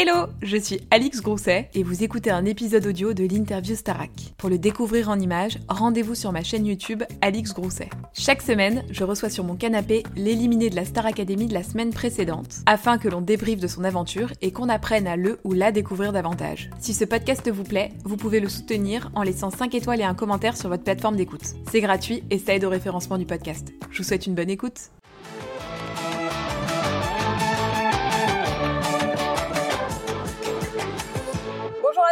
Hello, 0.00 0.28
je 0.42 0.56
suis 0.56 0.80
Alix 0.92 1.20
Grousset 1.22 1.70
et 1.74 1.82
vous 1.82 2.04
écoutez 2.04 2.30
un 2.30 2.44
épisode 2.44 2.86
audio 2.86 3.14
de 3.14 3.24
l'interview 3.24 3.74
Starac. 3.74 4.12
Pour 4.36 4.48
le 4.48 4.56
découvrir 4.56 5.08
en 5.08 5.18
images, 5.18 5.58
rendez-vous 5.68 6.14
sur 6.14 6.30
ma 6.30 6.44
chaîne 6.44 6.66
YouTube 6.66 7.02
Alix 7.20 7.52
Grousset. 7.52 7.90
Chaque 8.12 8.42
semaine, 8.42 8.84
je 8.92 9.02
reçois 9.02 9.28
sur 9.28 9.42
mon 9.42 9.56
canapé 9.56 10.04
l'éliminé 10.14 10.70
de 10.70 10.76
la 10.76 10.84
Star 10.84 11.04
Academy 11.04 11.48
de 11.48 11.52
la 11.52 11.64
semaine 11.64 11.92
précédente, 11.92 12.58
afin 12.66 12.96
que 12.96 13.08
l'on 13.08 13.20
débriefe 13.20 13.58
de 13.58 13.66
son 13.66 13.82
aventure 13.82 14.30
et 14.40 14.52
qu'on 14.52 14.68
apprenne 14.68 15.08
à 15.08 15.16
le 15.16 15.40
ou 15.42 15.52
la 15.52 15.72
découvrir 15.72 16.12
davantage. 16.12 16.70
Si 16.78 16.94
ce 16.94 17.04
podcast 17.04 17.50
vous 17.50 17.64
plaît, 17.64 17.90
vous 18.04 18.16
pouvez 18.16 18.38
le 18.38 18.48
soutenir 18.48 19.10
en 19.16 19.24
laissant 19.24 19.50
5 19.50 19.74
étoiles 19.74 20.00
et 20.00 20.04
un 20.04 20.14
commentaire 20.14 20.56
sur 20.56 20.68
votre 20.68 20.84
plateforme 20.84 21.16
d'écoute. 21.16 21.56
C'est 21.72 21.80
gratuit 21.80 22.22
et 22.30 22.38
ça 22.38 22.54
aide 22.54 22.64
au 22.64 22.70
référencement 22.70 23.18
du 23.18 23.26
podcast. 23.26 23.72
Je 23.90 23.98
vous 23.98 24.04
souhaite 24.04 24.28
une 24.28 24.36
bonne 24.36 24.50
écoute. 24.50 24.92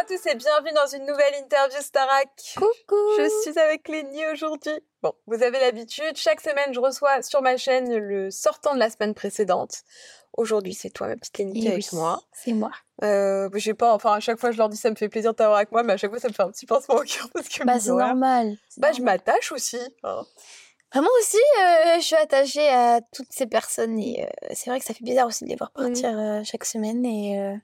Tous 0.07 0.25
et 0.27 0.35
bienvenue 0.35 0.71
dans 0.73 0.87
une 0.87 1.05
nouvelle 1.05 1.33
interview 1.43 1.81
Starac. 1.81 2.29
Coucou 2.55 2.95
Je 3.17 3.41
suis 3.41 3.59
avec 3.59 3.87
Lénie 3.89 4.25
aujourd'hui. 4.31 4.71
Bon, 5.01 5.13
vous 5.25 5.41
avez 5.43 5.59
l'habitude, 5.59 6.15
chaque 6.15 6.39
semaine 6.39 6.73
je 6.73 6.79
reçois 6.79 7.21
sur 7.21 7.41
ma 7.41 7.57
chaîne 7.57 7.93
le 7.97 8.31
sortant 8.31 8.73
de 8.73 8.79
la 8.79 8.89
semaine 8.89 9.13
précédente. 9.13 9.81
Aujourd'hui 10.37 10.73
c'est 10.73 10.89
toi 10.91 11.07
ma 11.07 11.15
petite 11.17 11.37
Lénie 11.37 11.59
qui 11.59 11.65
est 11.67 11.69
Eh 11.69 11.73
avec 11.73 11.85
oui, 11.91 11.97
moi. 11.97 12.21
C'est 12.31 12.53
moi. 12.53 12.71
Euh, 13.03 13.49
je 13.53 13.59
sais 13.59 13.73
pas, 13.73 13.93
enfin 13.93 14.13
à 14.13 14.19
chaque 14.19 14.39
fois 14.39 14.51
je 14.51 14.57
leur 14.57 14.69
dis 14.69 14.77
ça 14.77 14.89
me 14.89 14.95
fait 14.95 15.09
plaisir 15.09 15.31
de 15.31 15.37
t'avoir 15.37 15.57
avec 15.57 15.71
moi, 15.71 15.83
mais 15.83 15.93
à 15.93 15.97
chaque 15.97 16.11
fois 16.11 16.19
ça 16.19 16.29
me 16.29 16.33
fait 16.33 16.43
un 16.43 16.51
petit 16.51 16.65
pincement 16.65 16.95
au 16.95 17.01
cœur 17.03 17.27
parce 17.33 17.49
que 17.49 17.63
Bah, 17.65 17.79
c'est 17.79 17.89
normal. 17.91 18.55
Bah 18.77 18.91
je 18.93 19.01
m'attache 19.01 19.51
aussi. 19.51 19.79
hein. 20.03 20.23
Moi 20.95 21.09
aussi, 21.19 21.37
euh, 21.59 21.95
je 21.99 22.01
suis 22.01 22.15
attachée 22.15 22.67
à 22.69 23.01
toutes 23.13 23.31
ces 23.31 23.45
personnes 23.45 23.99
et 23.99 24.23
euh, 24.23 24.47
c'est 24.53 24.69
vrai 24.69 24.79
que 24.79 24.85
ça 24.85 24.93
fait 24.93 25.03
bizarre 25.03 25.27
aussi 25.27 25.43
de 25.43 25.49
les 25.49 25.57
voir 25.57 25.71
partir 25.71 26.17
euh, 26.17 26.41
chaque 26.45 26.63
semaine 26.63 27.05
et, 27.05 27.57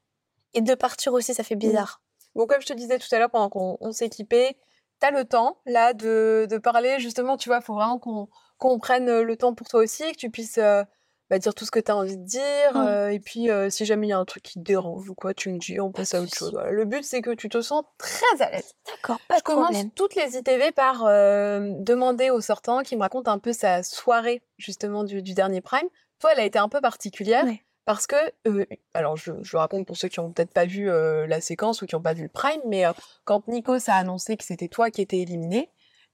et 0.53 0.61
de 0.61 0.75
partir 0.75 1.13
aussi, 1.13 1.33
ça 1.33 1.43
fait 1.43 1.55
bizarre. 1.55 2.01
Bon, 2.35 2.45
comme 2.47 2.61
je 2.61 2.67
te 2.67 2.73
disais 2.73 2.97
tout 2.99 3.07
à 3.13 3.19
l'heure 3.19 3.29
pendant 3.29 3.49
qu'on 3.49 3.77
on 3.81 3.91
s'équipait, 3.91 4.57
t'as 4.99 5.11
le 5.11 5.25
temps 5.25 5.59
là 5.65 5.93
de, 5.93 6.47
de 6.49 6.57
parler 6.57 6.99
justement, 6.99 7.37
tu 7.37 7.49
vois, 7.49 7.61
faut 7.61 7.73
vraiment 7.75 7.99
qu'on 7.99 8.79
prenne 8.79 9.09
euh, 9.09 9.23
le 9.23 9.35
temps 9.37 9.53
pour 9.53 9.67
toi 9.67 9.81
aussi, 9.81 10.03
que 10.13 10.17
tu 10.17 10.29
puisses 10.29 10.57
euh, 10.57 10.83
bah, 11.29 11.37
dire 11.39 11.53
tout 11.53 11.65
ce 11.65 11.71
que 11.71 11.79
t'as 11.79 11.93
envie 11.93 12.17
de 12.17 12.23
dire. 12.25 12.75
Euh, 12.75 13.09
et 13.09 13.19
puis 13.19 13.49
euh, 13.49 13.69
si 13.69 13.85
jamais 13.85 14.07
il 14.07 14.09
y 14.11 14.13
a 14.13 14.17
un 14.17 14.25
truc 14.25 14.43
qui 14.43 14.53
te 14.55 14.59
dérange 14.63 15.09
ou 15.09 15.13
quoi, 15.15 15.33
tu 15.33 15.49
me 15.51 15.59
dis, 15.59 15.79
on 15.79 15.91
Pas 15.91 15.99
passe 15.99 16.13
à 16.15 16.21
autre 16.21 16.35
chose. 16.35 16.51
Voilà. 16.53 16.71
Le 16.71 16.85
but 16.85 17.03
c'est 17.03 17.21
que 17.21 17.31
tu 17.31 17.49
te 17.49 17.61
sens 17.61 17.83
très 17.97 18.41
à 18.41 18.49
l'aise. 18.51 18.73
D'accord, 18.87 19.19
pas 19.27 19.35
Je 19.35 19.39
de 19.39 19.43
commence 19.43 19.65
problème. 19.71 19.91
toutes 19.91 20.15
les 20.15 20.37
ITV 20.37 20.71
par 20.71 21.03
demander 21.03 22.29
au 22.29 22.41
sortant 22.41 22.81
qui 22.81 22.95
me 22.95 23.01
raconte 23.01 23.27
un 23.27 23.39
peu 23.39 23.53
sa 23.53 23.83
soirée 23.83 24.41
justement 24.57 25.03
du, 25.03 25.21
du 25.21 25.33
dernier 25.33 25.61
Prime. 25.61 25.87
Toi, 26.19 26.31
elle 26.33 26.39
a 26.39 26.45
été 26.45 26.57
un 26.59 26.69
peu 26.69 26.81
particulière 26.81 27.43
Ouais. 27.45 27.61
Parce 27.85 28.07
que, 28.07 28.15
euh, 28.47 28.65
alors 28.93 29.17
je, 29.17 29.31
je 29.41 29.55
le 29.55 29.59
raconte 29.59 29.85
pour 29.85 29.97
ceux 29.97 30.07
qui 30.07 30.19
ont 30.19 30.31
peut-être 30.31 30.53
pas 30.53 30.65
vu 30.65 30.89
euh, 30.89 31.27
la 31.27 31.41
séquence 31.41 31.81
ou 31.81 31.85
qui 31.85 31.95
ont 31.95 32.01
pas 32.01 32.13
vu 32.13 32.23
le 32.23 32.29
Prime, 32.29 32.61
mais 32.65 32.85
euh, 32.85 32.93
quand 33.25 33.47
Nikos 33.47 33.89
a 33.89 33.93
annoncé 33.95 34.37
que 34.37 34.43
c'était 34.45 34.67
toi 34.69 34.89
qui 34.89 35.01
étais 35.01 35.17
éliminé, 35.17 35.69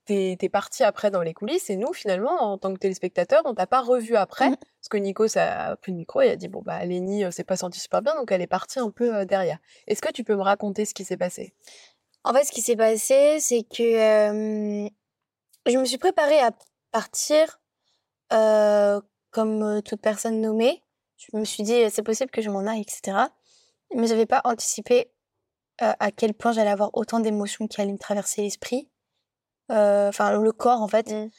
t'es 0.06 0.38
es 0.42 0.50
parti 0.50 0.84
après 0.84 1.12
dans 1.12 1.22
les 1.22 1.36
coulisses 1.36 1.70
et 1.70 1.76
nous 1.76 1.94
finalement 1.94 2.42
en 2.42 2.58
tant 2.58 2.74
que 2.74 2.80
téléspectateur 2.80 3.42
on 3.46 3.54
t'a 3.54 3.68
pas 3.68 3.82
revu 3.82 4.16
après 4.16 4.50
Mhm. 4.50 4.56
parce 4.58 4.90
que 4.90 4.98
Nikos 4.98 5.38
a 5.38 5.76
pris 5.76 5.92
le 5.92 5.98
micro 6.00 6.22
et 6.22 6.30
a 6.32 6.36
dit 6.36 6.48
bon 6.48 6.64
bah 6.64 6.80
euh, 6.84 7.32
s'est 7.32 7.44
pas 7.44 7.58
sentie 7.58 7.80
super 7.80 8.02
bien 8.02 8.16
donc 8.16 8.32
elle 8.32 8.42
est 8.42 8.48
partie 8.48 8.80
un 8.80 8.90
peu 8.90 9.26
derrière. 9.26 9.60
Est-ce 9.86 10.02
que 10.02 10.12
tu 10.12 10.24
peux 10.24 10.36
me 10.36 10.42
raconter 10.42 10.86
ce 10.86 10.96
qui 10.96 11.04
s'est 11.04 11.18
passé? 11.18 11.54
En 12.24 12.34
fait, 12.34 12.44
ce 12.44 12.52
qui 12.52 12.62
s'est 12.62 12.76
passé, 12.76 13.38
c'est 13.40 13.64
que 13.64 14.90
je 15.66 15.78
me 15.78 15.86
suis 15.86 15.98
préparée 15.98 16.40
à 16.40 16.52
partir 16.92 17.60
comme 18.30 19.82
toute 19.84 20.02
personne 20.02 20.42
nommée. 20.42 20.84
Je 21.20 21.38
me 21.38 21.44
suis 21.46 21.64
dit, 21.64 21.90
c'est 21.92 22.02
possible 22.04 22.32
que 22.32 22.42
je 22.42 22.50
m'en 22.50 22.66
aille, 22.66 22.82
etc. 22.82 23.30
Mais 23.94 24.08
j'avais 24.08 24.26
pas 24.26 24.42
anticipé 24.46 25.12
euh, 25.82 25.94
à 26.00 26.12
quel 26.12 26.34
point 26.34 26.52
j'allais 26.54 26.70
avoir 26.70 26.90
autant 26.94 27.20
d'émotions 27.20 27.68
qui 27.68 27.82
allaient 27.82 27.92
me 27.94 27.98
traverser 27.98 28.42
l'esprit. 28.42 28.90
Euh, 29.72 30.10
Enfin, 30.10 30.40
le 30.40 30.52
corps, 30.52 30.82
en 30.82 30.88
fait. 30.88 31.12
Mm. 31.12 31.30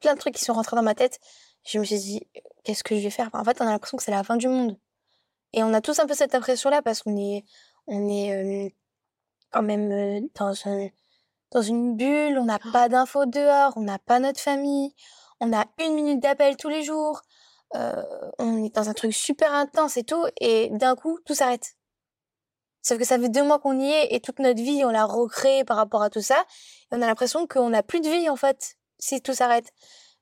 Plein 0.00 0.14
de 0.14 0.18
trucs 0.18 0.34
qui 0.34 0.44
sont 0.44 0.52
rentrés 0.52 0.76
dans 0.76 0.82
ma 0.82 0.94
tête. 0.94 1.18
Je 1.66 1.78
me 1.78 1.84
suis 1.84 1.98
dit, 1.98 2.20
qu'est-ce 2.64 2.84
que 2.84 2.96
je 2.96 3.00
vais 3.02 3.10
faire? 3.10 3.28
Enfin, 3.28 3.40
En 3.40 3.44
fait, 3.44 3.60
on 3.60 3.66
a 3.66 3.70
l'impression 3.70 3.96
que 3.96 4.02
c'est 4.04 4.10
la 4.10 4.24
fin 4.24 4.36
du 4.36 4.48
monde. 4.48 4.78
Et 5.52 5.62
on 5.62 5.72
a 5.74 5.80
tous 5.80 5.98
un 5.98 6.06
peu 6.06 6.14
cette 6.14 6.34
impression-là 6.34 6.82
parce 6.82 7.02
qu'on 7.02 7.16
est, 7.16 7.44
on 7.86 8.08
est 8.08 8.32
euh, 8.66 8.68
quand 9.50 9.62
même 9.62 10.28
dans, 10.34 10.54
un- 10.66 10.88
dans 11.50 11.62
une 11.62 11.96
bulle, 11.96 12.38
on 12.38 12.44
n'a 12.44 12.58
pas 12.72 12.88
d'infos 12.88 13.26
dehors, 13.26 13.72
on 13.76 13.80
n'a 13.82 13.98
pas 13.98 14.20
notre 14.20 14.40
famille, 14.40 14.94
on 15.40 15.52
a 15.52 15.66
une 15.84 15.94
minute 15.94 16.20
d'appel 16.20 16.56
tous 16.56 16.68
les 16.68 16.82
jours, 16.84 17.20
euh, 17.74 18.02
on 18.38 18.64
est 18.64 18.74
dans 18.74 18.88
un 18.88 18.94
truc 18.94 19.12
super 19.12 19.52
intense 19.52 19.96
et 19.96 20.04
tout, 20.04 20.24
et 20.40 20.70
d'un 20.72 20.96
coup, 20.96 21.18
tout 21.24 21.34
s'arrête. 21.34 21.74
Sauf 22.82 22.98
que 22.98 23.04
ça 23.04 23.18
fait 23.18 23.28
deux 23.28 23.42
mois 23.42 23.58
qu'on 23.58 23.78
y 23.78 23.90
est 23.90 24.14
et 24.14 24.20
toute 24.20 24.38
notre 24.38 24.60
vie, 24.62 24.84
on 24.84 24.90
l'a 24.90 25.04
recréée 25.04 25.64
par 25.64 25.76
rapport 25.76 26.02
à 26.02 26.10
tout 26.10 26.22
ça, 26.22 26.44
et 26.90 26.96
on 26.96 27.02
a 27.02 27.06
l'impression 27.06 27.46
qu'on 27.46 27.70
n'a 27.70 27.82
plus 27.82 28.00
de 28.00 28.08
vie 28.08 28.28
en 28.28 28.36
fait, 28.36 28.76
si 28.98 29.20
tout 29.22 29.34
s'arrête. 29.34 29.70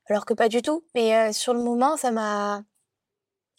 Alors 0.09 0.25
que 0.25 0.33
pas 0.33 0.49
du 0.49 0.61
tout. 0.61 0.83
Mais 0.95 1.15
euh, 1.15 1.31
sur 1.33 1.53
le 1.53 1.61
moment, 1.61 1.95
ça 1.95 2.11
m'a. 2.11 2.63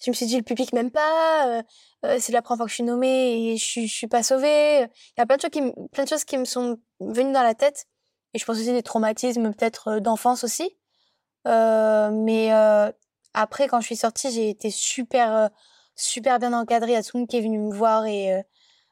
Je 0.04 0.10
me 0.10 0.14
suis 0.14 0.26
dit, 0.26 0.36
le 0.36 0.42
public 0.42 0.72
m'aime 0.72 0.90
pas, 0.90 1.58
euh, 2.06 2.16
c'est 2.18 2.32
la 2.32 2.40
première 2.40 2.56
fois 2.56 2.66
que 2.66 2.70
je 2.70 2.76
suis 2.76 2.84
nommée 2.84 3.52
et 3.52 3.56
je, 3.58 3.64
suis- 3.64 3.88
suis 3.88 4.06
pas 4.06 4.22
sauvée. 4.22 4.80
Il 4.80 5.18
y 5.18 5.20
a 5.20 5.26
plein 5.26 5.36
de, 5.36 5.42
choses 5.42 5.50
qui, 5.50 5.60
plein 5.92 6.04
de 6.04 6.08
choses 6.08 6.24
qui 6.24 6.38
me 6.38 6.46
sont 6.46 6.80
venues 7.00 7.32
dans 7.32 7.42
la 7.42 7.54
tête. 7.54 7.86
Et 8.32 8.38
je 8.38 8.44
pense 8.46 8.56
aussi 8.56 8.72
des 8.72 8.82
traumatismes 8.82 9.52
peut-être 9.52 9.98
d'enfance 9.98 10.42
aussi. 10.42 10.74
Mais 11.44 12.50
après, 13.34 13.68
quand 13.68 13.80
je 13.80 13.86
suis 13.86 13.96
sortie, 13.96 14.30
j'ai 14.30 14.50
été 14.50 14.70
super, 14.70 15.34
euh, 15.36 15.48
super 15.94 16.38
bien 16.38 16.52
encadrée. 16.52 16.96
A 16.96 17.02
tout 17.02 17.16
le 17.16 17.20
monde 17.20 17.28
qui 17.28 17.36
est 17.36 17.40
venu 17.40 17.58
me 17.58 17.72
voir 17.72 18.06
et 18.06 18.34
euh, 18.34 18.42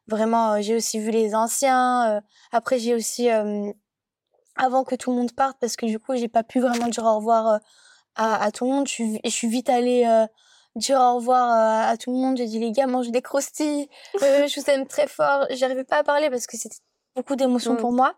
vraiment, 0.07 0.53
euh, 0.55 0.59
j'ai 0.61 0.77
aussi 0.77 0.99
vu 0.99 1.11
les 1.11 1.35
anciens. 1.35 2.23
après, 2.53 2.79
j'ai 2.79 2.95
aussi, 2.95 3.29
avant 4.57 4.85
que 4.85 4.95
tout 4.95 5.11
le 5.11 5.17
monde 5.17 5.33
parte, 5.33 5.59
parce 5.61 5.77
que 5.77 5.87
du 5.87 5.99
coup, 5.99 6.17
j'ai 6.17 6.29
pas 6.29 6.43
pu 6.43 6.61
vraiment 6.61 6.89
dire 6.89 7.05
au 7.05 7.17
revoir 7.17 7.61
à, 8.17 8.43
à 8.43 8.51
tout 8.51 8.65
le 8.65 8.71
monde. 8.73 8.89
Je 8.89 8.93
suis, 8.93 9.21
et 9.23 9.31
je 9.31 9.35
suis 9.35 9.49
vite 9.49 9.69
allée 9.71 10.05
dire 10.77 10.99
au 11.01 11.17
revoir 11.17 11.89
à 11.89 11.97
tout 11.97 12.13
le 12.13 12.19
monde. 12.19 12.37
J'ai 12.37 12.47
dit, 12.47 12.59
les 12.59 12.73
gars, 12.73 12.87
mangez 12.87 13.11
des 13.11 13.23
croustilles. 13.23 13.89
Euh, 14.23 14.47
je 14.47 14.61
vous 14.61 14.71
aime 14.71 14.87
très 14.87 15.07
fort. 15.07 15.47
J'arrivais 15.51 15.85
pas 15.85 15.99
à 15.99 16.03
parler 16.05 16.31
parce 16.31 16.47
que 16.47 16.57
c'était 16.57 16.77
beaucoup 17.17 17.37
d'émotions 17.37 17.75
Mm. 17.75 17.79
pour 17.79 17.93
moi. 17.93 18.15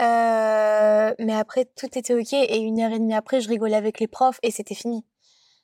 Euh, 0.00 1.14
mais 1.18 1.34
après, 1.34 1.64
tout 1.64 1.86
était 1.98 2.14
ok. 2.14 2.32
Et 2.32 2.58
une 2.58 2.80
heure 2.80 2.92
et 2.92 2.98
demie 2.98 3.14
après, 3.14 3.40
je 3.40 3.48
rigolais 3.48 3.76
avec 3.76 4.00
les 4.00 4.06
profs 4.08 4.38
et 4.42 4.50
c'était 4.50 4.74
fini. 4.74 5.04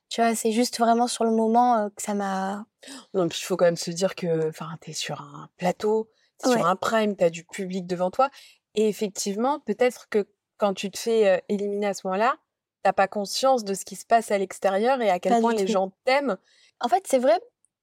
Tu 0.09 0.21
vois, 0.21 0.35
c'est 0.35 0.53
juste 0.53 0.79
vraiment 0.79 1.07
sur 1.09 1.25
le 1.25 1.31
moment 1.31 1.77
euh, 1.79 1.89
que 1.89 2.03
ça 2.03 2.15
m'a. 2.15 2.67
Non, 3.15 3.29
puis 3.29 3.39
il 3.41 3.45
faut 3.45 3.57
quand 3.57 3.65
même 3.65 3.77
se 3.77 3.91
dire 3.91 4.15
que, 4.15 4.49
enfin, 4.49 4.69
t'es 4.81 4.93
sur 4.93 5.21
un 5.21 5.49
plateau, 5.57 6.11
t'es 6.39 6.49
Ouais. 6.49 6.57
sur 6.57 6.67
un 6.67 6.77
prime, 6.77 7.17
t'as 7.17 7.31
du 7.31 7.45
public 7.45 7.87
devant 7.87 8.11
toi. 8.11 8.29
Et 8.75 8.89
effectivement, 8.89 9.61
peut-être 9.61 10.09
que 10.11 10.27
quand 10.59 10.75
tu 10.75 10.91
te 10.91 10.99
fais 10.99 11.29
euh, 11.29 11.39
éliminer 11.49 11.87
à 11.87 11.95
ce 11.95 12.07
moment-là, 12.07 12.37
t'as 12.83 12.93
pas 12.93 13.09
conscience 13.09 13.65
de 13.65 13.73
ce 13.75 13.85
qui 13.85 13.97
se 13.97 14.05
passe 14.05 14.31
à 14.31 14.39
l'extérieur 14.39 15.01
et 15.01 15.09
à 15.11 15.19
quel 15.19 15.33
Pas 15.33 15.41
point 15.41 15.55
les 15.55 15.65
tout. 15.65 15.73
gens 15.73 15.93
t'aiment. 16.05 16.37
En 16.81 16.89
fait, 16.89 17.05
c'est 17.09 17.19
vrai, 17.19 17.41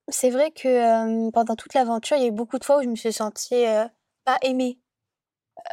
c'est 0.08 0.30
vrai 0.30 0.52
que 0.52 1.30
pendant 1.30 1.56
toute 1.56 1.74
l'aventure, 1.74 2.16
il 2.16 2.22
y 2.22 2.26
a 2.26 2.28
eu 2.28 2.32
beaucoup 2.32 2.58
de 2.58 2.64
fois 2.64 2.78
où 2.78 2.82
je 2.82 2.88
me 2.88 2.94
suis 2.94 3.12
sentie 3.12 3.64
pas 4.24 4.38
aimée 4.42 4.78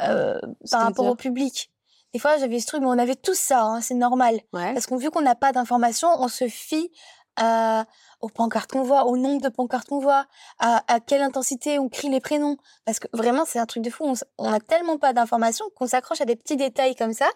euh, 0.00 0.38
par 0.70 0.82
rapport 0.82 1.06
au 1.06 1.14
public. 1.14 1.70
Des 2.12 2.18
fois, 2.18 2.38
j'avais 2.38 2.58
ce 2.60 2.66
truc, 2.66 2.80
mais 2.80 2.88
on 2.88 2.98
avait 2.98 3.14
tous 3.14 3.38
ça, 3.38 3.62
hein, 3.62 3.80
c'est 3.80 3.94
normal. 3.94 4.40
Ouais. 4.52 4.72
Parce 4.74 4.86
qu'on 4.86 4.96
vu 4.96 5.10
qu'on 5.10 5.20
n'a 5.22 5.34
pas 5.36 5.52
d'informations, 5.52 6.08
on 6.18 6.28
se 6.28 6.48
fie 6.48 6.90
à, 7.36 7.84
aux 8.20 8.28
pancartes 8.28 8.70
qu'on 8.72 8.82
voit, 8.82 9.04
au 9.06 9.16
nombre 9.16 9.40
de 9.40 9.48
pancartes 9.48 9.88
qu'on 9.88 10.00
voit, 10.00 10.26
à, 10.58 10.82
à 10.92 10.98
quelle 11.00 11.22
intensité 11.22 11.78
on 11.78 11.88
crie 11.88 12.08
les 12.08 12.20
prénoms. 12.20 12.56
Parce 12.84 12.98
que 12.98 13.06
vraiment, 13.12 13.44
c'est 13.46 13.60
un 13.60 13.66
truc 13.66 13.84
de 13.84 13.90
fou. 13.90 14.04
On, 14.04 14.12
s- 14.14 14.24
on 14.38 14.52
a 14.52 14.58
tellement 14.58 14.98
pas 14.98 15.12
d'informations 15.12 15.66
qu'on 15.76 15.86
s'accroche 15.86 16.20
à 16.20 16.24
des 16.24 16.34
petits 16.36 16.56
détails 16.56 16.96
comme 16.96 17.12
ça. 17.12 17.28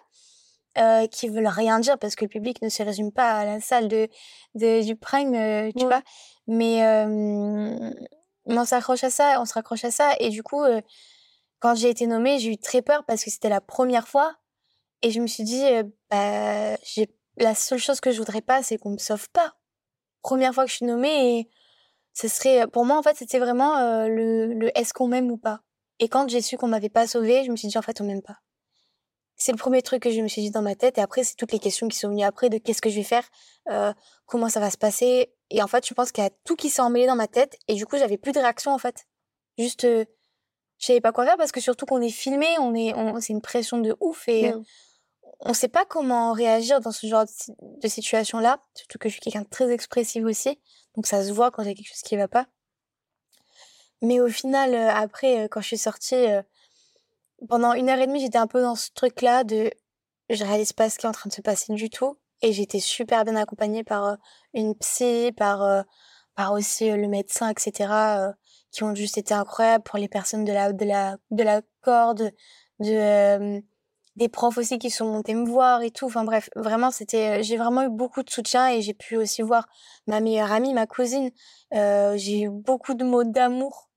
Euh, 0.77 1.07
qui 1.07 1.29
veulent 1.29 1.47
rien 1.47 1.79
dire 1.79 1.97
parce 1.97 2.15
que 2.17 2.25
le 2.25 2.29
public 2.29 2.61
ne 2.61 2.67
se 2.67 2.83
résume 2.83 3.13
pas 3.13 3.31
à 3.31 3.45
la 3.45 3.61
salle 3.61 3.87
de, 3.87 4.09
de 4.55 4.83
du 4.83 4.97
prime, 4.97 5.33
euh, 5.33 5.71
tu 5.73 5.83
Ouais. 5.85 5.89
vois. 5.89 6.01
Mais, 6.47 6.85
euh, 6.85 7.79
mais 8.45 8.57
on 8.59 8.65
s'accroche 8.65 9.05
à 9.05 9.09
ça, 9.09 9.39
on 9.39 9.45
se 9.45 9.53
raccroche 9.53 9.85
à 9.85 9.91
ça. 9.91 10.09
Et 10.19 10.27
du 10.27 10.43
coup, 10.43 10.61
quand 11.65 11.73
j'ai 11.73 11.89
été 11.89 12.05
nommée, 12.05 12.37
j'ai 12.37 12.51
eu 12.51 12.57
très 12.59 12.83
peur 12.83 13.03
parce 13.05 13.23
que 13.23 13.31
c'était 13.31 13.49
la 13.49 13.59
première 13.59 14.07
fois. 14.07 14.35
Et 15.01 15.09
je 15.09 15.19
me 15.19 15.25
suis 15.25 15.43
dit, 15.43 15.65
euh, 15.65 15.81
bah, 16.11 16.77
la 17.37 17.55
seule 17.55 17.79
chose 17.79 17.99
que 17.99 18.11
je 18.11 18.19
voudrais 18.19 18.43
pas, 18.43 18.61
c'est 18.61 18.77
qu'on 18.77 18.91
me 18.91 18.99
sauve 18.99 19.27
pas. 19.31 19.55
Première 20.21 20.53
fois 20.53 20.65
que 20.65 20.69
je 20.69 20.75
suis 20.75 20.85
nommée 20.85 21.39
et 21.39 21.49
ce 22.13 22.27
serait, 22.27 22.67
pour 22.67 22.85
moi, 22.85 22.99
en 22.99 23.01
fait, 23.01 23.17
c'était 23.17 23.39
vraiment 23.39 23.77
euh, 23.79 24.07
le, 24.07 24.77
est-ce 24.77 24.93
qu'on 24.93 25.07
m'aime 25.07 25.31
ou 25.31 25.37
pas? 25.37 25.61
Et 25.97 26.07
quand 26.07 26.29
j'ai 26.29 26.41
su 26.41 26.55
qu'on 26.55 26.67
m'avait 26.67 26.89
pas 26.89 27.07
sauvée, 27.07 27.43
je 27.43 27.49
me 27.49 27.55
suis 27.55 27.67
dit, 27.67 27.79
en 27.79 27.81
fait, 27.81 27.99
on 27.99 28.03
m'aime 28.03 28.21
pas. 28.21 28.37
C'est 29.35 29.51
le 29.51 29.57
premier 29.57 29.81
truc 29.81 30.03
que 30.03 30.11
je 30.11 30.21
me 30.21 30.27
suis 30.27 30.43
dit 30.43 30.51
dans 30.51 30.61
ma 30.61 30.75
tête. 30.75 30.99
Et 30.99 31.01
après, 31.01 31.23
c'est 31.23 31.35
toutes 31.35 31.51
les 31.51 31.57
questions 31.57 31.87
qui 31.87 31.97
sont 31.97 32.09
venues 32.09 32.25
après 32.25 32.49
de 32.49 32.59
qu'est-ce 32.59 32.81
que 32.83 32.91
je 32.91 32.97
vais 32.97 33.03
faire, 33.03 33.27
euh, 33.71 33.91
comment 34.27 34.49
ça 34.49 34.59
va 34.59 34.69
se 34.69 34.77
passer. 34.77 35.33
Et 35.49 35.63
en 35.63 35.67
fait, 35.67 35.87
je 35.87 35.95
pense 35.95 36.11
qu'il 36.11 36.23
y 36.23 36.27
a 36.27 36.31
tout 36.43 36.55
qui 36.55 36.69
s'est 36.69 36.83
emmêlé 36.83 37.07
dans 37.07 37.15
ma 37.15 37.27
tête. 37.27 37.57
Et 37.67 37.73
du 37.73 37.87
coup, 37.87 37.97
j'avais 37.97 38.19
plus 38.19 38.33
de 38.33 38.39
réaction, 38.39 38.71
en 38.71 38.77
fait. 38.77 39.07
Juste, 39.57 39.87
je 40.77 40.87
savais 40.87 41.01
pas 41.01 41.11
quoi 41.11 41.25
faire 41.25 41.37
parce 41.37 41.51
que 41.51 41.61
surtout 41.61 41.85
qu'on 41.85 42.01
est 42.01 42.09
filmé, 42.09 42.47
on 42.59 42.73
est, 42.75 42.93
on, 42.95 43.19
c'est 43.21 43.33
une 43.33 43.41
pression 43.41 43.77
de 43.79 43.95
ouf 43.99 44.27
et 44.27 44.51
Mm. 44.53 44.63
on 45.41 45.53
sait 45.53 45.67
pas 45.67 45.85
comment 45.85 46.33
réagir 46.33 46.79
dans 46.81 46.91
ce 46.91 47.07
genre 47.07 47.25
de, 47.25 47.29
si- 47.29 47.53
de 47.59 47.87
situation-là. 47.87 48.59
Surtout 48.75 48.97
que 48.97 49.09
je 49.09 49.13
suis 49.13 49.21
quelqu'un 49.21 49.41
de 49.41 49.47
très 49.49 49.71
expressif 49.71 50.23
aussi. 50.25 50.59
Donc 50.95 51.07
ça 51.07 51.23
se 51.25 51.31
voit 51.31 51.51
quand 51.51 51.61
il 51.63 51.67
y 51.69 51.71
a 51.71 51.73
quelque 51.75 51.87
chose 51.89 52.01
qui 52.01 52.15
va 52.17 52.27
pas. 52.27 52.47
Mais 54.01 54.19
au 54.19 54.27
final, 54.29 54.75
après, 54.75 55.45
quand 55.49 55.61
je 55.61 55.67
suis 55.67 55.77
sortie, 55.77 56.25
pendant 57.49 57.73
une 57.73 57.89
heure 57.89 57.99
et 57.99 58.07
demie, 58.07 58.19
j'étais 58.19 58.37
un 58.37 58.47
peu 58.47 58.61
dans 58.61 58.75
ce 58.75 58.89
truc-là 58.93 59.43
de 59.43 59.71
je 60.29 60.43
réalise 60.43 60.73
pas 60.73 60.89
ce 60.89 60.97
qui 60.97 61.05
est 61.05 61.09
en 61.09 61.13
train 61.13 61.29
de 61.29 61.33
se 61.33 61.41
passer 61.41 61.73
du 61.73 61.89
tout. 61.89 62.17
Et 62.41 62.51
j'étais 62.51 62.79
super 62.79 63.23
bien 63.25 63.35
accompagnée 63.35 63.83
par 63.83 64.17
une 64.53 64.75
psy, 64.75 65.31
par, 65.35 65.85
par 66.35 66.51
aussi 66.53 66.89
le 66.91 67.07
médecin, 67.07 67.49
etc., 67.49 68.33
qui 68.75 68.83
ont 68.83 68.93
juste 68.93 69.17
été 69.17 69.33
incroyables 69.33 69.83
pour 69.83 69.97
les 69.97 70.07
personnes 70.07 70.43
de 70.43 70.51
la, 70.51 70.73
de 70.73 70.85
la, 70.85 71.17
de 71.31 71.43
la 71.43 71.61
corde, 71.81 72.31
de, 72.79 73.61
des 74.15 74.29
profs 74.29 74.57
aussi 74.57 74.79
qui 74.79 74.89
sont 74.89 75.05
montés 75.05 75.33
me 75.33 75.47
voir 75.47 75.81
et 75.81 75.91
tout. 75.91 76.05
Enfin 76.05 76.23
bref, 76.23 76.49
vraiment, 76.55 76.91
c'était, 76.91 77.43
j'ai 77.43 77.57
vraiment 77.57 77.83
eu 77.83 77.89
beaucoup 77.89 78.23
de 78.23 78.29
soutien 78.29 78.69
et 78.69 78.81
j'ai 78.81 78.93
pu 78.93 79.17
aussi 79.17 79.41
voir 79.41 79.67
ma 80.07 80.19
meilleure 80.19 80.51
amie, 80.51 80.73
ma 80.73 80.87
cousine. 80.87 81.31
Euh, 81.73 82.15
j'ai 82.17 82.41
eu 82.41 82.49
beaucoup 82.49 82.93
de 82.93 83.03
mots 83.03 83.23
d'amour. 83.23 83.89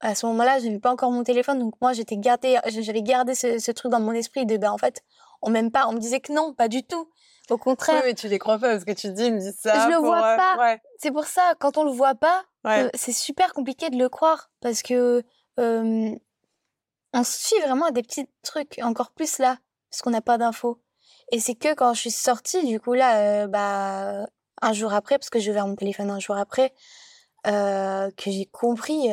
À 0.00 0.14
ce 0.14 0.24
moment-là, 0.26 0.58
je 0.58 0.66
n'avais 0.66 0.78
pas 0.78 0.90
encore 0.90 1.10
mon 1.10 1.24
téléphone, 1.24 1.58
donc 1.58 1.74
moi, 1.82 1.92
j'étais 1.92 2.16
gardé, 2.16 2.58
j'avais 2.68 3.02
gardé 3.02 3.34
ce, 3.34 3.58
ce, 3.58 3.70
truc 3.70 3.92
dans 3.92 4.00
mon 4.00 4.12
esprit 4.12 4.46
de, 4.46 4.56
ben, 4.56 4.70
en 4.70 4.78
fait, 4.78 5.02
on 5.42 5.50
m'aime 5.50 5.70
pas. 5.70 5.86
On 5.88 5.92
me 5.92 5.98
disait 5.98 6.20
que 6.20 6.32
non, 6.32 6.54
pas 6.54 6.68
du 6.68 6.82
tout. 6.82 7.10
Au 7.50 7.58
contraire. 7.58 7.96
Oui, 7.96 8.10
mais 8.10 8.14
tu 8.14 8.28
les 8.28 8.38
crois 8.38 8.58
pas 8.58 8.70
parce 8.70 8.84
que 8.84 8.92
tu 8.92 9.10
dis, 9.12 9.24
ils 9.24 9.34
me 9.34 9.40
disent 9.40 9.58
ça. 9.60 9.86
Je 9.86 9.92
le 9.92 9.98
vois 9.98 10.18
euh, 10.18 10.36
pas. 10.36 10.56
Ouais. 10.58 10.80
C'est 10.98 11.10
pour 11.10 11.24
ça, 11.24 11.54
quand 11.58 11.76
on 11.76 11.84
le 11.84 11.90
voit 11.90 12.14
pas, 12.14 12.44
euh, 12.66 12.90
c'est 12.94 13.12
super 13.12 13.52
compliqué 13.52 13.90
de 13.90 13.96
le 13.96 14.08
croire 14.08 14.50
parce 14.60 14.82
que 14.82 15.22
euh, 15.58 16.14
on 17.12 17.24
se 17.24 17.48
suit 17.48 17.60
vraiment 17.60 17.86
à 17.86 17.90
des 17.90 18.02
petits 18.02 18.26
trucs, 18.42 18.78
encore 18.82 19.10
plus 19.10 19.38
là, 19.38 19.58
parce 19.90 20.02
qu'on 20.02 20.10
n'a 20.10 20.20
pas 20.20 20.38
d'infos. 20.38 20.80
Et 21.32 21.40
c'est 21.40 21.54
que 21.54 21.74
quand 21.74 21.94
je 21.94 22.00
suis 22.00 22.10
sortie, 22.10 22.64
du 22.66 22.80
coup, 22.80 22.94
là, 22.94 23.44
euh, 23.44 23.46
bah, 23.46 24.26
un 24.62 24.72
jour 24.72 24.92
après, 24.92 25.18
parce 25.18 25.30
que 25.30 25.38
j'ai 25.38 25.50
ouvert 25.50 25.66
mon 25.66 25.76
téléphone 25.76 26.10
un 26.10 26.18
jour 26.18 26.36
après, 26.36 26.72
euh, 27.46 28.10
que 28.16 28.30
j'ai 28.30 28.46
compris 28.46 29.10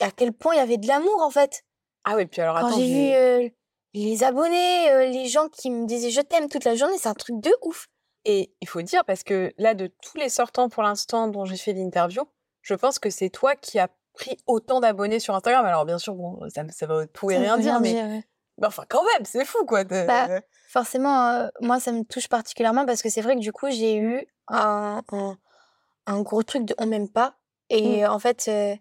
à 0.00 0.10
quel 0.10 0.32
point 0.32 0.54
il 0.54 0.58
y 0.58 0.60
avait 0.60 0.78
de 0.78 0.86
l'amour, 0.86 1.22
en 1.22 1.30
fait. 1.30 1.64
Ah 2.04 2.16
oui, 2.16 2.26
puis 2.26 2.40
alors 2.40 2.58
Quand 2.58 2.68
attends. 2.68 2.78
j'ai 2.78 3.44
vu 3.44 3.54
les 3.92 4.24
abonnés, 4.24 5.10
les 5.10 5.28
gens 5.28 5.48
qui 5.48 5.70
me 5.70 5.86
disaient 5.86 6.10
je 6.10 6.20
t'aime 6.20 6.48
toute 6.48 6.64
la 6.64 6.74
journée, 6.74 6.96
c'est 6.98 7.08
un 7.08 7.14
truc 7.14 7.40
de 7.40 7.54
ouf. 7.62 7.88
Et 8.24 8.52
il 8.60 8.68
faut 8.68 8.82
dire, 8.82 9.04
parce 9.04 9.22
que 9.22 9.52
là, 9.58 9.74
de 9.74 9.86
tous 10.02 10.18
les 10.18 10.28
sortants 10.28 10.68
pour 10.68 10.82
l'instant 10.82 11.28
dont 11.28 11.44
j'ai 11.44 11.56
fait 11.56 11.72
l'interview, 11.72 12.22
je 12.62 12.74
pense 12.74 12.98
que 12.98 13.10
c'est 13.10 13.30
toi 13.30 13.56
qui 13.56 13.78
as 13.78 13.88
pris 14.14 14.36
autant 14.46 14.80
d'abonnés 14.80 15.20
sur 15.20 15.34
Instagram. 15.34 15.64
Alors 15.64 15.84
bien 15.84 15.98
sûr, 15.98 16.14
bon, 16.14 16.38
ça, 16.48 16.62
ça 16.70 16.86
va 16.86 17.06
tout 17.06 17.30
et 17.30 17.38
rien 17.38 17.58
dire, 17.58 17.80
mais 17.80 17.94
ouais. 17.94 18.24
enfin 18.64 18.84
quand 18.88 19.04
même, 19.04 19.24
c'est 19.24 19.44
fou 19.44 19.64
quoi. 19.64 19.84
Bah, 19.84 20.40
Forcément, 20.70 21.30
euh, 21.30 21.48
moi, 21.60 21.80
ça 21.80 21.90
me 21.90 22.04
touche 22.04 22.28
particulièrement 22.28 22.86
parce 22.86 23.02
que 23.02 23.10
c'est 23.10 23.22
vrai 23.22 23.34
que 23.34 23.40
du 23.40 23.52
coup, 23.52 23.68
j'ai 23.70 23.96
eu 23.96 24.24
un, 24.46 25.02
un, 25.10 25.36
un 26.06 26.22
gros 26.22 26.44
truc 26.44 26.64
de 26.64 26.76
on 26.78 26.86
m'aime 26.86 27.08
pas. 27.08 27.34
Et 27.70 28.06
en 28.06 28.20
fait, 28.20 28.46
euh, 28.46 28.76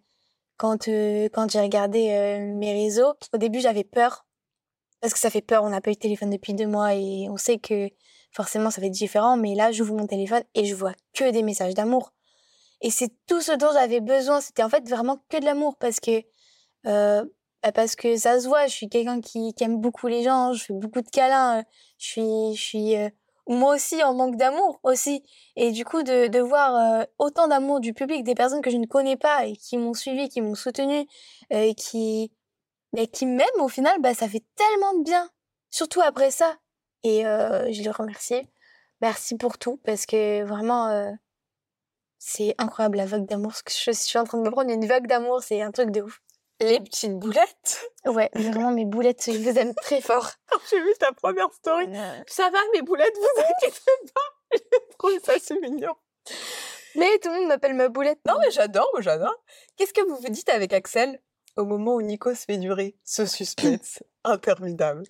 quand, 0.57 0.87
euh, 0.87 1.29
quand 1.33 1.49
j'ai 1.49 1.61
regardé 1.61 2.37
mes 2.55 2.73
réseaux, 2.73 3.13
au 3.33 3.37
début, 3.37 3.59
j'avais 3.59 3.83
peur. 3.83 4.27
Parce 5.01 5.13
que 5.13 5.19
ça 5.19 5.31
fait 5.31 5.41
peur, 5.41 5.63
on 5.63 5.69
n'a 5.69 5.81
pas 5.81 5.89
eu 5.89 5.95
de 5.95 5.99
téléphone 5.99 6.29
depuis 6.29 6.53
deux 6.53 6.67
mois 6.67 6.93
et 6.93 7.27
on 7.29 7.37
sait 7.37 7.57
que 7.57 7.89
forcément, 8.31 8.69
ça 8.69 8.81
va 8.81 8.87
être 8.87 8.93
différent. 8.93 9.35
Mais 9.35 9.55
là, 9.55 9.71
j'ouvre 9.71 9.95
mon 9.95 10.05
téléphone 10.05 10.43
et 10.53 10.65
je 10.65 10.75
vois 10.75 10.93
que 11.13 11.31
des 11.31 11.41
messages 11.41 11.73
d'amour. 11.73 12.13
Et 12.81 12.89
c'est 12.89 13.11
tout 13.27 13.41
ce 13.41 13.51
dont 13.51 13.71
j'avais 13.73 13.99
besoin. 14.01 14.41
C'était 14.41 14.63
en 14.63 14.69
fait 14.69 14.87
vraiment 14.87 15.17
que 15.29 15.37
de 15.37 15.45
l'amour 15.45 15.75
parce 15.77 15.99
que 15.99 16.23
euh, 16.85 17.23
bah, 17.63 17.71
parce 17.73 17.95
que 17.95 18.15
ça 18.17 18.39
se 18.39 18.47
voit, 18.47 18.67
je 18.67 18.73
suis 18.73 18.89
quelqu'un 18.89 19.19
qui, 19.21 19.53
qui 19.53 19.63
aime 19.63 19.81
beaucoup 19.81 20.07
les 20.07 20.23
gens, 20.23 20.53
je 20.53 20.63
fais 20.65 20.73
beaucoup 20.73 21.01
de 21.01 21.09
câlins, 21.09 21.59
euh, 21.59 21.63
je 21.97 22.05
suis, 22.05 22.55
je 22.55 22.61
suis 22.61 22.95
euh, 22.95 23.09
moi 23.47 23.75
aussi 23.75 24.01
en 24.03 24.13
manque 24.13 24.37
d'amour 24.37 24.79
aussi. 24.83 25.23
Et 25.57 25.71
du 25.71 25.83
coup, 25.83 26.03
de, 26.03 26.27
de 26.27 26.39
voir 26.39 26.75
euh, 27.01 27.03
autant 27.17 27.47
d'amour 27.47 27.81
du 27.81 27.93
public, 27.93 28.23
des 28.23 28.35
personnes 28.35 28.61
que 28.61 28.69
je 28.69 28.77
ne 28.77 28.85
connais 28.85 29.17
pas 29.17 29.45
et 29.45 29.55
qui 29.57 29.77
m'ont 29.77 29.93
suivi, 29.93 30.29
qui 30.29 30.41
m'ont 30.41 30.55
soutenu, 30.55 31.05
euh, 31.51 31.73
qui, 31.73 32.31
mais 32.93 33.07
qui 33.07 33.25
m'aiment 33.25 33.47
au 33.59 33.67
final, 33.67 33.99
bah, 33.99 34.13
ça 34.13 34.29
fait 34.29 34.43
tellement 34.55 34.99
de 34.99 35.03
bien. 35.03 35.29
Surtout 35.69 36.01
après 36.01 36.31
ça. 36.31 36.55
Et 37.03 37.25
euh, 37.25 37.71
je 37.73 37.83
le 37.83 37.91
remercie. 37.91 38.47
Merci 39.01 39.35
pour 39.35 39.57
tout, 39.57 39.77
parce 39.85 40.05
que 40.05 40.43
vraiment, 40.43 41.15
c'est 42.19 42.53
incroyable 42.57 42.97
la 42.97 43.05
vague 43.05 43.25
d'amour. 43.25 43.55
Ce 43.55 43.63
que 43.63 43.71
je, 43.71 43.91
je 43.91 43.91
suis 43.91 44.19
en 44.19 44.25
train 44.25 44.37
de 44.37 44.43
me 44.43 44.51
prendre 44.51 44.69
une 44.69 44.85
vague 44.85 45.07
d'amour, 45.07 45.41
c'est 45.41 45.61
un 45.61 45.71
truc 45.71 45.89
de 45.89 46.01
ouf. 46.01 46.21
Les 46.61 46.81
petites 46.81 47.17
boulettes? 47.17 47.89
Ouais, 48.05 48.29
vraiment 48.35 48.71
mes 48.71 48.83
boulettes, 48.83 49.23
je 49.25 49.37
vous 49.37 49.57
aime 49.57 49.73
très 49.75 50.01
fort. 50.01 50.29
j'ai 50.69 50.81
vu 50.81 50.93
ta 50.99 51.13
première 51.13 51.51
story. 51.53 51.87
Ça 52.27 52.49
va, 52.49 52.59
mes 52.73 52.81
boulettes, 52.81 53.15
vous 53.15 53.41
inquiétez 53.41 53.81
pas. 54.13 54.21
J'ai 54.55 54.97
trouvé 54.97 55.19
ça 55.19 55.33
c'est 55.39 55.59
mignon. 55.61 55.93
Mais 56.95 57.19
tout 57.19 57.29
le 57.29 57.35
monde 57.35 57.47
m'appelle 57.49 57.75
ma 57.75 57.87
boulette. 57.87 58.19
Non 58.27 58.37
mais 58.39 58.49
j'adore, 58.49 58.91
j'adore. 58.99 59.35
Qu'est-ce 59.77 59.93
que 59.93 60.01
vous 60.01 60.15
vous 60.15 60.29
dites 60.29 60.49
avec 60.49 60.73
Axel 60.73 61.21
au 61.55 61.65
moment 61.65 61.93
où 61.93 62.01
Nico 62.01 62.33
se 62.33 62.45
fait 62.45 62.57
durer 62.57 62.95
ce 63.03 63.27
suspense 63.27 64.03
interminable 64.23 65.03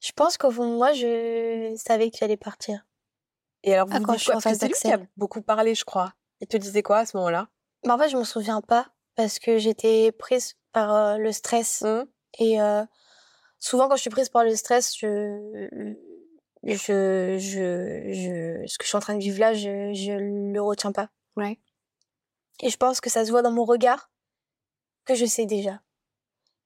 Je 0.00 0.12
pense 0.12 0.36
qu'au 0.36 0.50
fond 0.50 0.70
de 0.70 0.76
moi, 0.76 0.92
je 0.92 1.74
savais 1.76 2.10
que 2.10 2.18
j'allais 2.18 2.36
partir. 2.36 2.84
Et 3.62 3.72
alors 3.74 3.88
vous 3.88 3.94
Ah, 3.96 4.00
vous 4.00 4.12
dites 4.12 4.18
je 4.18 4.22
suis 4.24 4.32
quoi 4.32 4.34
Parce 4.34 4.44
que 4.44 4.50
face 4.50 4.58
c'est 4.58 4.66
lui 4.66 4.74
qui 4.74 4.92
a 4.92 5.06
beaucoup 5.16 5.40
parlé, 5.40 5.74
je 5.74 5.84
crois. 5.84 6.12
Il 6.40 6.46
te 6.46 6.56
disait 6.56 6.82
quoi 6.82 6.98
à 6.98 7.06
ce 7.06 7.16
moment-là? 7.16 7.48
Mais 7.84 7.92
en 7.92 7.98
fait, 7.98 8.08
je 8.08 8.16
m'en 8.16 8.24
souviens 8.24 8.60
pas 8.60 8.88
parce 9.16 9.38
que 9.38 9.58
j'étais 9.58 10.12
prise 10.12 10.54
par 10.72 10.94
euh, 10.94 11.16
le 11.16 11.32
stress. 11.32 11.82
Hum 11.82 12.06
Et 12.38 12.60
euh, 12.60 12.84
souvent, 13.58 13.88
quand 13.88 13.96
je 13.96 14.02
suis 14.02 14.10
prise 14.10 14.28
par 14.28 14.44
le 14.44 14.54
stress, 14.54 14.96
je, 14.96 15.68
je, 16.62 17.36
je, 17.38 17.38
je, 17.38 18.66
ce 18.66 18.78
que 18.78 18.84
je 18.84 18.88
suis 18.88 18.96
en 18.96 19.00
train 19.00 19.14
de 19.14 19.20
vivre 19.20 19.40
là, 19.40 19.54
je, 19.54 19.92
je 19.94 20.12
le 20.52 20.62
retiens 20.62 20.92
pas. 20.92 21.10
Ouais. 21.36 21.58
Et 22.60 22.70
je 22.70 22.76
pense 22.76 23.00
que 23.00 23.10
ça 23.10 23.24
se 23.24 23.30
voit 23.30 23.42
dans 23.42 23.52
mon 23.52 23.64
regard 23.64 24.10
que 25.04 25.14
je 25.14 25.24
sais 25.24 25.46
déjà. 25.46 25.80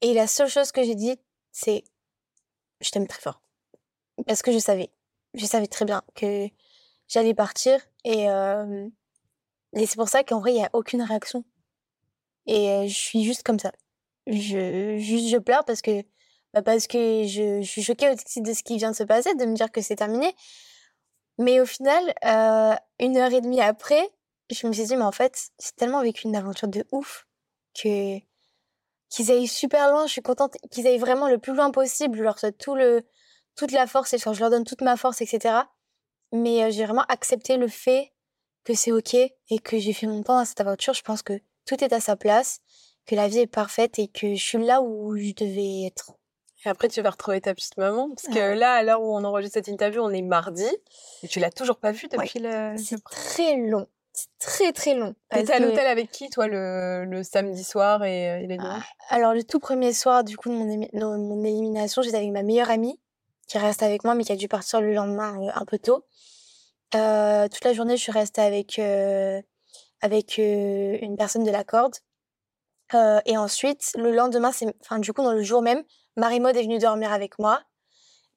Et 0.01 0.15
la 0.15 0.27
seule 0.27 0.49
chose 0.49 0.73
que 0.73 0.83
j'ai 0.83 0.95
dit, 0.95 1.17
c'est 1.53 1.85
je 2.81 2.91
t'aime 2.91 3.07
très 3.07 3.21
fort. 3.21 3.43
Parce 4.27 4.43
que 4.43 4.53
je 4.53 4.59
savais. 4.59 4.91
Je 5.35 5.47
savais 5.47 5.69
très 5.69 5.85
bien 5.85 6.03
que 6.15 6.49
j'allais 7.09 7.35
partir. 7.35 7.81
Et, 8.05 8.29
euh, 8.29 8.89
et 9.75 9.87
c'est 9.87 9.97
pour 9.97 10.09
ça 10.09 10.23
qu'en 10.23 10.41
vrai, 10.41 10.53
il 10.53 10.57
n'y 10.57 10.65
a 10.65 10.71
aucune 10.73 11.03
réaction. 11.03 11.45
Et 12.47 12.71
euh, 12.71 12.87
je 12.87 12.95
suis 12.95 13.25
juste 13.25 13.43
comme 13.43 13.59
ça. 13.59 13.73
Je, 14.27 14.99
juste, 14.99 15.29
je 15.29 15.39
pleure 15.39 15.65
parce 15.65 15.83
que, 15.83 16.03
bah, 16.53 16.63
parce 16.63 16.87
que 16.87 17.25
je, 17.27 17.63
suis 17.63 17.83
choquée 17.83 18.11
aussi 18.11 18.43
de 18.43 18.53
ce 18.53 18.63
qui 18.63 18.77
vient 18.77 18.91
de 18.91 18.97
se 18.97 19.05
passer, 19.05 19.35
de 19.35 19.45
me 19.47 19.55
dire 19.55 19.71
que 19.71 19.81
c'est 19.81 19.97
terminé. 19.97 20.35
Mais 21.39 21.61
au 21.61 21.67
final, 21.67 22.15
euh, 22.25 22.75
une 23.01 23.17
heure 23.17 23.33
et 23.33 23.41
demie 23.41 23.61
après, 23.61 24.11
je 24.51 24.67
me 24.67 24.73
suis 24.73 24.85
dit, 24.85 24.97
mais 24.97 25.03
en 25.03 25.13
fait, 25.13 25.51
j'ai 25.61 25.73
tellement 25.77 26.03
vécu 26.03 26.27
une 26.27 26.37
aventure 26.37 26.69
de 26.69 26.85
ouf 26.93 27.27
que 27.75 28.19
qu'ils 29.09 29.31
aillent 29.31 29.49
super 29.49 29.91
loin. 29.91 30.07
Je 30.07 30.13
suis 30.13 30.23
contente 30.23 30.57
qu'ils 30.71 30.87
aillent 30.87 30.99
vraiment 30.99 31.29
le 31.29 31.39
plus 31.39 31.55
loin 31.55 31.71
possible. 31.71 32.17
Je 32.17 32.23
leur 32.23 32.39
souhaite 32.39 32.59
toute 32.59 33.73
la 33.73 33.87
force 33.87 34.17
je 34.17 34.41
leur 34.41 34.51
donne 34.51 34.65
toute 34.65 34.81
ma 34.83 34.97
force, 34.97 35.21
etc. 35.21 35.55
Mais 36.33 36.65
euh, 36.65 36.71
j'ai 36.71 36.85
vraiment 36.85 37.05
accepté 37.09 37.57
le 37.57 37.69
fait 37.69 38.13
que 38.65 38.75
c'est 38.75 38.93
ok 38.93 39.15
et 39.15 39.59
que 39.63 39.79
j'ai 39.79 39.93
fait 39.93 40.07
mon 40.07 40.23
temps 40.23 40.39
dans 40.39 40.45
cette 40.45 40.61
aventure. 40.61 40.95
Je 40.95 41.03
pense 41.03 41.23
que 41.23 41.41
tout 41.67 41.83
est 41.83 41.93
à 41.93 42.01
sa 42.01 42.17
place, 42.17 42.61
que 43.07 43.15
la 43.15 43.29
vie 43.29 43.41
est 43.41 43.47
parfaite 43.47 43.99
et 43.99 44.09
que 44.09 44.35
je 44.35 44.43
suis 44.43 44.59
là 44.65 44.83
où 44.83 45.17
je 45.17 45.33
devais 45.35 45.87
être. 45.87 46.13
Et 46.65 46.69
après, 46.69 46.89
tu 46.89 47.03
vas 47.03 47.11
retrouver 47.11 47.41
ta 47.41 47.55
petite 47.55 47.77
maman. 47.77 48.09
Parce 48.15 48.33
que 48.33 48.39
Ouais. 48.41 48.55
là, 48.55 48.75
à 48.75 48.83
l'heure 48.85 49.03
où 49.03 49.17
on 49.17 49.25
enregistre 49.25 49.55
cette 49.55 49.67
interview, 49.69 50.01
on 50.01 50.11
est 50.11 50.23
mardi. 50.23 50.69
Et 51.25 51.29
tu 51.29 51.41
l'as 51.41 51.51
toujours 51.51 51.77
pas 51.77 51.91
vue 51.91 52.07
depuis 52.09 52.39
le. 52.39 52.77
C'est 52.77 53.03
très 53.03 53.57
long. 53.57 53.89
C'est 54.13 54.29
très 54.39 54.73
très 54.73 54.95
long. 54.95 55.15
T'étais 55.31 55.55
à 55.55 55.59
que- 55.59 55.65
l'hôtel 55.65 55.87
avec 55.87 56.11
qui, 56.13 56.29
toi, 56.31 56.47
le, 56.47 57.05
le 57.05 57.23
samedi 57.25 57.65
soir 57.65 58.05
et, 58.05 58.31
euh, 58.31 58.39
et 58.41 58.47
les 58.47 58.59
dimanches? 58.59 58.85
Alors, 59.09 59.33
le 59.35 59.43
tout 59.43 59.59
premier 59.59 59.93
soir, 59.93 60.23
du 60.23 60.37
coup, 60.37 60.51
de 60.51 60.55
mon, 60.55 60.67
émi- 60.69 60.91
mon 60.95 61.43
élimination, 61.43 62.03
j'étais 62.03 62.19
avec 62.19 62.31
ma 62.31 62.43
meilleure 62.43 62.71
amie, 62.71 63.01
qui 63.49 63.59
reste 63.59 63.83
avec 63.83 64.05
moi, 64.05 64.15
mais 64.15 64.23
qui 64.23 64.31
a 64.33 64.37
dû 64.37 64.47
partir 64.49 64.81
le 64.83 64.93
lendemain 64.95 65.43
euh, 65.43 65.51
un 65.55 65.65
peu 65.65 65.79
tôt. 65.79 66.05
Euh, 66.95 67.49
toute 67.49 67.65
la 67.65 67.73
journée, 67.73 67.97
je 67.97 68.03
suis 68.03 68.13
restée 68.13 68.43
avec, 68.43 68.79
euh, 68.79 69.41
avec 70.01 70.39
euh, 70.39 70.99
une 71.01 71.17
personne 71.17 71.45
de 71.45 71.51
la 71.51 71.65
corde. 71.65 71.95
Et 73.25 73.39
ensuite, 73.39 73.93
le 73.97 74.11
lendemain, 74.15 74.53
c'est, 74.53 74.67
enfin, 74.83 74.99
du 74.99 75.15
coup, 75.15 75.23
dans 75.23 75.33
le 75.33 75.43
jour 75.43 75.63
même, 75.63 75.83
Marie-Maude 76.17 76.57
est 76.57 76.63
venue 76.63 76.79
dormir 76.79 77.11
avec 77.11 77.39
moi. 77.39 77.63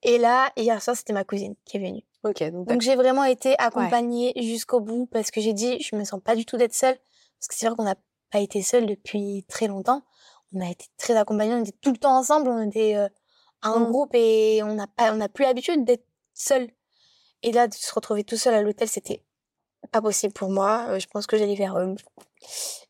Et 0.01 0.17
là, 0.17 0.49
hier 0.55 0.81
soir, 0.81 0.95
c'était 0.95 1.11
ma 1.11 1.25
cousine 1.25 1.55
qui 1.65 1.75
est 1.75 1.79
venue. 1.81 2.03
Ok, 2.23 2.41
donc, 2.51 2.67
Donc 2.67 2.81
j'ai 2.81 2.95
vraiment 2.95 3.25
été 3.25 3.59
accompagnée 3.59 4.31
jusqu'au 4.37 4.79
bout 4.79 5.07
parce 5.07 5.29
que 5.29 5.41
j'ai 5.41 5.51
dit 5.53 5.79
je 5.81 5.95
me 5.95 6.05
sens 6.05 6.21
pas 6.23 6.35
du 6.35 6.45
tout 6.45 6.55
d'être 6.57 6.73
seule 6.73 6.95
parce 6.95 7.47
que 7.49 7.53
c'est 7.55 7.67
vrai 7.67 7.75
qu'on 7.75 7.83
n'a 7.83 7.95
pas 8.31 8.39
été 8.39 8.61
seule 8.61 8.85
depuis 8.85 9.45
très 9.49 9.67
longtemps. 9.67 10.03
On 10.53 10.61
a 10.61 10.69
été 10.69 10.85
très 10.97 11.15
accompagnés, 11.17 11.53
on 11.53 11.61
était 11.61 11.77
tout 11.81 11.91
le 11.91 11.97
temps 11.97 12.17
ensemble, 12.17 12.49
on 12.49 12.67
était 12.67 12.95
un 13.61 13.79
Mm. 13.79 13.91
groupe 13.91 14.15
et 14.15 14.61
on 14.63 14.73
n'a 14.73 14.87
pas 14.87 15.11
on 15.11 15.17
n'a 15.17 15.27
plus 15.27 15.43
l'habitude 15.43 15.83
d'être 15.83 16.05
seul. 16.33 16.69
Et 17.45 17.51
là 17.51 17.67
de 17.67 17.73
se 17.73 17.93
retrouver 17.93 18.23
tout 18.23 18.37
seul 18.37 18.53
à 18.55 18.61
l'hôtel, 18.61 18.87
c'était 18.89 19.21
pas 19.91 20.01
possible 20.01 20.33
pour 20.33 20.49
moi. 20.49 20.87
Euh, 20.89 20.99
je 20.99 21.05
pense 21.07 21.27
que 21.27 21.37
j'allais 21.37 21.55
vers 21.55 21.77
eux. 21.77 21.95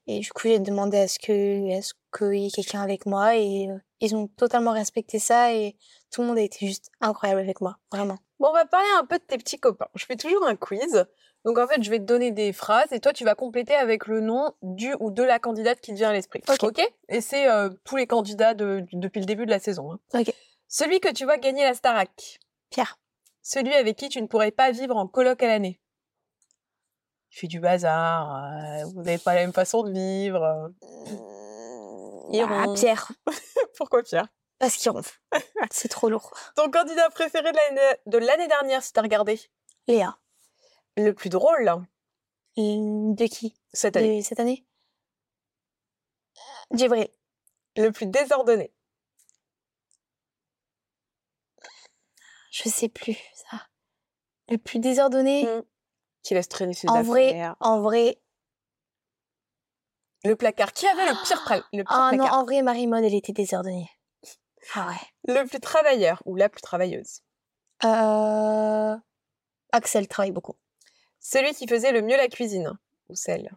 Et 0.08 0.20
du 0.20 0.32
coup, 0.32 0.48
j'ai 0.48 0.60
demandé 0.60 0.98
à 0.98 1.08
ce 1.08 1.20
que 1.20 1.32
est 1.70 1.82
ce 1.82 1.94
qu'il 2.18 2.36
y 2.42 2.48
ait 2.48 2.52
quelqu'un 2.52 2.82
avec 2.82 3.06
moi 3.06 3.36
et 3.36 3.68
euh, 3.70 3.78
ils 4.00 4.16
ont 4.16 4.28
totalement 4.28 4.72
respecté 4.72 5.20
ça 5.20 5.54
et 5.54 5.76
tout 6.12 6.22
le 6.22 6.28
monde 6.28 6.38
a 6.38 6.42
été 6.42 6.66
juste 6.68 6.90
incroyable 7.02 7.42
avec 7.42 7.60
moi, 7.62 7.78
vraiment. 7.92 8.18
Bon, 8.40 8.50
on 8.50 8.54
va 8.54 8.66
parler 8.66 8.88
un 8.98 9.06
peu 9.06 9.18
de 9.18 9.24
tes 9.24 9.38
petits 9.38 9.60
copains. 9.60 9.88
Je 9.96 10.06
fais 10.06 10.16
toujours 10.16 10.46
un 10.46 10.56
quiz 10.56 11.06
Donc 11.44 11.58
en 11.58 11.68
fait, 11.68 11.82
je 11.84 11.90
vais 11.90 12.00
te 12.00 12.04
donner 12.06 12.32
des 12.32 12.54
phrases 12.54 12.92
et 12.92 13.00
toi, 13.00 13.14
tu 13.14 13.24
vas 13.26 13.36
compléter 13.36 13.74
avec 13.76 14.08
le 14.08 14.22
nom 14.22 14.54
du 14.62 14.94
ou 15.00 15.12
de 15.12 15.24
la 15.24 15.40
candidate 15.40 15.82
qui 15.82 15.92
te 15.92 15.98
vient 15.98 16.10
à 16.10 16.14
l'esprit. 16.14 16.42
Ok? 16.68 16.82
Et 17.10 17.22
c'est 17.22 17.50
euh, 17.50 17.70
tous 17.84 17.96
les 17.98 18.08
candidats 18.08 18.54
de- 18.54 18.86
depuis 18.94 19.20
le 19.20 19.26
début 19.26 19.46
de 19.46 19.52
la 19.52 19.60
saison. 19.60 19.92
hein. 19.94 20.00
Ok. 20.20 20.34
Celui 20.68 21.00
que 21.00 21.12
tu 21.12 21.26
vois 21.26 21.38
gagner 21.38 21.64
la 21.64 21.74
Starac. 21.74 22.40
Pierre. 22.70 22.98
Celui 23.48 23.76
avec 23.76 23.96
qui 23.96 24.10
tu 24.10 24.20
ne 24.20 24.26
pourrais 24.26 24.50
pas 24.50 24.72
vivre 24.72 24.98
en 24.98 25.08
coloc 25.08 25.44
à 25.44 25.48
l'année. 25.48 25.80
Il 27.32 27.38
fait 27.38 27.48
du 27.48 27.60
bazar, 27.60 28.34
euh, 28.44 28.86
vous 28.86 29.04
n'avez 29.04 29.20
pas 29.20 29.36
la 29.36 29.42
même 29.42 29.54
façon 29.54 29.84
de 29.84 29.92
vivre. 29.92 30.42
euh. 30.42 30.68
Ah. 32.50 32.66
Pierre. 32.76 33.12
Pourquoi 33.78 34.02
Pierre? 34.02 34.28
Parce 34.58 34.76
qu'il 34.78 34.90
ronfle. 34.90 35.22
C'est 35.72 35.90
trop 35.90 36.10
lourd. 36.10 36.32
Ton 36.56 36.72
candidat 36.72 37.08
préféré 37.12 37.52
de 37.52 37.56
l'année- 37.58 37.98
de 38.08 38.18
l'année 38.18 38.48
dernière, 38.48 38.82
si 38.82 38.92
t'as 38.94 39.04
regardé? 39.04 39.40
Léa. 39.88 40.18
Le 40.98 41.12
plus 41.14 41.30
drôle 41.30 41.70
Hum, 42.58 43.14
De 43.14 43.26
qui? 43.28 43.54
Cette 43.74 43.96
année. 43.96 44.22
De 44.22 44.24
cette 44.26 44.40
année? 44.40 44.66
Djibril. 46.72 47.10
Le 47.78 47.92
plus 47.92 48.08
désordonné. 48.08 48.74
Je 52.64 52.70
sais 52.70 52.88
plus, 52.88 53.18
ça. 53.34 53.62
Le 54.50 54.58
plus 54.58 54.80
désordonné. 54.80 55.44
Mm. 55.44 55.64
Qui 56.24 56.34
laisse 56.36 56.48
traîner 56.48 56.74
ses 56.74 56.88
En 56.90 57.04
vrai, 57.04 57.30
affaires. 57.30 57.56
en 57.60 57.82
vrai. 57.82 58.18
Le 60.24 60.36
placard. 60.38 60.72
Qui 60.74 60.88
avait 60.88 61.06
le 61.06 61.24
pire, 61.26 61.44
pra- 61.46 61.64
le 61.74 61.84
pire 61.84 61.92
Ah 61.94 62.12
non, 62.14 62.18
placard? 62.20 62.38
en 62.40 62.44
vrai, 62.46 62.62
Marie-Mode, 62.62 63.04
elle 63.04 63.14
était 63.14 63.34
désordonnée. 63.34 63.90
Ah 64.74 64.88
ouais. 64.88 65.34
Le 65.34 65.46
plus 65.48 65.60
travailleur 65.60 66.24
ou 66.26 66.36
la 66.38 66.48
plus 66.48 66.62
travailleuse? 66.62 67.22
Euh... 67.84 68.96
Axel 69.74 70.08
travaille 70.08 70.32
beaucoup. 70.32 70.56
Celui 71.20 71.54
qui 71.54 71.68
faisait 71.68 71.92
le 71.92 72.02
mieux 72.02 72.16
la 72.18 72.30
cuisine. 72.30 72.78
Ou 73.10 73.16
celle? 73.16 73.52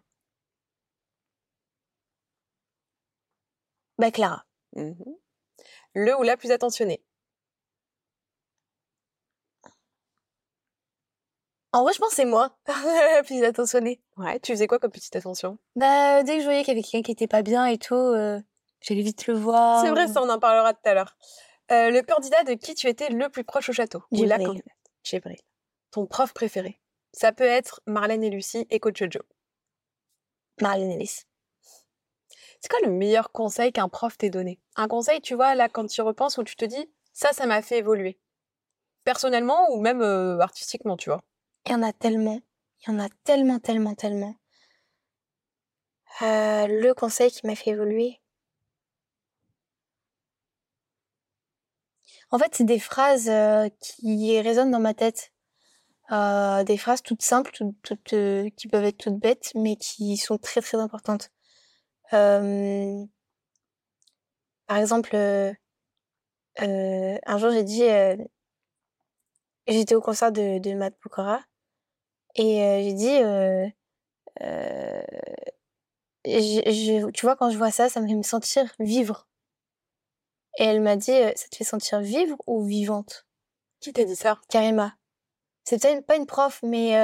Bah, 3.98 4.10
Clara. 4.10 4.44
Mhm. 4.74 4.96
Le 5.94 6.18
ou 6.18 6.22
la 6.24 6.36
plus 6.36 6.50
attentionnée? 6.50 7.02
En 11.78 11.84
vrai, 11.84 11.92
je 11.92 12.00
pense 12.00 12.12
c'est 12.12 12.24
moi. 12.24 12.58
Plus 13.26 13.44
attentionnée. 13.44 14.00
Ouais, 14.16 14.40
tu 14.40 14.50
faisais 14.50 14.66
quoi 14.66 14.80
comme 14.80 14.90
petite 14.90 15.14
attention? 15.14 15.58
Bah, 15.76 16.24
dès 16.24 16.34
que 16.34 16.40
je 16.40 16.44
voyais 16.44 16.64
qu'il 16.64 16.74
y 16.74 16.76
avait 16.76 16.82
quelqu'un 16.82 17.02
qui 17.02 17.12
était 17.12 17.28
pas 17.28 17.42
bien 17.42 17.66
et 17.66 17.78
tout, 17.78 17.94
euh, 17.94 18.40
j'allais 18.80 19.02
vite 19.02 19.28
le 19.28 19.34
voir. 19.34 19.84
C'est 19.84 19.90
vrai, 19.90 20.08
ça, 20.08 20.20
on 20.20 20.28
en 20.28 20.40
parlera 20.40 20.74
tout 20.74 20.80
à 20.86 20.94
l'heure. 20.94 21.16
Euh, 21.70 21.90
le 21.90 22.02
candidat 22.02 22.42
de 22.42 22.54
qui 22.54 22.74
tu 22.74 22.88
étais 22.88 23.10
le 23.10 23.28
plus 23.28 23.44
proche 23.44 23.68
au 23.68 23.72
château? 23.72 24.02
Ou 24.10 24.24
la 24.24 24.38
candidate? 24.38 24.74
Djibril. 25.04 25.38
Ton 25.92 26.06
prof 26.06 26.32
préféré. 26.34 26.80
Ça 27.12 27.30
peut 27.30 27.44
être 27.44 27.80
Marlène 27.86 28.24
et 28.24 28.30
Lucie 28.30 28.66
et 28.70 28.80
Coach 28.80 29.00
Joe. 29.08 29.22
Marlène 30.60 30.90
Ellis. 30.90 31.26
C'est 32.60 32.68
quoi 32.68 32.80
le 32.82 32.90
meilleur 32.90 33.30
conseil 33.30 33.72
qu'un 33.72 33.88
prof 33.88 34.18
t'ait 34.18 34.30
donné? 34.30 34.58
Un 34.74 34.88
conseil, 34.88 35.20
tu 35.20 35.36
vois, 35.36 35.54
là, 35.54 35.68
quand 35.68 35.86
tu 35.86 36.02
repenses, 36.02 36.38
où 36.38 36.42
tu 36.42 36.56
te 36.56 36.64
dis, 36.64 36.90
ça, 37.12 37.32
ça 37.32 37.46
m'a 37.46 37.62
fait 37.62 37.78
évoluer. 37.78 38.18
Personnellement 39.04 39.70
ou 39.70 39.80
même 39.80 40.02
euh, 40.02 40.40
artistiquement, 40.40 40.96
tu 40.96 41.10
vois? 41.10 41.22
Il 41.68 41.72
y 41.72 41.74
en 41.74 41.82
a 41.82 41.92
tellement. 41.92 42.40
Il 42.80 42.90
y 42.90 42.94
en 42.94 42.98
a 42.98 43.10
tellement, 43.24 43.58
tellement, 43.58 43.94
tellement. 43.94 44.34
Euh, 46.22 46.66
le 46.66 46.94
conseil 46.94 47.30
qui 47.30 47.46
m'a 47.46 47.54
fait 47.54 47.72
évoluer. 47.72 48.22
En 52.30 52.38
fait, 52.38 52.54
c'est 52.54 52.64
des 52.64 52.78
phrases 52.78 53.28
euh, 53.28 53.68
qui 53.80 54.40
résonnent 54.40 54.70
dans 54.70 54.80
ma 54.80 54.94
tête. 54.94 55.30
Euh, 56.10 56.64
des 56.64 56.78
phrases 56.78 57.02
toutes 57.02 57.20
simples, 57.20 57.52
toutes, 57.82 58.14
qui 58.56 58.68
peuvent 58.68 58.84
être 58.84 58.96
toutes 58.96 59.18
bêtes, 59.18 59.52
mais 59.54 59.76
qui 59.76 60.16
sont 60.16 60.38
très, 60.38 60.62
très 60.62 60.78
importantes. 60.78 61.30
Par 62.10 62.22
exemple, 64.70 65.14
un 66.56 67.38
jour, 67.38 67.50
j'ai 67.50 67.64
dit... 67.64 67.82
J'étais 69.66 69.94
au 69.94 70.00
concert 70.00 70.32
de, 70.32 70.58
de 70.60 70.72
Matt 70.72 70.94
Pokora 70.98 71.42
et 72.38 72.62
euh, 72.62 72.82
j'ai 72.82 72.92
dit, 72.94 73.08
euh, 73.22 73.66
euh, 74.42 75.02
je- 76.24 76.62
je- 76.70 77.10
tu 77.10 77.26
vois, 77.26 77.34
quand 77.36 77.50
je 77.50 77.58
vois 77.58 77.70
ça, 77.72 77.88
ça 77.88 78.00
me 78.00 78.06
fait 78.08 78.14
me 78.14 78.22
sentir 78.22 78.72
vivre. 78.78 79.26
Et 80.58 80.64
elle 80.64 80.80
m'a 80.80 80.96
dit, 80.96 81.12
ça 81.36 81.48
te 81.50 81.56
fait 81.56 81.64
sentir 81.64 82.00
vivre 82.00 82.36
ou 82.46 82.64
vivante? 82.64 83.26
Qui 83.80 83.92
t'a 83.92 84.04
dit 84.04 84.16
ça? 84.16 84.40
Karima. 84.50 84.94
C'est 85.64 85.80
peut-être 85.82 86.06
pas 86.06 86.16
une 86.16 86.26
prof, 86.26 86.60
mais 86.62 86.96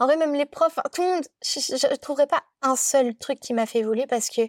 en 0.00 0.06
vrai, 0.06 0.16
même 0.16 0.34
les 0.34 0.46
profs, 0.46 0.78
tout 0.92 1.02
le 1.02 1.08
monde, 1.08 1.24
je, 1.44 1.60
je 1.60 1.96
trouverais 1.96 2.26
pas 2.28 2.44
un 2.62 2.76
seul 2.76 3.16
truc 3.16 3.40
qui 3.40 3.54
m'a 3.54 3.66
fait 3.66 3.80
évoluer 3.80 4.06
parce 4.06 4.30
que 4.30 4.42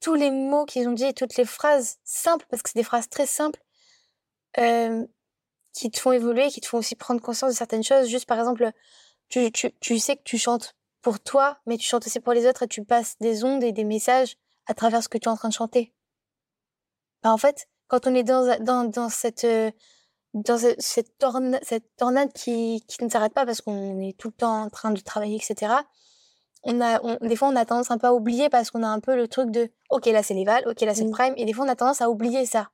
tous 0.00 0.14
les 0.14 0.30
mots 0.30 0.66
qu'ils 0.66 0.88
ont 0.88 0.92
dit 0.92 1.14
toutes 1.14 1.36
les 1.36 1.44
phrases 1.46 1.98
simples, 2.04 2.46
parce 2.50 2.62
que 2.62 2.70
c'est 2.70 2.78
des 2.80 2.84
phrases 2.84 3.08
très 3.08 3.26
simples, 3.26 3.60
qui 5.72 5.90
te 5.90 6.00
font 6.00 6.12
évoluer, 6.12 6.48
qui 6.48 6.60
te 6.60 6.66
font 6.66 6.78
aussi 6.78 6.96
prendre 6.96 7.20
conscience 7.20 7.52
de 7.52 7.56
certaines 7.56 7.82
choses. 7.84 8.08
Juste 8.08 8.26
par 8.26 8.38
exemple, 8.38 8.70
tu, 9.28 9.50
tu, 9.52 9.72
tu 9.80 9.98
sais 9.98 10.16
que 10.16 10.22
tu 10.24 10.38
chantes 10.38 10.74
pour 11.02 11.20
toi, 11.20 11.58
mais 11.66 11.76
tu 11.76 11.86
chantes 11.86 12.06
aussi 12.06 12.20
pour 12.20 12.32
les 12.32 12.46
autres 12.46 12.64
et 12.64 12.68
tu 12.68 12.84
passes 12.84 13.16
des 13.20 13.44
ondes 13.44 13.62
et 13.62 13.72
des 13.72 13.84
messages 13.84 14.36
à 14.66 14.74
travers 14.74 15.02
ce 15.02 15.08
que 15.08 15.18
tu 15.18 15.24
es 15.26 15.28
en 15.28 15.36
train 15.36 15.48
de 15.48 15.54
chanter. 15.54 15.92
Bah, 17.22 17.32
en 17.32 17.38
fait, 17.38 17.68
quand 17.88 18.06
on 18.06 18.14
est 18.14 18.22
dans, 18.24 18.56
dans, 18.60 18.84
dans 18.84 19.08
cette, 19.08 19.44
euh, 19.44 19.70
dans 20.34 20.58
ce- 20.58 20.74
cette, 20.78 21.16
torna- 21.18 21.60
cette 21.62 21.94
tornade 21.96 22.32
qui, 22.32 22.84
qui 22.88 23.02
ne 23.04 23.08
s'arrête 23.08 23.32
pas 23.32 23.46
parce 23.46 23.60
qu'on 23.60 24.00
est 24.00 24.16
tout 24.18 24.28
le 24.28 24.34
temps 24.34 24.62
en 24.64 24.70
train 24.70 24.90
de 24.90 25.00
travailler, 25.00 25.36
etc., 25.36 25.72
on 26.64 26.80
a, 26.80 27.00
on- 27.04 27.16
des 27.26 27.36
fois, 27.36 27.48
on 27.48 27.56
a 27.56 27.64
tendance 27.64 27.90
un 27.92 27.98
peu 27.98 28.08
à 28.08 28.12
oublier 28.14 28.48
parce 28.48 28.70
qu'on 28.70 28.82
a 28.82 28.88
un 28.88 29.00
peu 29.00 29.14
le 29.16 29.28
truc 29.28 29.50
de 29.50 29.70
OK, 29.90 30.06
là, 30.06 30.22
c'est 30.22 30.34
les 30.34 30.44
Val, 30.44 30.64
OK, 30.68 30.80
là, 30.80 30.94
c'est 30.94 31.02
le 31.04 31.08
Mm. 31.10 31.12
prime, 31.12 31.34
et 31.36 31.44
des 31.44 31.52
fois, 31.52 31.64
on 31.64 31.68
a 31.68 31.76
tendance 31.76 32.00
à 32.00 32.10
oublier 32.10 32.44
ça. 32.46 32.70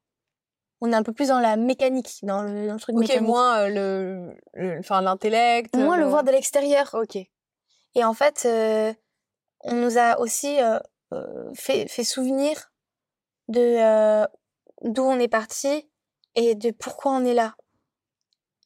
On 0.84 0.92
est 0.92 0.96
un 0.96 1.04
peu 1.04 1.12
plus 1.12 1.28
dans 1.28 1.38
la 1.38 1.54
mécanique, 1.56 2.18
dans 2.24 2.42
le, 2.42 2.66
dans 2.66 2.72
le 2.74 2.80
truc 2.80 2.96
Ok, 2.96 3.02
mécanique. 3.02 3.22
moins 3.28 3.58
euh, 3.70 4.34
le, 4.56 4.78
enfin 4.80 5.00
l'intellect. 5.00 5.76
Moins 5.76 5.96
le 5.96 6.02
le- 6.02 6.08
voir 6.08 6.24
de 6.24 6.32
l'extérieur. 6.32 6.90
Ok. 6.94 7.16
Et 7.94 8.04
en 8.04 8.14
fait, 8.14 8.42
euh, 8.46 8.92
on 9.60 9.74
nous 9.74 9.96
a 9.96 10.18
aussi 10.18 10.60
euh, 10.60 10.80
euh, 11.12 11.52
fait, 11.54 11.86
fait 11.86 12.02
souvenir 12.02 12.72
de 13.46 13.60
euh, 13.60 14.26
d'où 14.82 15.02
on 15.04 15.20
est 15.20 15.28
parti 15.28 15.88
et 16.34 16.56
de 16.56 16.72
pourquoi 16.72 17.12
on 17.12 17.24
est 17.24 17.34
là. 17.34 17.54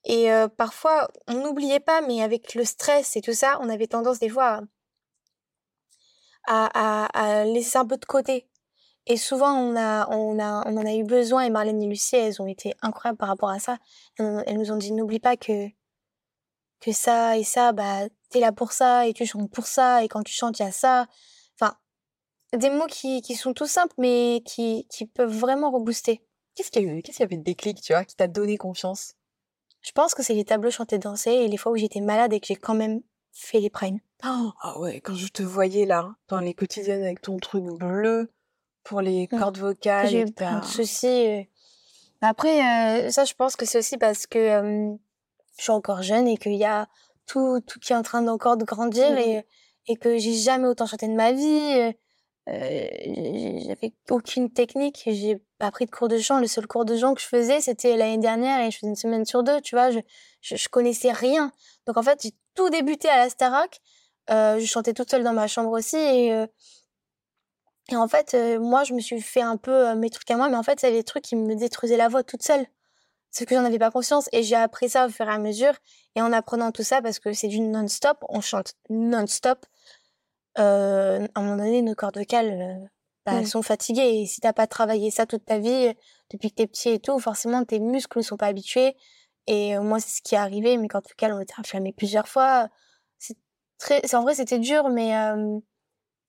Et 0.05 0.33
euh, 0.33 0.49
parfois, 0.49 1.09
on 1.29 1.35
n'oubliait 1.35 1.81
pas, 1.81 2.01
mais 2.01 2.23
avec 2.23 2.55
le 2.55 2.65
stress 2.65 3.17
et 3.17 3.21
tout 3.21 3.35
ça, 3.35 3.59
on 3.61 3.69
avait 3.69 3.89
tendance 3.89 4.21
des 4.21 4.29
fois 4.31 4.63
à, 6.47 6.71
à, 6.73 7.07
à 7.41 7.45
laisser 7.45 7.77
un 7.77 7.85
peu 7.87 7.97
de 7.99 8.07
côté. 8.07 8.49
Et 9.07 9.17
souvent, 9.17 9.53
on, 9.53 9.77
a, 9.77 10.09
on, 10.11 10.39
a, 10.41 10.69
on 10.69 10.77
en 10.77 10.85
a 10.85 10.95
eu 10.95 11.05
besoin, 11.05 11.43
et 11.43 11.51
Marlène 11.51 11.81
et 11.81 11.87
Lucie, 11.87 12.17
elles 12.17 12.43
ont 12.43 12.47
été 12.47 12.75
incroyables 12.83 13.19
par 13.19 13.29
rapport 13.29 13.51
à 13.51 13.61
ça. 13.61 13.79
Elles, 14.19 14.59
nous 14.59 14.73
ont 14.73 14.77
dit, 14.77 14.93
n'oublie 14.93 15.21
pas 15.21 15.37
que, 15.37 15.69
que 16.81 16.93
ça 16.93 17.39
et 17.39 17.45
ça, 17.45 17.73
bah, 17.73 18.09
t'es 18.31 18.41
là 18.41 18.51
pour 18.51 18.73
ça, 18.73 19.07
et 19.07 19.13
tu 19.13 19.25
chantes 19.25 19.51
pour 19.51 19.67
ça, 19.67 20.03
et 20.03 20.09
quand 20.09 20.25
tu 20.25 20.33
chantes, 20.33 20.59
il 20.59 20.65
y 20.65 20.67
a 20.67 20.73
ça. 20.73 21.07
Enfin, 21.55 21.77
des 22.57 22.71
mots 22.71 22.87
qui, 22.89 23.23
qui 23.23 23.37
sont 23.37 23.55
tout 23.55 23.69
simples, 23.69 23.95
mais 23.99 24.43
qui, 24.45 24.89
qui 24.91 25.07
peuvent 25.07 25.37
vraiment 25.37 25.71
rebooster. 25.71 26.21
Qu'est-ce 26.57 26.73
qu'il 26.73 26.83
y 26.83 26.91
a 26.91 26.93
eu 26.93 27.03
Qu'est-ce 27.03 27.19
qu'il 27.19 27.25
y 27.25 27.29
avait 27.29 27.37
de 27.37 27.45
déclic, 27.45 27.81
tu 27.81 27.93
vois, 27.93 28.05
qui 28.05 28.17
t'a 28.17 28.27
donné 28.27 28.57
confiance? 28.57 29.15
Je 29.83 29.93
pense 29.93 30.17
que 30.17 30.25
c'est 30.25 30.35
les 30.35 30.45
tableaux 30.45 30.73
chantés 30.73 30.99
dansés 30.99 31.31
et 31.31 31.49
les 31.49 31.57
fois 31.57 31.71
où 31.71 31.77
j'étais 31.77 32.01
malade 32.01 32.33
et 32.33 32.41
que 32.41 32.47
j'ai 32.49 32.57
quand 32.57 32.75
même 32.75 33.03
fait 33.31 33.61
les 33.61 33.71
primes. 33.71 34.01
Ah 34.23 34.81
ouais, 34.81 35.01
quand 35.01 35.15
je 35.15 35.29
te 35.29 35.45
voyais 35.45 35.87
là, 35.87 36.17
dans 36.29 36.41
les 36.41 36.55
quotidiennes 36.55 37.03
avec 37.03 37.21
ton 37.21 37.37
truc 37.37 37.63
bleu 37.63 38.33
pour 38.89 39.01
les 39.01 39.29
Mm. 39.31 39.39
cordes 39.39 39.59
vocales. 39.59 40.09
J'ai 40.09 40.25
plein 40.27 40.61
de 40.61 40.65
soucis. 40.65 41.49
Après, 42.23 42.61
euh, 43.07 43.11
ça, 43.11 43.25
je 43.25 43.35
pense 43.35 43.57
que 43.57 43.67
c'est 43.67 43.79
aussi 43.79 43.99
parce 43.99 44.27
que 44.27 44.39
euh, 44.39 44.95
je 45.59 45.63
suis 45.63 45.73
encore 45.73 46.03
jeune 46.03 46.27
et 46.29 46.37
qu'il 46.37 46.55
y 46.55 46.65
a 46.65 46.87
tout, 47.27 47.61
tout 47.67 47.79
qui 47.81 47.93
est 47.93 47.97
en 47.97 48.03
train 48.03 48.23
d'encore 48.23 48.57
de 48.57 48.65
grandir 48.65 49.11
Mhm. 49.13 49.19
et, 49.19 49.45
et 49.89 49.97
que 49.97 50.17
j'ai 50.19 50.35
jamais 50.35 50.67
autant 50.69 50.87
chanté 50.87 51.09
de 51.09 51.13
ma 51.15 51.33
vie. 51.33 51.45
euh, 51.79 51.93
euh, 52.49 53.59
J'avais 53.67 53.93
aucune 54.11 54.51
technique. 54.53 55.03
J'ai 55.07 55.43
pas 55.59 55.71
pris 55.71 55.87
de 55.87 55.91
cours 55.91 56.09
de 56.09 56.19
chant. 56.19 56.39
Le 56.41 56.47
seul 56.47 56.67
cours 56.67 56.85
de 56.85 56.97
chant 56.97 57.15
que 57.15 57.21
je 57.21 57.27
faisais, 57.27 57.61
c'était 57.61 57.97
l'année 57.97 58.19
dernière 58.19 58.61
et 58.65 58.71
je 58.71 58.79
faisais 58.79 58.89
une 58.89 58.97
semaine 58.97 59.25
sur 59.25 59.43
deux. 59.43 59.61
Tu 59.61 59.75
vois, 59.75 59.91
je, 59.91 59.99
je, 60.41 60.57
je 60.57 60.69
connaissais 60.69 61.11
rien. 61.13 61.53
Donc 61.87 61.97
en 61.97 62.03
fait, 62.03 62.21
j'ai 62.23 62.33
tout 62.55 62.71
débuté 62.71 63.09
à 63.09 63.17
la 63.19 63.29
Starac. 63.31 63.81
Euh, 64.31 64.59
je 64.59 64.67
chantais 64.67 64.93
toute 64.95 65.11
seule 65.11 65.23
dans 65.25 65.33
ma 65.33 65.47
chambre 65.49 65.71
aussi 65.71 65.97
et 65.97 66.33
et 67.89 67.97
en 67.97 68.09
fait, 68.09 68.35
euh, 68.35 68.59
moi, 68.59 68.85
je 68.85 68.95
me 68.95 69.01
suis 69.01 69.21
fait 69.21 69.43
un 69.43 69.57
peu 69.57 69.89
euh, 69.89 69.95
mes 69.95 70.11
trucs 70.11 70.31
à 70.31 70.37
moi, 70.37 70.49
mais 70.49 70.57
en 70.57 70.63
fait, 70.63 70.81
c'est 70.81 70.91
des 70.91 71.05
trucs 71.05 71.25
qui 71.25 71.37
me 71.37 71.55
détruisaient 71.55 71.97
la 71.97 72.09
voix 72.09 72.25
toute 72.25 72.43
seule. 72.43 72.67
C'est 73.31 73.47
que 73.47 73.55
j'en 73.55 73.65
avais 73.65 73.79
pas 73.79 73.91
conscience. 73.91 74.29
Et 74.33 74.43
j'ai 74.43 74.57
appris 74.57 74.89
ça 74.89 75.07
au 75.07 75.09
fur 75.11 75.29
et 75.29 75.33
à 75.33 75.39
mesure. 75.39 75.75
Et 76.17 76.23
en 76.23 76.33
apprenant 76.33 76.73
tout 76.73 76.83
ça, 76.83 77.01
parce 77.01 77.19
que 77.21 77.33
c'est 77.33 77.49
du 77.49 77.61
non-stop, 77.61 78.19
on 78.29 78.41
chante 78.41 78.75
non-stop. 78.91 79.65
Euh, 80.59 81.27
à 81.35 81.41
un 81.41 81.43
moment 81.43 81.57
donné, 81.57 81.83
nos 81.83 81.95
cordes 81.95 82.19
vocales, 82.19 82.91
bah, 83.25 83.33
Mm. 83.33 83.37
elles 83.39 83.47
sont 83.47 83.63
fatiguées. 83.63 84.21
Et 84.23 84.27
si 84.27 84.41
t'as 84.41 84.53
pas 84.53 84.67
travaillé 84.67 85.11
ça 85.11 85.27
toute 85.27 85.45
ta 85.45 85.59
vie, 85.59 85.93
depuis 86.31 86.51
que 86.51 86.57
t'es 86.57 86.67
petit 86.67 86.89
et 86.89 86.99
tout, 86.99 87.19
forcément, 87.21 87.65
tes 87.65 87.79
muscles 87.79 88.19
ne 88.19 88.23
sont 88.23 88.37
pas 88.37 88.47
habitués. 88.47 88.97
Et 89.47 89.79
moi, 89.79 90.01
c'est 90.01 90.11
ce 90.17 90.23
qui 90.23 90.35
est 90.35 90.39
arrivé. 90.39 90.77
Mes 90.77 90.89
cordes 90.89 91.07
vocales 91.09 91.33
ont 91.33 91.41
été 91.41 91.55
inflammées 91.59 91.93
plusieurs 91.93 92.27
fois. 92.27 92.69
C'est 93.19 93.37
très, 93.79 94.15
en 94.15 94.23
vrai, 94.23 94.35
c'était 94.35 94.59
dur, 94.59 94.89
mais 94.89 95.13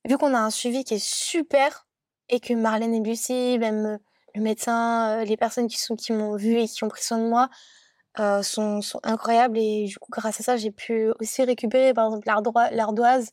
vu 0.06 0.18
qu'on 0.18 0.34
a 0.34 0.40
un 0.40 0.50
suivi 0.50 0.84
qui 0.84 0.96
est 0.96 1.04
super 1.04 1.88
et 2.30 2.40
que 2.40 2.54
Marlène 2.54 2.94
et 2.94 3.00
Lucie, 3.00 3.58
même 3.60 3.86
euh, 3.86 3.98
le 4.36 4.42
médecin, 4.42 5.20
euh, 5.20 5.24
les 5.24 5.38
personnes 5.38 5.68
qui 5.68 5.80
sont 5.80 5.96
qui 5.96 6.12
m'ont 6.12 6.36
vu 6.36 6.60
et 6.60 6.68
qui 6.68 6.84
ont 6.84 6.90
pris 6.90 7.04
soin 7.04 7.18
de 7.18 7.28
moi 7.28 7.50
euh, 8.20 8.42
sont, 8.44 8.82
sont 8.82 9.00
incroyables 9.04 9.58
et 9.58 9.86
du 9.86 9.98
coup 9.98 10.12
grâce 10.12 10.40
à 10.40 10.44
ça 10.44 10.58
j'ai 10.58 10.72
pu 10.72 11.12
aussi 11.20 11.44
récupérer 11.44 11.94
par 11.94 12.08
exemple 12.08 12.28
l'ardoise. 12.72 13.30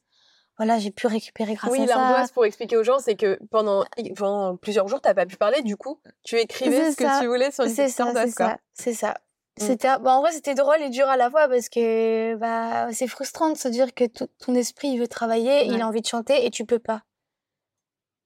Voilà 0.57 0.79
j'ai 0.79 0.93
pu 0.93 1.09
récupérer 1.09 1.55
grâce 1.55 1.73
oui, 1.73 1.83
à 1.83 1.87
ça. 1.89 1.97
l'ardoise, 1.97 2.31
pour 2.31 2.45
expliquer 2.45 2.77
aux 2.77 2.85
gens, 2.85 3.01
c'est 3.01 3.17
que 3.17 3.39
pendant, 3.51 3.85
pendant 4.17 4.57
plusieurs 4.57 4.87
jours, 4.87 5.01
t'as 5.01 5.15
pas 5.15 5.27
pu 5.27 5.37
parler, 5.37 5.63
du 5.63 5.77
coup, 5.77 6.01
tu 6.23 6.37
écrivais 6.37 6.93
ce 6.93 6.97
que 6.97 7.21
tu 7.21 7.27
voulais 7.27 7.51
sur 7.51 7.65
une 7.65 7.71
c'est 7.71 7.85
petite 7.85 7.97
c'est 7.97 8.03
ardoise, 8.03 8.31
ça 8.31 8.59
c'est 8.73 8.95
ça. 8.95 9.15
C'était 9.57 9.99
bah, 9.99 10.17
en 10.17 10.21
vrai 10.21 10.33
c'était 10.33 10.55
drôle 10.55 10.83
et 10.83 10.91
dur 10.91 11.09
à 11.09 11.17
la 11.17 11.31
fois 11.31 11.49
parce 11.49 11.69
que 11.69 12.35
bah 12.37 12.93
c'est 12.93 13.07
frustrant 13.07 13.51
de 13.51 13.57
se 13.57 13.69
dire 13.69 13.95
que 13.95 14.05
ton 14.05 14.55
esprit 14.55 14.89
il 14.89 14.99
veut 14.99 15.09
travailler 15.09 15.67
il 15.67 15.81
a 15.81 15.87
envie 15.87 16.01
de 16.01 16.07
chanter 16.07 16.45
et 16.45 16.51
tu 16.51 16.65
peux 16.65 16.79
pas. 16.79 17.03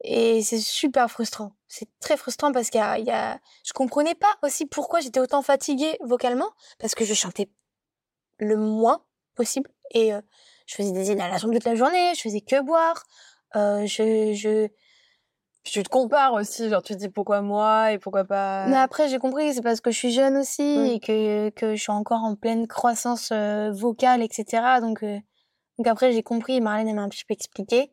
Et 0.05 0.43
c'est 0.43 0.61
super 0.61 1.11
frustrant. 1.11 1.53
C'est 1.67 1.89
très 1.99 2.17
frustrant 2.17 2.53
parce 2.53 2.71
qu'il 2.71 2.81
y 2.81 3.03
y 3.03 3.11
a 3.11 3.41
je 3.65 3.73
comprenais 3.73 4.15
pas 4.15 4.39
aussi 4.43 4.65
pourquoi 4.65 5.01
j'étais 5.01 5.21
autant 5.21 5.43
fatiguée 5.43 5.99
vocalement 6.03 6.51
parce 6.79 6.95
que 6.95 7.05
je 7.05 7.15
chantais 7.15 7.51
le 8.39 8.57
moins 8.57 9.05
possible 9.35 9.71
et 9.91 10.15
euh, 10.15 10.21
je 10.67 10.77
faisais 10.77 10.93
des 10.93 11.11
inhalations 11.11 11.51
toute 11.51 11.65
la 11.65 11.75
journée 11.75 12.15
je 12.15 12.21
faisais 12.21 12.41
que 12.41 12.61
boire 12.63 13.05
euh, 13.57 13.87
je 13.87 14.33
je 14.35 14.69
Puis 15.65 15.73
tu 15.73 15.83
te 15.83 15.89
compares 15.89 16.33
aussi, 16.35 16.69
genre 16.69 16.83
tu 16.83 16.95
te 16.95 16.99
dis 16.99 17.09
pourquoi 17.09 17.43
moi 17.43 17.93
et 17.93 17.99
pourquoi 17.99 18.25
pas. 18.25 18.67
Mais 18.69 18.77
après, 18.77 19.09
j'ai 19.09 19.19
compris, 19.19 19.55
c'est 19.55 19.63
parce 19.63 19.81
que 19.81 19.91
je 19.91 19.99
suis 19.99 20.13
jeune 20.13 20.37
aussi 20.37 20.63
et 20.63 21.01
que, 21.01 21.51
que 21.51 21.75
je 21.75 21.83
suis 21.83 21.93
encore 21.93 22.23
en 22.23 22.37
pleine 22.37 22.67
croissance 22.67 23.31
euh, 23.33 23.71
vocale, 23.73 24.23
etc. 24.23 24.63
Donc, 24.81 25.03
euh, 25.03 25.19
donc 25.77 25.87
après, 25.87 26.13
j'ai 26.13 26.23
compris, 26.23 26.61
Marlène 26.61 26.89
elle 26.89 26.95
m'a 26.95 27.03
un 27.03 27.09
petit 27.09 27.25
peu 27.25 27.35
expliqué. 27.35 27.93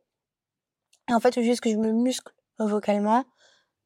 Et 1.10 1.14
en 1.14 1.20
fait, 1.20 1.34
c'est 1.34 1.44
juste 1.44 1.62
que 1.62 1.70
je 1.70 1.78
me 1.78 1.92
muscle 1.92 2.34
vocalement. 2.60 3.26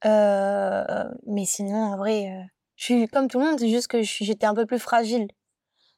Euh, 0.06 1.06
mais 1.26 1.46
sinon, 1.46 1.78
en 1.78 1.98
vrai, 1.98 2.50
je 2.76 2.84
suis 2.84 3.08
comme 3.08 3.28
tout 3.28 3.40
le 3.40 3.46
monde, 3.46 3.60
c'est 3.60 3.70
juste 3.70 3.88
que 3.88 4.02
j'étais 4.04 4.46
un 4.46 4.54
peu 4.54 4.66
plus 4.66 4.80
fragile. 4.80 5.28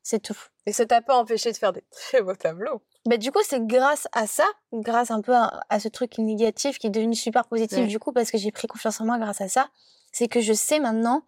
C'est 0.01 0.21
tout. 0.21 0.37
Et 0.65 0.71
ça 0.71 0.85
t'a 0.85 1.01
pas 1.01 1.17
empêché 1.17 1.51
de 1.51 1.57
faire 1.57 1.73
des 1.73 1.83
très 1.91 2.21
beaux 2.21 2.35
tableaux. 2.35 2.81
Bah, 3.05 3.17
du 3.17 3.31
coup, 3.31 3.39
c'est 3.43 3.65
grâce 3.65 4.07
à 4.11 4.27
ça, 4.27 4.45
grâce 4.73 5.09
un 5.09 5.21
peu 5.21 5.33
à, 5.35 5.61
à 5.69 5.79
ce 5.79 5.87
truc 5.87 6.17
négatif 6.19 6.77
qui 6.77 6.87
est 6.87 6.91
devenu 6.91 7.15
super 7.15 7.47
positif, 7.47 7.79
Ouais. 7.79 7.87
du 7.87 7.97
coup, 7.97 8.11
parce 8.11 8.29
que 8.29 8.37
j'ai 8.37 8.51
pris 8.51 8.67
confiance 8.67 9.01
en 9.01 9.05
moi 9.05 9.17
grâce 9.17 9.41
à 9.41 9.47
ça, 9.47 9.69
c'est 10.11 10.27
que 10.27 10.39
je 10.39 10.53
sais 10.53 10.79
maintenant 10.79 11.23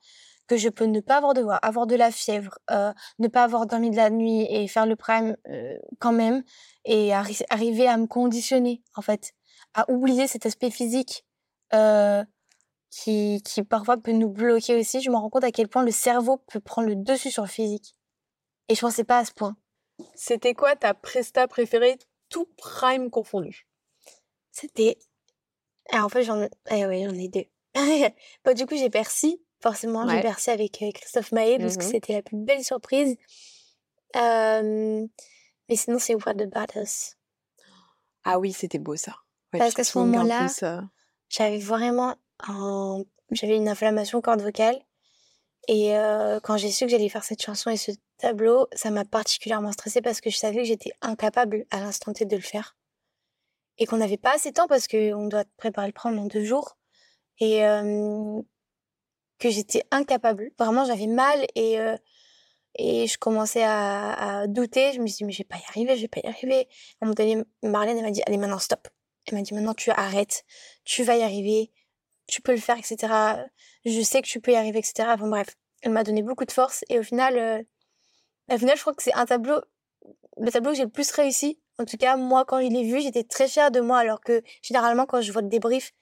que 0.48 0.58
je 0.58 0.70
peux 0.70 0.86
ne 0.86 1.00
pas 1.00 1.18
avoir 1.18 1.34
de 1.34 1.42
voix, 1.42 1.56
avoir 1.56 1.88
de 1.88 1.96
la 1.96 2.12
fièvre, 2.12 2.60
euh, 2.70 2.94
ne 3.18 3.28
pas 3.28 3.44
avoir 3.44 3.66
dormi 3.66 3.90
de 3.90 3.96
la 3.96 4.10
nuit 4.10 4.46
et 4.50 4.68
faire 4.68 4.86
le 4.86 4.96
prime 4.96 5.36
euh, 5.50 5.78
quand 6.00 6.12
même, 6.12 6.44
et 6.86 7.10
arri- 7.10 7.46
arriver 7.50 7.88
à 7.88 7.98
me 7.98 8.06
conditionner, 8.08 8.84
en 8.96 9.02
fait, 9.02 9.34
à 9.74 9.90
oublier 9.90 10.28
cet 10.28 10.46
aspect 10.46 10.70
physique 10.70 11.26
euh, 11.74 12.24
qui, 12.92 13.42
qui 13.44 13.64
parfois 13.64 13.98
peut 13.98 14.12
nous 14.12 14.30
bloquer 14.30 14.76
aussi. 14.80 15.02
Je 15.02 15.10
me 15.10 15.16
rends 15.16 15.30
compte 15.30 15.46
à 15.46 15.52
quel 15.52 15.70
point 15.70 15.84
le 15.84 15.92
cerveau 15.92 16.38
peut 16.52 16.60
prendre 16.60 16.88
le 16.90 16.96
dessus 16.98 17.32
sur 17.32 17.44
le 17.44 17.50
physique. 17.50 17.96
Et 18.70 18.76
je 18.76 18.82
pensais 18.82 19.04
pas 19.06 19.20
à 19.20 19.26
ce 19.26 19.32
point. 19.32 19.56
C'était 20.16 20.54
quoi 20.54 20.76
ta 20.76 20.94
presta 20.94 21.48
préférée, 21.48 21.98
tout 22.30 22.46
prime 22.58 23.10
confondu 23.10 23.68
C'était. 24.52 24.98
Ah, 25.92 26.06
en 26.06 26.10
fait, 26.10 26.24
j'en 26.24 26.48
eh 26.72 26.86
ouais, 26.86 27.04
j'en 27.06 27.14
ai 27.16 27.28
deux. 27.28 27.46
bah, 28.46 28.54
du 28.54 28.66
coup, 28.66 28.76
j'ai 28.78 28.90
Percy. 28.90 29.42
Forcément, 29.62 30.08
j'ai. 30.08 30.22
Percy 30.22 30.50
avec 30.52 30.82
euh, 30.82 30.92
Christophe 30.92 31.32
Maé, 31.32 31.58
parce 31.58 31.78
que 31.78 31.84
Mhm. 31.84 31.90
c'était 31.92 32.14
la 32.14 32.22
plus 32.22 32.38
belle 32.38 32.64
surprise. 32.64 33.16
Euh, 34.16 35.06
Mais 35.70 35.76
sinon, 35.78 35.98
c'est 36.00 36.16
What 36.16 36.32
About 36.42 36.80
Us. 36.80 37.16
Ah 38.26 38.40
oui, 38.40 38.52
c'était 38.54 38.80
beau 38.80 38.96
ça. 38.96 39.16
Ouais, 39.54 39.60
Parce 39.60 39.74
qu'à 39.74 39.84
ce 39.84 39.98
moment-là, 39.98 40.48
ça. 40.50 40.84
J'avais 41.30 41.60
vraiment 41.60 42.16
un... 42.48 43.04
J'avais 43.32 43.56
une 43.56 43.68
inflammation 43.70 44.22
corde 44.22 44.42
vocale. 44.42 44.80
Et 45.68 45.96
euh, 45.98 46.40
quand 46.42 46.58
j'ai 46.58 46.72
su 46.72 46.86
que 46.86 46.92
j'allais 46.92 47.10
faire 47.10 47.24
cette 47.24 47.42
chanson 47.42 47.70
et 47.70 47.78
ce 47.78 47.92
tableau, 48.18 48.68
ça 48.74 48.90
m'a 48.90 49.06
particulièrement 49.06 49.72
stressée 49.72 50.02
parce 50.02 50.20
que 50.20 50.30
je 50.30 50.38
savais 50.38 50.58
que 50.58 50.64
j'étais 50.66 50.92
incapable 51.02 51.66
à 51.72 51.80
l'instant 51.80 52.12
T 52.14 52.26
de 52.26 52.36
le 52.36 52.42
faire. 52.42 52.76
Et 53.78 53.86
qu'on 53.86 53.98
n'avait 53.98 54.18
pas 54.18 54.36
assez 54.36 54.50
de 54.50 54.56
temps 54.56 54.68
parce 54.68 54.88
qu'on 54.88 55.28
doit 55.28 55.46
préparer 55.58 55.88
le 55.88 55.94
prendre 55.94 56.22
en 56.22 56.26
deux 56.26 56.44
jours. 56.44 56.78
Et 57.40 57.66
euh, 57.66 58.42
que 59.40 59.50
j'étais 59.50 59.84
incapable. 59.92 60.52
Vraiment, 60.60 60.86
j'avais 60.86 61.08
mal 61.08 61.46
et, 61.56 61.80
euh, 61.80 61.98
et 62.76 63.08
je 63.08 63.18
commençais 63.18 63.64
à, 63.64 64.42
à 64.42 64.48
douter. 64.48 64.94
Je 64.94 65.00
me 65.02 65.08
suis 65.08 65.18
dit, 65.18 65.24
mais 65.26 65.34
je 65.34 65.40
vais 65.40 65.44
pas 65.44 65.58
y 65.58 65.64
arriver, 65.70 65.96
je 65.96 66.02
vais 66.02 66.08
pas 66.08 66.22
y 66.24 66.28
arriver. 66.28 66.68
À 67.02 67.06
un 67.06 67.08
moment 67.08 67.14
donné, 67.14 67.44
Marlène, 67.64 67.98
elle 67.98 68.04
m'a 68.04 68.12
dit, 68.12 68.22
allez, 68.26 68.38
maintenant, 68.38 68.60
stop. 68.60 68.88
Elle 69.28 69.36
m'a 69.36 69.42
dit, 69.42 69.54
maintenant, 69.54 69.74
tu 69.74 69.92
arrêtes. 69.92 70.44
Tu 70.86 71.04
vas 71.04 71.18
y 71.18 71.24
arriver. 71.24 71.72
Tu 72.28 72.42
peux 72.42 72.54
le 72.54 72.60
faire, 72.60 72.78
etc. 72.78 73.14
Je 73.86 74.02
sais 74.02 74.22
que 74.22 74.28
tu 74.28 74.40
peux 74.40 74.52
y 74.52 74.56
arriver, 74.56 74.80
etc. 74.80 75.10
Enfin, 75.14 75.28
bref. 75.28 75.48
Elle 75.84 75.92
m'a 75.92 76.04
donné 76.04 76.24
beaucoup 76.24 76.46
de 76.46 76.52
force. 76.52 76.84
Et 76.90 76.98
au 76.98 77.04
final, 77.04 77.38
euh, 77.38 77.62
au 78.52 78.58
final, 78.58 78.76
je 78.76 78.82
crois 78.82 78.94
que 78.94 79.04
c'est 79.04 79.14
un 79.14 79.26
tableau, 79.26 79.62
le 80.38 80.52
tableau 80.52 80.72
que 80.72 80.78
j'ai 80.78 80.84
le 80.84 80.90
plus 80.90 81.12
réussi. 81.12 81.60
En 81.78 81.86
tout 81.86 81.98
cas, 81.98 82.16
moi, 82.16 82.46
quand 82.46 82.62
je 82.62 82.68
l'ai 82.68 82.84
vu, 82.84 83.02
j'étais 83.02 83.24
très 83.24 83.48
fière 83.48 83.70
de 83.70 83.82
moi. 83.82 84.00
Alors 84.00 84.22
que, 84.22 84.42
généralement, 84.62 85.06
quand 85.06 85.22
je 85.22 85.32
vois 85.32 85.42
le 85.42 85.50
débrief, 85.50 85.94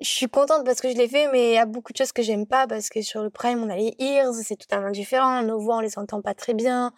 je 0.00 0.08
suis 0.08 0.28
contente 0.28 0.64
parce 0.64 0.80
que 0.80 0.90
je 0.90 0.96
l'ai 0.96 1.08
fait, 1.08 1.30
mais 1.32 1.50
il 1.50 1.54
y 1.54 1.58
a 1.58 1.66
beaucoup 1.66 1.92
de 1.92 1.96
choses 1.96 2.12
que 2.12 2.22
j'aime 2.22 2.46
pas 2.46 2.66
parce 2.66 2.88
que 2.88 3.02
sur 3.02 3.22
le 3.22 3.30
prime, 3.30 3.62
on 3.62 3.70
a 3.70 3.76
les 3.76 3.94
ears, 3.98 4.32
c'est 4.34 4.56
totalement 4.56 4.90
différent. 4.90 5.42
Nos 5.42 5.58
voix, 5.58 5.78
on 5.78 5.80
les 5.80 5.98
entend 5.98 6.22
pas 6.22 6.34
très 6.34 6.54
bien. 6.54 6.92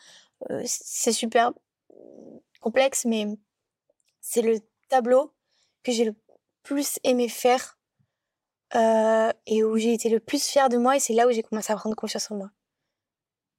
Euh, 0.50 0.62
c'est 0.66 1.12
super 1.12 1.52
complexe, 2.60 3.04
mais 3.06 3.26
c'est 4.20 4.42
le 4.42 4.58
tableau 4.88 5.32
que 5.82 5.92
j'ai 5.92 6.04
le 6.04 6.14
plus 6.62 6.98
aimé 7.04 7.28
faire 7.28 7.78
euh, 8.74 9.30
et 9.46 9.64
où 9.64 9.76
j'ai 9.76 9.92
été 9.94 10.08
le 10.08 10.20
plus 10.20 10.44
fière 10.46 10.68
de 10.68 10.76
moi 10.76 10.96
et 10.96 11.00
c'est 11.00 11.14
là 11.14 11.26
où 11.26 11.30
j'ai 11.32 11.42
commencé 11.42 11.72
à 11.72 11.76
prendre 11.76 11.96
confiance 11.96 12.30
en 12.30 12.36
moi. 12.36 12.50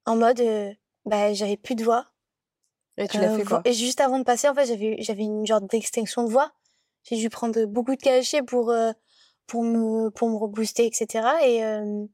En 0.05 0.15
mode, 0.15 0.39
euh, 0.41 0.71
bah, 1.05 1.33
j'avais 1.33 1.57
plus 1.57 1.75
de 1.75 1.83
voix. 1.83 2.07
Et 2.97 3.07
tu 3.07 3.17
l'as 3.17 3.31
Euh, 3.33 3.37
fait 3.37 3.43
quoi? 3.45 3.61
Et 3.65 3.73
juste 3.73 4.01
avant 4.01 4.19
de 4.19 4.23
passer, 4.23 4.47
en 4.49 4.53
fait, 4.53 4.65
j'avais 4.65 4.97
j'avais 4.99 5.23
une 5.23 5.45
genre 5.45 5.61
d'extinction 5.61 6.23
de 6.23 6.29
voix. 6.31 6.51
J'ai 7.03 7.17
dû 7.17 7.29
prendre 7.29 7.65
beaucoup 7.65 7.95
de 7.95 8.01
cachets 8.01 8.43
pour 8.43 8.69
euh, 8.71 8.91
pour 9.47 9.63
me 9.63 10.09
pour 10.11 10.29
me 10.29 10.35
rebooster, 10.35 10.85
etc. 10.87 11.27
Et 11.45 11.63
euh, 11.63 12.05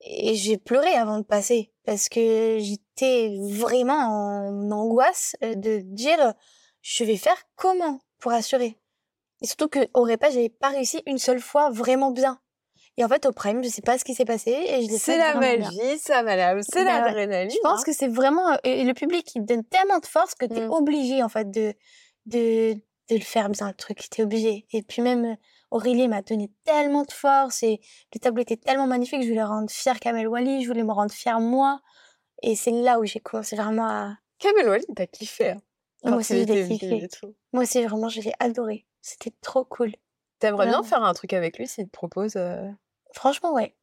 et 0.00 0.34
j'ai 0.34 0.58
pleuré 0.58 0.92
avant 0.94 1.18
de 1.18 1.24
passer 1.24 1.72
parce 1.84 2.08
que 2.08 2.58
j'étais 2.60 3.38
vraiment 3.50 3.94
en 3.94 4.70
angoisse 4.70 5.34
de 5.42 5.80
dire 5.80 6.34
je 6.82 7.04
vais 7.04 7.16
faire 7.16 7.36
comment 7.56 8.00
pour 8.18 8.32
assurer? 8.32 8.78
Et 9.42 9.46
surtout 9.46 9.68
que 9.68 9.80
au 9.94 10.02
repas, 10.02 10.30
j'avais 10.30 10.48
pas 10.48 10.68
réussi 10.68 11.02
une 11.06 11.18
seule 11.18 11.40
fois 11.40 11.70
vraiment 11.70 12.10
bien. 12.10 12.38
Et 12.98 13.04
en 13.04 13.08
fait, 13.08 13.26
au 13.26 13.32
prime, 13.32 13.62
je 13.62 13.68
sais 13.68 13.82
pas 13.82 13.98
ce 13.98 14.04
qui 14.04 14.14
s'est 14.14 14.24
passé 14.24 14.50
et 14.50 14.82
je 14.82 14.90
l'ai 14.90 14.96
C'est 14.98 15.18
la 15.18 15.34
vraiment 15.34 15.68
bien. 15.70 15.70
magie, 15.82 15.98
ça, 15.98 16.22
madame. 16.22 16.62
C'est 16.62 16.84
Bah 16.84 17.00
l'adrénaline. 17.00 17.50
Je 17.50 17.58
pense 17.62 17.80
hein. 17.80 17.82
que 17.84 17.92
c'est 17.92 18.08
vraiment 18.08 18.52
euh, 18.52 18.56
et 18.64 18.84
le 18.84 18.94
public 18.94 19.30
il 19.34 19.44
donne 19.44 19.64
tellement 19.64 19.98
de 19.98 20.06
force 20.06 20.34
que 20.34 20.46
tu 20.46 20.54
es 20.54 20.66
Mm. 20.66 20.70
obligé 20.70 21.22
en 21.22 21.28
fait 21.28 21.50
de 21.50 21.74
de 22.24 22.74
de 23.08 23.14
le 23.14 23.20
faire 23.20 23.48
bien 23.50 23.68
le 23.68 23.74
truc, 23.74 23.98
tu 24.10 24.20
es 24.20 24.24
obligé. 24.24 24.66
Et 24.72 24.82
puis 24.82 25.02
même 25.02 25.24
euh, 25.26 25.34
Aurélie 25.70 26.08
m'a 26.08 26.22
donné 26.22 26.50
tellement 26.64 27.02
de 27.02 27.12
force 27.12 27.62
et 27.62 27.80
le 28.14 28.18
tableau 28.18 28.42
était 28.42 28.56
tellement 28.56 28.86
magnifique, 28.86 29.22
je 29.22 29.28
voulais 29.28 29.42
rendre 29.44 29.70
fière 29.70 30.00
Kamel 30.00 30.26
Wally, 30.26 30.62
je 30.62 30.68
voulais 30.68 30.82
me 30.82 30.92
rendre 30.92 31.12
fière 31.12 31.38
moi 31.38 31.80
et 32.42 32.56
c'est 32.56 32.70
là 32.70 32.98
où 32.98 33.04
j'ai 33.04 33.20
commencé 33.20 33.56
vraiment 33.56 33.86
à 33.86 34.16
Kamel 34.38 34.68
Wally, 34.70 34.86
t'as 34.96 35.06
kiffé. 35.06 35.50
hein. 35.50 35.60
moi 36.04 36.16
aussi 36.16 36.44
vieux 36.46 36.66
kiffé. 36.66 37.08
Moi 37.52 37.62
aussi 37.64 37.84
vraiment 37.84 38.08
je 38.08 38.22
l'ai 38.22 38.32
adoré. 38.40 38.86
C'était 39.08 39.32
trop 39.40 39.64
cool. 39.64 39.92
T'aimerais 40.40 40.66
bien 40.66 40.82
faire 40.82 41.04
un 41.04 41.14
truc 41.14 41.32
avec 41.32 41.58
lui 41.58 41.68
s'il 41.68 41.86
te 41.86 41.90
propose 41.92 42.34
euh, 42.34 42.68
Franchement 43.12 43.52
ouais. 43.52 43.76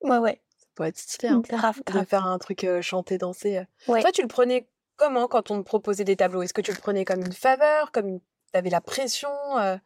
Ouais 0.00 0.16
ouais. 0.16 0.40
Ça 0.56 0.66
pourrait 0.74 0.88
être 0.88 0.98
stylé. 0.98 1.28
hein, 1.28 1.42
Grave 1.46 1.82
De 1.84 2.02
faire 2.06 2.24
un 2.24 2.38
truc 2.38 2.64
euh, 2.64 2.80
chanter, 2.80 3.18
danser. 3.18 3.58
euh. 3.58 3.64
Ouais. 3.92 4.00
Toi, 4.00 4.10
tu 4.10 4.22
le 4.22 4.28
prenais 4.28 4.70
comment 4.96 5.28
quand 5.28 5.50
on 5.50 5.58
te 5.58 5.66
proposait 5.66 6.04
des 6.04 6.16
tableaux? 6.16 6.40
Est-ce 6.40 6.54
que 6.54 6.62
tu 6.62 6.72
le 6.72 6.78
prenais 6.78 7.04
comme 7.04 7.20
une 7.20 7.32
faveur 7.32 7.92
Comme 7.92 8.08
une... 8.08 8.20
t'avais 8.52 8.70
la 8.70 8.80
pression 8.80 9.28
euh, 9.58 9.76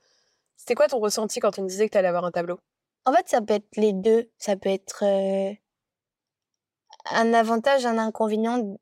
C'était 0.56 0.76
quoi 0.76 0.86
ton 0.86 1.00
ressenti 1.00 1.40
quand 1.40 1.58
on 1.58 1.62
te 1.62 1.68
disait 1.68 1.88
que 1.88 1.94
t'allais 1.94 2.06
avoir 2.06 2.24
un 2.24 2.30
tableau? 2.30 2.60
En 3.04 3.12
fait, 3.12 3.28
ça 3.28 3.40
peut 3.42 3.54
être 3.54 3.76
les 3.76 3.92
deux. 3.92 4.30
Ça 4.38 4.54
peut 4.56 4.68
être 4.70 5.02
un 7.10 7.34
avantage, 7.34 7.84
un 7.84 7.98
inconvénient 7.98 8.78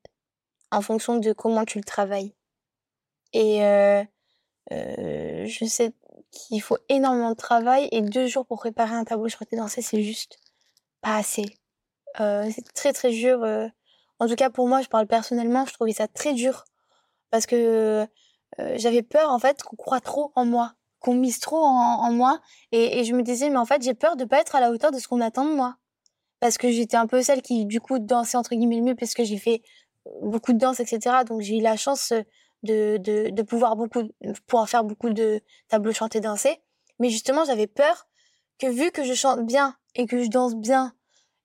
en 0.71 0.81
fonction 0.81 1.17
de 1.17 1.33
comment 1.33 1.65
tu 1.65 1.79
le 1.79 1.83
travailles. 1.83 2.35
Et 3.33 3.65
euh, 3.65 4.03
euh, 4.71 5.45
je 5.47 5.65
sais 5.65 5.93
qu'il 6.33 6.61
faut 6.61 6.77
énormément 6.89 7.29
de 7.29 7.35
travail 7.35 7.87
et 7.91 8.01
deux 8.01 8.27
jours 8.27 8.45
pour 8.45 8.57
préparer 8.59 8.95
un 8.95 9.05
tableau 9.05 9.29
chanté 9.29 9.55
danser, 9.55 9.81
c'est 9.81 10.01
juste 10.01 10.37
pas 11.01 11.17
assez. 11.17 11.45
Euh, 12.19 12.49
c'est 12.53 12.73
très 12.73 12.93
très 12.93 13.11
dur. 13.11 13.43
euh. 13.43 13.67
En 14.19 14.27
tout 14.27 14.35
cas, 14.35 14.49
pour 14.49 14.67
moi, 14.67 14.81
je 14.81 14.87
parle 14.87 15.07
personnellement, 15.07 15.65
je 15.65 15.73
trouvais 15.73 15.93
ça 15.93 16.07
très 16.07 16.33
dur 16.33 16.65
parce 17.31 17.45
que 17.45 18.07
euh, 18.59 18.75
j'avais 18.77 19.01
peur 19.01 19.31
en 19.31 19.39
fait 19.39 19.63
qu'on 19.63 19.75
croit 19.75 19.99
trop 19.99 20.31
en 20.35 20.45
moi, 20.45 20.73
qu'on 20.99 21.15
mise 21.15 21.39
trop 21.39 21.57
en, 21.57 22.11
moi 22.11 22.39
et, 22.71 22.99
et 22.99 23.03
je 23.03 23.15
me 23.15 23.23
disais 23.23 23.49
mais 23.49 23.57
en 23.57 23.65
fait 23.65 23.81
j'ai 23.81 23.95
peur 23.95 24.15
de 24.15 24.25
pas 24.25 24.39
être 24.39 24.55
à 24.55 24.59
la 24.59 24.69
hauteur 24.69 24.91
de 24.91 24.99
ce 24.99 25.07
qu'on 25.07 25.21
attend 25.21 25.45
de 25.45 25.55
moi 25.55 25.77
parce 26.39 26.59
que 26.59 26.69
j'étais 26.69 26.97
un 26.97 27.07
peu 27.07 27.23
celle 27.23 27.41
qui 27.41 27.65
du 27.65 27.81
coup 27.81 27.97
dansait 27.97 28.37
entre 28.37 28.53
guillemets 28.53 28.77
le 28.77 28.83
mieux 28.83 28.95
parce 28.95 29.15
que 29.15 29.23
j'ai 29.23 29.37
fait 29.39 29.63
beaucoup 30.21 30.53
de 30.53 30.59
danse 30.59 30.79
etc 30.79 31.23
donc 31.25 31.41
j'ai 31.41 31.57
eu 31.57 31.61
la 31.61 31.75
chance 31.75 32.13
de, 32.63 32.97
de, 32.97 33.41
pouvoir 33.41 33.75
beaucoup, 33.75 34.03
pouvoir 34.47 34.69
faire 34.69 34.83
beaucoup 34.83 35.09
de 35.09 35.41
tableaux 35.67 35.93
chantés 35.93 36.21
dansés. 36.21 36.57
Mais 36.99 37.09
justement, 37.09 37.45
j'avais 37.45 37.67
peur 37.67 38.07
que 38.59 38.67
vu 38.67 38.91
que 38.91 39.03
je 39.03 39.13
chante 39.13 39.45
bien 39.45 39.75
et 39.95 40.05
que 40.05 40.23
je 40.23 40.29
danse 40.29 40.55
bien, 40.55 40.93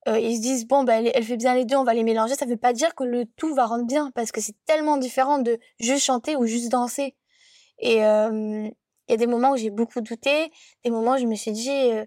euh, 0.08 0.18
ils 0.18 0.36
se 0.36 0.42
disent 0.42 0.66
bon 0.66 0.84
bah 0.84 1.00
elle, 1.00 1.24
fait 1.24 1.36
bien 1.36 1.54
les 1.54 1.64
deux, 1.64 1.76
on 1.76 1.84
va 1.84 1.94
les 1.94 2.04
mélanger. 2.04 2.34
Ça 2.34 2.46
veut 2.46 2.56
pas 2.56 2.72
dire 2.72 2.94
que 2.94 3.04
le 3.04 3.26
tout 3.26 3.54
va 3.54 3.66
rendre 3.66 3.84
bien 3.84 4.10
parce 4.14 4.32
que 4.32 4.40
c'est 4.40 4.56
tellement 4.66 4.96
différent 4.96 5.38
de 5.38 5.58
juste 5.80 6.04
chanter 6.04 6.36
ou 6.36 6.46
juste 6.46 6.70
danser. 6.70 7.16
Et 7.78 8.04
euh, 8.04 8.68
il 9.08 9.10
y 9.10 9.14
a 9.14 9.16
des 9.16 9.26
moments 9.26 9.52
où 9.52 9.56
j'ai 9.56 9.70
beaucoup 9.70 10.00
douté, 10.00 10.50
des 10.84 10.90
moments 10.90 11.14
où 11.14 11.18
je 11.18 11.26
me 11.26 11.34
suis 11.34 11.52
dit 11.52 11.70
euh, 11.70 12.04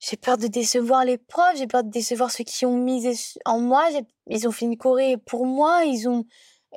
j'ai 0.00 0.16
peur 0.16 0.38
de 0.38 0.46
décevoir 0.46 1.04
les 1.04 1.18
profs, 1.18 1.56
j'ai 1.56 1.66
peur 1.66 1.82
de 1.82 1.90
décevoir 1.90 2.30
ceux 2.30 2.44
qui 2.44 2.64
ont 2.66 2.76
misé 2.76 3.12
en 3.44 3.60
moi. 3.60 3.88
Ils 4.26 4.46
ont 4.46 4.52
fait 4.52 4.66
une 4.66 4.76
choré 4.76 5.16
pour 5.16 5.46
moi, 5.46 5.84
ils 5.84 6.08
ont, 6.08 6.24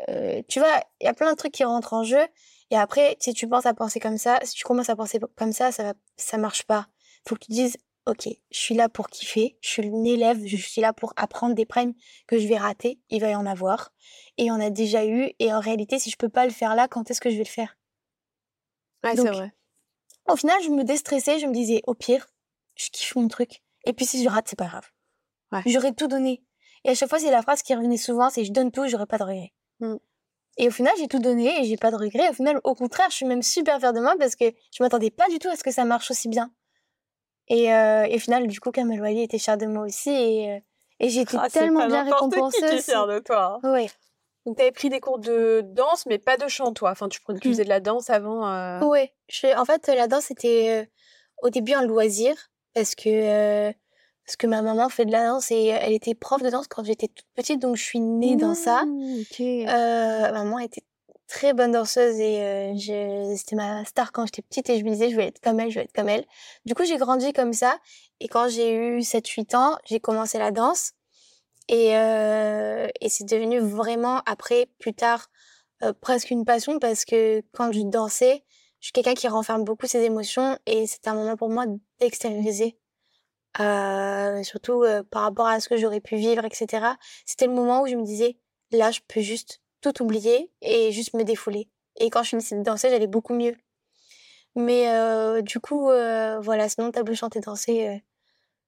euh, 0.09 0.41
tu 0.47 0.59
vois, 0.59 0.81
il 0.99 1.05
y 1.05 1.07
a 1.07 1.13
plein 1.13 1.31
de 1.31 1.37
trucs 1.37 1.53
qui 1.53 1.63
rentrent 1.63 1.93
en 1.93 2.03
jeu. 2.03 2.25
Et 2.69 2.77
après, 2.77 3.17
si 3.19 3.33
tu 3.33 3.47
penses 3.47 3.65
à 3.65 3.73
penser 3.73 3.99
comme 3.99 4.17
ça, 4.17 4.39
si 4.43 4.55
tu 4.55 4.63
commences 4.63 4.89
à 4.89 4.95
penser 4.95 5.19
comme 5.35 5.51
ça, 5.51 5.71
ça 5.71 5.83
va, 5.83 5.93
ça 6.15 6.37
marche 6.37 6.63
pas. 6.63 6.87
Faut 7.27 7.35
que 7.35 7.45
tu 7.45 7.51
dises, 7.51 7.77
ok, 8.05 8.27
je 8.49 8.59
suis 8.59 8.75
là 8.75 8.89
pour 8.89 9.09
kiffer, 9.09 9.57
je 9.61 9.69
suis 9.69 9.83
une 9.83 10.05
élève, 10.05 10.39
je 10.45 10.55
suis 10.55 10.81
là 10.81 10.93
pour 10.93 11.13
apprendre 11.17 11.53
des 11.53 11.65
primes 11.65 11.93
que 12.27 12.39
je 12.39 12.47
vais 12.47 12.57
rater, 12.57 12.99
il 13.09 13.21
va 13.21 13.29
y 13.29 13.35
en 13.35 13.45
avoir. 13.45 13.91
Et 14.37 14.49
en 14.49 14.59
a 14.59 14.69
déjà 14.69 15.05
eu. 15.05 15.31
Et 15.39 15.53
en 15.53 15.59
réalité, 15.59 15.99
si 15.99 16.09
je 16.09 16.17
peux 16.17 16.29
pas 16.29 16.45
le 16.45 16.51
faire 16.51 16.75
là, 16.75 16.87
quand 16.87 17.11
est-ce 17.11 17.21
que 17.21 17.29
je 17.29 17.35
vais 17.35 17.43
le 17.43 17.49
faire? 17.49 17.77
Ouais, 19.03 19.15
c'est 19.15 19.29
vrai. 19.29 19.53
Au 20.29 20.35
final, 20.35 20.61
je 20.63 20.69
me 20.69 20.83
déstressais, 20.83 21.39
je 21.39 21.47
me 21.47 21.53
disais, 21.53 21.81
au 21.87 21.93
pire, 21.93 22.27
je 22.75 22.89
kiffe 22.89 23.15
mon 23.15 23.27
truc. 23.27 23.63
Et 23.85 23.93
puis 23.93 24.05
si 24.05 24.23
je 24.23 24.29
rate, 24.29 24.47
c'est 24.47 24.57
pas 24.57 24.67
grave. 24.67 24.89
J'aurais 25.65 25.93
tout 25.93 26.07
donné. 26.07 26.43
Et 26.83 26.89
à 26.89 26.95
chaque 26.95 27.09
fois, 27.09 27.19
c'est 27.19 27.31
la 27.31 27.41
phrase 27.41 27.61
qui 27.61 27.75
revenait 27.75 27.97
souvent, 27.97 28.29
c'est 28.29 28.45
je 28.45 28.51
donne 28.51 28.71
tout, 28.71 28.87
j'aurai 28.87 29.05
pas 29.05 29.17
de 29.17 29.23
regrets. 29.23 29.53
Mm. 29.81 29.97
Et 30.57 30.67
au 30.67 30.71
final, 30.71 30.93
j'ai 30.97 31.07
tout 31.07 31.19
donné 31.19 31.61
et 31.61 31.63
j'ai 31.65 31.77
pas 31.77 31.91
de 31.91 31.95
regrets. 31.95 32.29
Au 32.29 32.33
final, 32.33 32.59
au 32.63 32.75
contraire, 32.75 33.07
je 33.09 33.15
suis 33.15 33.25
même 33.25 33.41
super 33.41 33.79
fière 33.79 33.93
de 33.93 33.99
moi 33.99 34.15
parce 34.19 34.35
que 34.35 34.45
je 34.45 34.83
m'attendais 34.83 35.09
pas 35.09 35.27
du 35.29 35.39
tout 35.39 35.47
à 35.47 35.55
ce 35.55 35.63
que 35.63 35.71
ça 35.71 35.85
marche 35.85 36.11
aussi 36.11 36.27
bien. 36.27 36.51
Et, 37.47 37.73
euh, 37.73 38.03
et 38.03 38.15
au 38.15 38.19
final, 38.19 38.47
du 38.47 38.59
coup, 38.59 38.71
Kamel 38.71 39.01
Wally 39.01 39.23
était 39.23 39.39
fière 39.39 39.57
de 39.57 39.65
moi 39.65 39.85
aussi 39.85 40.09
et, 40.09 40.51
euh, 40.51 40.59
et 40.99 41.09
j'ai 41.09 41.21
été 41.21 41.37
ah, 41.39 41.49
tellement 41.49 41.87
bien 41.87 42.03
récompensée. 42.03 42.59
Qui 42.59 42.75
est 42.75 42.81
fière 42.81 43.07
de 43.07 43.19
toi. 43.19 43.59
Hein. 43.63 43.73
Oui. 43.73 43.89
Donc, 44.45 44.57
tu 44.57 44.61
avais 44.61 44.71
pris 44.71 44.89
des 44.89 44.99
cours 44.99 45.19
de 45.19 45.61
danse, 45.63 46.05
mais 46.05 46.17
pas 46.17 46.37
de 46.37 46.47
chant, 46.47 46.73
toi. 46.73 46.91
Enfin, 46.91 47.09
tu, 47.09 47.19
tu 47.19 47.33
mm. 47.33 47.51
faisais 47.51 47.63
de 47.63 47.69
la 47.69 47.79
danse 47.79 48.09
avant. 48.09 48.47
Euh... 48.47 48.79
Oui. 48.83 49.09
En 49.55 49.65
fait, 49.65 49.87
la 49.87 50.07
danse, 50.07 50.25
c'était 50.25 50.81
euh, 50.81 50.85
au 51.41 51.49
début 51.49 51.73
un 51.73 51.83
loisir 51.83 52.35
parce 52.73 52.95
que 52.95 53.73
parce 54.31 54.37
que 54.37 54.47
ma 54.47 54.61
maman 54.61 54.87
fait 54.87 55.03
de 55.03 55.11
la 55.11 55.25
danse 55.25 55.51
et 55.51 55.65
elle 55.65 55.91
était 55.91 56.15
prof 56.15 56.41
de 56.41 56.49
danse 56.49 56.65
quand 56.69 56.85
j'étais 56.85 57.09
toute 57.09 57.27
petite, 57.35 57.59
donc 57.61 57.75
je 57.75 57.83
suis 57.83 57.99
née 57.99 58.37
dans 58.37 58.55
ça. 58.55 58.85
Mmh, 58.85 59.23
euh, 59.41 60.31
maman 60.31 60.57
était 60.59 60.83
très 61.27 61.51
bonne 61.51 61.73
danseuse 61.73 62.17
et 62.17 62.41
euh, 62.41 63.35
c'était 63.35 63.57
ma 63.57 63.83
star 63.83 64.13
quand 64.13 64.25
j'étais 64.25 64.41
petite 64.41 64.69
et 64.69 64.79
je 64.79 64.85
me 64.85 64.91
disais 64.91 65.09
je 65.09 65.17
vais 65.17 65.27
être 65.27 65.41
comme 65.41 65.59
elle, 65.59 65.69
je 65.69 65.79
vais 65.79 65.83
être 65.83 65.91
comme 65.91 66.07
elle. 66.07 66.25
Du 66.63 66.75
coup 66.75 66.85
j'ai 66.85 66.95
grandi 66.95 67.33
comme 67.33 67.51
ça 67.51 67.77
et 68.21 68.29
quand 68.29 68.47
j'ai 68.47 68.73
eu 68.73 68.99
7-8 68.99 69.53
ans 69.57 69.77
j'ai 69.83 69.99
commencé 69.99 70.39
la 70.39 70.51
danse 70.51 70.93
et, 71.67 71.97
euh, 71.97 72.87
et 73.01 73.09
c'est 73.09 73.25
devenu 73.25 73.59
vraiment 73.59 74.21
après 74.25 74.69
plus 74.79 74.93
tard 74.93 75.27
euh, 75.83 75.91
presque 75.99 76.31
une 76.31 76.45
passion 76.45 76.79
parce 76.79 77.03
que 77.03 77.43
quand 77.51 77.73
je 77.73 77.81
dansais 77.81 78.45
je 78.79 78.85
suis 78.85 78.93
quelqu'un 78.93 79.13
qui 79.13 79.27
renferme 79.27 79.65
beaucoup 79.65 79.87
ses 79.87 80.05
émotions 80.05 80.57
et 80.65 80.87
c'est 80.87 81.05
un 81.09 81.15
moment 81.15 81.35
pour 81.35 81.49
moi 81.49 81.65
d'extérioriser. 81.99 82.77
Euh, 83.59 84.43
surtout 84.43 84.83
euh, 84.83 85.03
par 85.03 85.23
rapport 85.23 85.47
à 85.47 85.59
ce 85.59 85.67
que 85.67 85.77
j'aurais 85.77 85.99
pu 85.99 86.15
vivre, 86.15 86.45
etc. 86.45 86.85
C'était 87.25 87.47
le 87.47 87.53
moment 87.53 87.81
où 87.81 87.87
je 87.87 87.95
me 87.95 88.03
disais, 88.03 88.37
là, 88.71 88.91
je 88.91 89.01
peux 89.07 89.21
juste 89.21 89.61
tout 89.81 90.01
oublier 90.01 90.51
et 90.61 90.91
juste 90.91 91.13
me 91.13 91.23
défouler. 91.23 91.69
Et 91.99 92.09
quand 92.09 92.23
je 92.23 92.29
finissais 92.29 92.55
de 92.55 92.63
danser, 92.63 92.89
j'allais 92.89 93.07
beaucoup 93.07 93.33
mieux. 93.33 93.55
Mais 94.55 94.89
euh, 94.89 95.41
du 95.41 95.59
coup, 95.59 95.89
euh, 95.89 96.39
voilà, 96.39 96.69
sinon, 96.69 96.91
tableau 96.91 97.15
chanter 97.15 97.39
danser, 97.39 97.87
euh, 97.87 97.97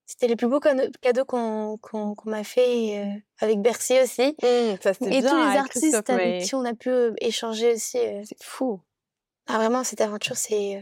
c'était 0.05 0.27
les 0.27 0.35
plus 0.35 0.47
beaux 0.47 0.59
cadeaux 0.59 1.25
qu'on 1.25 1.77
qu'on 1.77 2.15
m'a 2.25 2.43
fait 2.43 3.23
avec 3.39 3.61
Bercy 3.61 3.99
aussi. 4.01 4.35
Mmh, 4.41 4.75
ça, 4.81 4.91
et 5.01 5.21
bien, 5.21 5.29
tous 5.29 5.51
les 5.51 5.57
artistes 5.57 6.09
avec 6.09 6.43
qui 6.43 6.55
on 6.55 6.65
a 6.65 6.73
pu 6.73 6.89
échanger 7.21 7.73
aussi. 7.73 7.97
c'est 7.97 8.43
fou. 8.43 8.81
Ah, 9.47 9.57
vraiment, 9.57 9.83
cette 9.83 10.01
aventure, 10.01 10.37
c'est, 10.37 10.77
euh, 10.77 10.81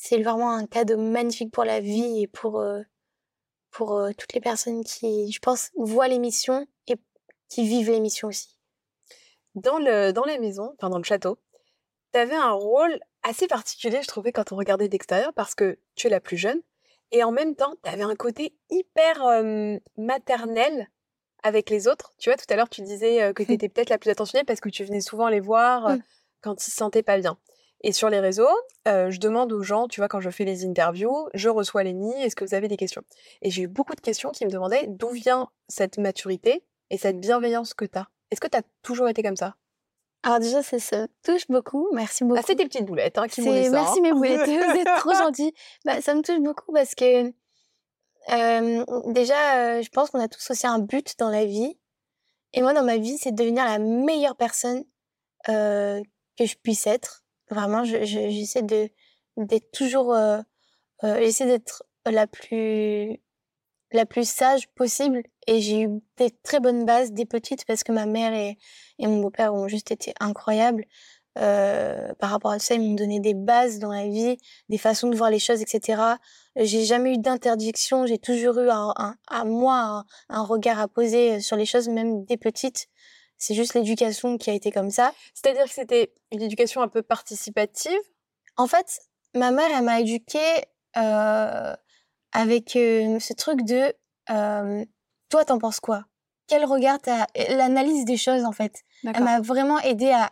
c'est 0.00 0.22
vraiment 0.22 0.52
un 0.52 0.66
cadeau 0.66 0.96
magnifique 0.96 1.52
pour 1.52 1.64
la 1.64 1.80
vie 1.80 2.22
et 2.22 2.28
pour, 2.28 2.60
euh, 2.60 2.80
pour 3.70 3.96
euh, 3.96 4.12
toutes 4.16 4.32
les 4.32 4.40
personnes 4.40 4.84
qui, 4.84 5.32
je 5.32 5.40
pense, 5.40 5.70
voient 5.76 6.06
l'émission 6.06 6.66
et 6.86 6.94
qui 7.48 7.66
vivent 7.66 7.90
l'émission 7.90 8.28
aussi. 8.28 8.56
Dans, 9.56 9.78
le, 9.78 10.12
dans 10.12 10.24
la 10.24 10.38
maison, 10.38 10.72
enfin 10.76 10.88
dans 10.88 10.98
le 10.98 11.04
château, 11.04 11.38
tu 12.12 12.20
avais 12.20 12.36
un 12.36 12.52
rôle 12.52 13.00
assez 13.24 13.48
particulier, 13.48 13.98
je 14.00 14.06
trouvais, 14.06 14.30
quand 14.30 14.52
on 14.52 14.56
regardait 14.56 14.88
d'extérieur, 14.88 15.32
parce 15.34 15.56
que 15.56 15.80
tu 15.96 16.06
es 16.06 16.10
la 16.10 16.20
plus 16.20 16.36
jeune, 16.36 16.62
et 17.10 17.24
en 17.24 17.32
même 17.32 17.56
temps, 17.56 17.74
tu 17.82 17.90
avais 17.90 18.04
un 18.04 18.14
côté 18.14 18.54
hyper 18.70 19.42
maternel 19.96 20.88
avec 21.42 21.70
les 21.70 21.88
autres. 21.88 22.14
Tu 22.18 22.30
vois, 22.30 22.36
tout 22.36 22.46
à 22.50 22.56
l'heure, 22.56 22.68
tu 22.68 22.82
disais 22.82 23.32
que 23.34 23.42
tu 23.42 23.52
étais 23.52 23.68
peut-être 23.68 23.90
la 23.90 23.98
plus 23.98 24.10
attentionnée 24.10 24.44
parce 24.44 24.60
que 24.60 24.68
tu 24.68 24.84
venais 24.84 25.00
souvent 25.00 25.28
les 25.28 25.40
voir. 25.40 25.88
Mmh 25.88 26.02
quand 26.40 26.66
ils 26.66 26.70
se 26.70 26.76
sentaient 26.76 27.02
pas 27.02 27.18
bien. 27.18 27.38
Et 27.82 27.92
sur 27.92 28.10
les 28.10 28.18
réseaux, 28.18 28.48
euh, 28.88 29.10
je 29.10 29.20
demande 29.20 29.52
aux 29.52 29.62
gens, 29.62 29.86
tu 29.86 30.00
vois, 30.00 30.08
quand 30.08 30.20
je 30.20 30.30
fais 30.30 30.44
les 30.44 30.64
interviews, 30.64 31.28
je 31.34 31.48
reçois 31.48 31.84
les 31.84 31.92
nids, 31.92 32.22
est-ce 32.22 32.34
que 32.34 32.44
vous 32.44 32.54
avez 32.54 32.66
des 32.66 32.76
questions? 32.76 33.02
Et 33.42 33.50
j'ai 33.50 33.62
eu 33.62 33.68
beaucoup 33.68 33.94
de 33.94 34.00
questions 34.00 34.30
qui 34.30 34.44
me 34.44 34.50
demandaient 34.50 34.86
d'où 34.88 35.10
vient 35.10 35.48
cette 35.68 35.98
maturité 35.98 36.64
et 36.90 36.98
cette 36.98 37.20
bienveillance 37.20 37.74
que 37.74 37.84
tu 37.84 37.98
as. 37.98 38.08
Est-ce 38.30 38.40
que 38.40 38.48
tu 38.48 38.58
as 38.58 38.62
toujours 38.82 39.08
été 39.08 39.22
comme 39.22 39.36
ça? 39.36 39.54
Alors 40.24 40.40
déjà, 40.40 40.62
ça, 40.62 40.80
ça 40.80 41.06
touche 41.22 41.46
beaucoup. 41.48 41.88
Merci 41.92 42.24
beaucoup. 42.24 42.40
Ah, 42.40 42.44
c'est 42.44 42.56
tes 42.56 42.64
petites 42.64 42.84
boulettes 42.84 43.18
hein, 43.18 43.28
qui 43.28 43.40
m'ont 43.42 43.52
dit 43.52 43.64
ça. 43.64 43.70
Merci 43.70 44.00
mes 44.00 44.12
boulettes, 44.12 44.40
vous 44.46 44.78
êtes 44.78 44.96
trop 44.98 45.14
gentils. 45.14 45.54
Bah, 45.84 46.00
ça 46.00 46.14
me 46.14 46.22
touche 46.22 46.40
beaucoup 46.40 46.72
parce 46.72 46.94
que 46.96 47.32
euh, 48.30 48.84
déjà, 49.06 49.58
euh, 49.58 49.82
je 49.82 49.88
pense 49.90 50.10
qu'on 50.10 50.20
a 50.20 50.28
tous 50.28 50.50
aussi 50.50 50.66
un 50.66 50.80
but 50.80 51.14
dans 51.18 51.30
la 51.30 51.44
vie. 51.44 51.78
Et 52.52 52.62
moi, 52.62 52.72
dans 52.74 52.82
ma 52.82 52.96
vie, 52.96 53.18
c'est 53.18 53.30
de 53.30 53.36
devenir 53.36 53.64
la 53.64 53.78
meilleure 53.78 54.36
personne 54.36 54.84
euh, 55.48 56.02
que 56.36 56.46
je 56.46 56.56
puisse 56.56 56.86
être. 56.86 57.22
Vraiment, 57.50 57.84
j'essaie 57.84 58.62
de 58.62 58.90
d'être 59.36 59.70
toujours, 59.70 60.14
euh, 60.14 60.40
euh, 61.04 61.18
j'essaie 61.20 61.46
d'être 61.46 61.84
la 62.06 62.26
plus 62.26 63.20
la 63.92 64.04
plus 64.06 64.28
sage 64.28 64.68
possible. 64.74 65.22
Et 65.46 65.60
j'ai 65.60 65.82
eu 65.82 65.88
des 66.18 66.30
très 66.30 66.60
bonnes 66.60 66.84
bases 66.84 67.12
des 67.12 67.24
petites 67.24 67.64
parce 67.64 67.82
que 67.84 67.92
ma 67.92 68.06
mère 68.06 68.34
et, 68.34 68.58
et 68.98 69.06
mon 69.06 69.20
beau-père 69.20 69.54
ont 69.54 69.68
juste 69.68 69.90
été 69.90 70.12
incroyables. 70.20 70.84
Euh, 71.38 72.12
par 72.18 72.30
rapport 72.30 72.50
à 72.50 72.58
ça, 72.58 72.74
ils 72.74 72.80
m'ont 72.80 72.94
donné 72.94 73.20
des 73.20 73.34
bases 73.34 73.78
dans 73.78 73.92
la 73.92 74.08
vie, 74.08 74.38
des 74.68 74.78
façons 74.78 75.08
de 75.08 75.16
voir 75.16 75.30
les 75.30 75.38
choses, 75.38 75.62
etc. 75.62 76.02
J'ai 76.56 76.84
jamais 76.84 77.14
eu 77.14 77.18
d'interdiction, 77.18 78.06
j'ai 78.06 78.18
toujours 78.18 78.58
eu 78.58 78.68
un, 78.70 78.92
à 79.28 79.44
moi 79.44 79.78
un, 79.78 80.04
un, 80.30 80.42
regard 80.42 80.80
à 80.80 80.88
poser 80.88 81.40
sur 81.40 81.56
les 81.56 81.66
choses, 81.66 81.88
même 81.88 82.24
des 82.24 82.36
petites. 82.36 82.88
C'est 83.38 83.54
juste 83.54 83.74
l'éducation 83.74 84.36
qui 84.36 84.50
a 84.50 84.52
été 84.52 84.70
comme 84.72 84.90
ça. 84.90 85.12
C'est-à-dire 85.34 85.64
que 85.64 85.72
c'était 85.72 86.12
une 86.32 86.42
éducation 86.42 86.82
un 86.82 86.88
peu 86.88 87.02
participative? 87.02 88.00
En 88.56 88.66
fait, 88.66 89.00
ma 89.34 89.50
mère, 89.50 89.70
elle 89.76 89.84
m'a 89.84 90.00
éduquée 90.00 90.64
euh, 90.96 91.74
avec 92.32 92.76
euh, 92.76 93.18
ce 93.20 93.32
truc 93.32 93.62
de 93.62 93.94
euh, 94.30 94.84
toi, 95.28 95.44
t'en 95.44 95.58
penses 95.58 95.80
quoi? 95.80 96.04
Quel 96.48 96.64
regard 96.64 96.98
t'as? 97.00 97.26
L'analyse 97.50 98.04
des 98.04 98.16
choses, 98.16 98.44
en 98.44 98.52
fait. 98.52 98.82
Elle 99.04 99.22
m'a 99.22 99.40
vraiment 99.40 99.78
aidé 99.80 100.10
à 100.10 100.24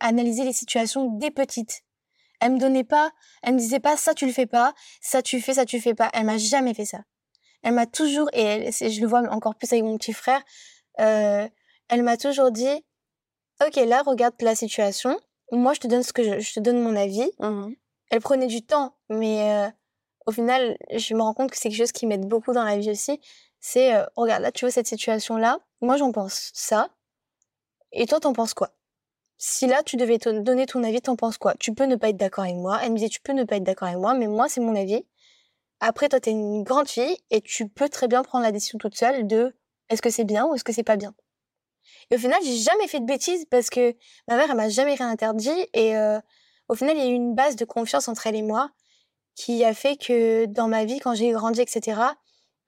analyser 0.00 0.44
les 0.44 0.52
situations 0.52 1.06
des 1.16 1.30
petites. 1.30 1.82
Elle 2.40 2.52
me 2.52 2.58
donnait 2.58 2.84
pas, 2.84 3.12
elle 3.42 3.54
me 3.54 3.58
disait 3.58 3.80
pas 3.80 3.96
ça 3.96 4.14
tu 4.14 4.26
le 4.26 4.32
fais 4.32 4.46
pas, 4.46 4.74
ça 5.00 5.22
tu 5.22 5.40
fais, 5.40 5.54
ça 5.54 5.66
tu 5.66 5.80
fais 5.80 5.94
pas. 5.94 6.10
Elle 6.14 6.24
m'a 6.24 6.38
jamais 6.38 6.74
fait 6.74 6.86
ça. 6.86 7.00
Elle 7.62 7.74
m'a 7.74 7.86
toujours, 7.86 8.28
et 8.32 8.42
elle, 8.42 8.72
je 8.72 9.00
le 9.00 9.06
vois 9.06 9.20
encore 9.30 9.54
plus 9.54 9.70
avec 9.72 9.84
mon 9.84 9.98
petit 9.98 10.14
frère, 10.14 10.42
euh, 11.00 11.46
elle 11.90 12.02
m'a 12.02 12.16
toujours 12.16 12.50
dit 12.50 12.84
Ok, 13.64 13.76
là, 13.76 14.02
regarde 14.02 14.34
la 14.40 14.54
situation. 14.54 15.18
Moi, 15.52 15.74
je 15.74 15.80
te 15.80 15.86
donne 15.86 16.02
ce 16.02 16.12
que 16.12 16.40
je, 16.40 16.54
te 16.54 16.60
donne 16.60 16.80
mon 16.80 16.96
avis. 16.96 17.30
Mmh 17.38 17.72
elle 18.12 18.20
prenait 18.20 18.48
du 18.48 18.60
temps, 18.60 18.96
mais 19.08 19.52
euh, 19.52 19.70
au 20.26 20.32
final, 20.32 20.76
je 20.92 21.14
me 21.14 21.22
rends 21.22 21.32
compte 21.32 21.52
que 21.52 21.56
c'est 21.56 21.68
quelque 21.68 21.78
chose 21.78 21.92
qui 21.92 22.06
m'aide 22.06 22.26
beaucoup 22.26 22.52
dans 22.52 22.64
la 22.64 22.76
vie 22.76 22.90
aussi. 22.90 23.20
C'est 23.60 23.94
euh, 23.94 24.04
regarde, 24.16 24.42
là, 24.42 24.50
tu 24.50 24.64
vois 24.64 24.72
cette 24.72 24.88
situation-là. 24.88 25.58
Moi, 25.80 25.96
j'en 25.96 26.10
pense 26.10 26.50
ça. 26.52 26.90
Et 27.92 28.06
toi, 28.06 28.18
t'en 28.18 28.32
penses 28.32 28.52
quoi? 28.52 28.72
Si 29.38 29.66
là, 29.66 29.82
tu 29.84 29.96
devais 29.96 30.18
te 30.18 30.28
donner 30.28 30.66
ton 30.66 30.82
avis, 30.82 31.00
t'en 31.00 31.16
penses 31.16 31.38
quoi? 31.38 31.54
Tu 31.60 31.72
peux 31.72 31.84
ne 31.84 31.96
pas 31.96 32.08
être 32.08 32.16
d'accord 32.16 32.44
avec 32.44 32.56
moi. 32.56 32.80
Elle 32.82 32.90
me 32.90 32.96
disait 32.96 33.08
Tu 33.08 33.20
peux 33.20 33.32
ne 33.32 33.44
pas 33.44 33.56
être 33.56 33.62
d'accord 33.62 33.88
avec 33.88 34.00
moi, 34.00 34.14
mais 34.14 34.26
moi, 34.26 34.48
c'est 34.48 34.60
mon 34.60 34.74
avis. 34.74 35.06
Après, 35.78 36.08
toi, 36.08 36.20
t'es 36.20 36.32
une 36.32 36.62
grande 36.64 36.88
fille 36.88 37.16
et 37.30 37.40
tu 37.40 37.68
peux 37.68 37.88
très 37.88 38.08
bien 38.08 38.22
prendre 38.22 38.44
la 38.44 38.52
décision 38.52 38.78
toute 38.78 38.96
seule 38.96 39.26
de 39.26 39.54
est-ce 39.88 40.02
que 40.02 40.10
c'est 40.10 40.24
bien 40.24 40.46
ou 40.46 40.54
est-ce 40.54 40.64
que 40.64 40.72
c'est 40.72 40.82
pas 40.82 40.96
bien. 40.96 41.14
Et 42.10 42.16
au 42.16 42.18
final, 42.18 42.40
j'ai 42.44 42.56
jamais 42.56 42.88
fait 42.88 43.00
de 43.00 43.06
bêtises 43.06 43.44
parce 43.50 43.70
que 43.70 43.94
ma 44.28 44.36
mère, 44.36 44.50
elle 44.50 44.56
m'a 44.56 44.68
jamais 44.68 44.94
rien 44.94 45.08
interdit. 45.08 45.66
Et 45.74 45.96
euh, 45.96 46.18
au 46.68 46.74
final, 46.74 46.96
il 46.96 47.04
y 47.04 47.06
a 47.06 47.10
eu 47.10 47.14
une 47.14 47.34
base 47.34 47.56
de 47.56 47.64
confiance 47.64 48.08
entre 48.08 48.26
elle 48.26 48.36
et 48.36 48.42
moi 48.42 48.70
qui 49.36 49.64
a 49.64 49.74
fait 49.74 49.96
que 49.96 50.46
dans 50.46 50.68
ma 50.68 50.84
vie, 50.84 50.98
quand 50.98 51.14
j'ai 51.14 51.30
grandi, 51.30 51.60
etc., 51.60 52.00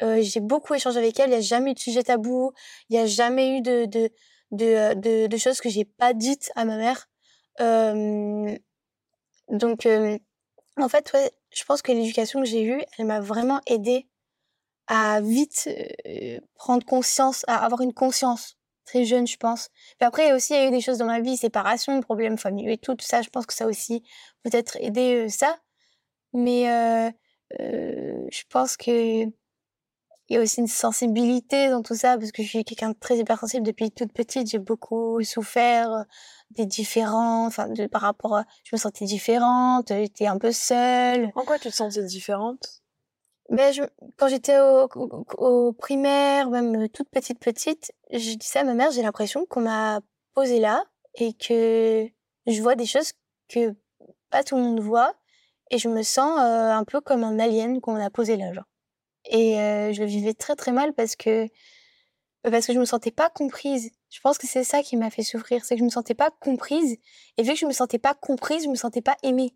euh, 0.03 0.23
j'ai 0.23 0.41
beaucoup 0.41 0.75
échangé 0.75 0.99
avec 0.99 1.19
elle. 1.19 1.29
Il 1.29 1.33
n'y 1.33 1.39
a 1.39 1.41
jamais 1.41 1.73
eu 1.73 1.75
de 1.75 1.79
sujet 1.79 2.03
tabou. 2.03 2.53
Il 2.89 2.97
n'y 2.97 3.03
a 3.03 3.07
jamais 3.07 3.59
eu 3.59 3.61
de, 3.63 3.85
de, 3.87 4.11
de, 4.53 5.27
de, 5.27 5.37
choses 5.37 5.61
que 5.61 5.69
j'ai 5.69 5.85
pas 5.85 6.15
dites 6.15 6.51
à 6.55 6.65
ma 6.65 6.77
mère. 6.77 7.09
Euh, 7.61 8.57
donc, 9.49 9.87
en 10.79 10.89
fait, 10.89 11.13
ouais, 11.13 11.31
je 11.51 11.65
pense 11.65 11.83
que 11.83 11.93
l'éducation 11.93 12.41
que 12.41 12.47
j'ai 12.47 12.63
eue, 12.63 12.83
elle 12.97 13.07
m'a 13.07 13.21
vraiment 13.21 13.61
aidée 13.67 14.09
à 14.87 15.21
vite 15.21 15.69
prendre 16.55 16.85
conscience, 16.85 17.45
à 17.49 17.65
avoir 17.65 17.83
une 17.83 17.93
conscience 17.93 18.57
très 18.85 19.05
jeune, 19.05 19.27
je 19.27 19.37
pense. 19.37 19.69
Puis 19.99 20.07
après, 20.07 20.33
aussi, 20.33 20.55
il 20.55 20.57
y 20.57 20.61
a 20.61 20.69
eu 20.69 20.71
des 20.71 20.81
choses 20.81 20.99
dans 20.99 21.07
ma 21.07 21.21
vie, 21.21 21.37
séparation, 21.37 22.01
problèmes 22.01 22.39
familiaux 22.39 22.73
et 22.73 22.79
tout, 22.79 22.97
ça. 23.01 23.23
Je 23.23 23.31
pense 23.31 23.47
que 23.47 23.55
ça 23.55 23.67
aussi 23.67 24.03
peut-être 24.43 24.77
aidé 24.81 25.29
ça. 25.29 25.59
Mais 26.33 26.65
je 27.59 28.43
pense 28.49 28.77
que 28.77 29.27
il 30.29 30.37
y 30.37 30.39
a 30.39 30.41
aussi 30.41 30.61
une 30.61 30.69
sensibilité 30.69 31.69
dans 31.69 31.83
tout 31.83 31.97
ça 31.97 32.17
parce 32.17 32.33
que 32.33 32.43
je 32.43 32.49
suis 32.49 32.65
quelqu'un 32.65 32.91
de 32.91 32.97
très 32.99 33.19
hypersensible 33.19 33.67
depuis 33.67 33.91
toute 33.91 34.13
petite. 34.13 34.49
J'ai 34.49 34.59
beaucoup 34.59 35.23
souffert 35.23 36.07
des 36.51 36.65
différents, 36.65 37.47
enfin, 37.47 37.69
par 37.91 38.03
rapport 38.03 38.37
à, 38.37 38.45
je 38.65 38.75
me 38.75 38.79
sentais 38.79 39.05
différente, 39.05 39.89
j'étais 39.89 40.27
un 40.27 40.39
peu 40.39 40.53
seule. 40.53 41.31
En 41.35 41.45
quoi 41.45 41.59
tu 41.59 41.69
te 41.69 41.75
sentais 41.75 42.05
différente? 42.05 42.82
Ben, 43.51 43.73
je, 43.73 43.83
quand 44.17 44.29
j'étais 44.29 44.59
au, 44.61 44.89
au, 45.39 45.73
primaire, 45.73 46.49
même 46.51 46.89
toute 46.89 47.11
petite 47.11 47.39
petite, 47.39 47.93
je 48.11 48.35
disais 48.37 48.61
à 48.61 48.65
ma 48.65 48.75
mère, 48.75 48.91
j'ai 48.93 49.03
l'impression 49.03 49.45
qu'on 49.47 49.61
m'a 49.63 50.01
posé 50.35 50.61
là 50.61 50.85
et 51.15 51.35
que 51.35 52.09
je 52.47 52.63
vois 52.63 52.75
des 52.75 52.87
choses 52.87 53.13
que 53.49 53.75
pas 54.31 54.43
tout 54.43 54.57
le 54.57 54.63
monde 54.63 54.81
voit 54.81 55.15
et 55.71 55.79
je 55.79 55.89
me 55.89 56.03
sens 56.03 56.39
euh, 56.39 56.71
un 56.71 56.85
peu 56.85 57.01
comme 57.01 57.25
un 57.25 57.39
alien 57.39 57.81
qu'on 57.81 57.97
a 57.97 58.11
posé 58.11 58.37
là, 58.37 58.53
genre. 58.53 58.65
Et 59.27 59.59
euh, 59.59 59.93
je 59.93 60.01
le 60.01 60.07
vivais 60.07 60.35
très 60.35 60.57
très 60.57 60.73
mal 60.73 60.93
parce 60.95 61.17
que 61.17 61.49
parce 62.43 62.67
que 62.67 62.73
je 62.73 62.79
me 62.81 62.85
sentais 62.85 63.13
pas 63.13 63.31
comprise. 63.31 63.91
Je 64.11 64.21
pense 64.21 64.37
que 64.37 64.47
c'est 64.49 64.65
ça 64.65 64.83
qui 64.83 64.97
m'a 64.97 65.11
fait 65.11 65.23
souffrir, 65.23 65.65
c'est 65.65 65.77
que 65.77 65.79
je 65.81 65.85
me 65.85 65.91
sentais 65.91 66.15
pas 66.15 66.31
comprise 66.41 66.97
et 67.37 67.43
vu 67.43 67.53
que 67.53 67.59
je 67.59 67.67
me 67.67 67.73
sentais 67.73 67.99
pas 67.99 68.15
comprise, 68.15 68.65
je 68.65 68.69
me 68.69 68.75
sentais 68.75 69.01
pas 69.01 69.17
aimée. 69.23 69.55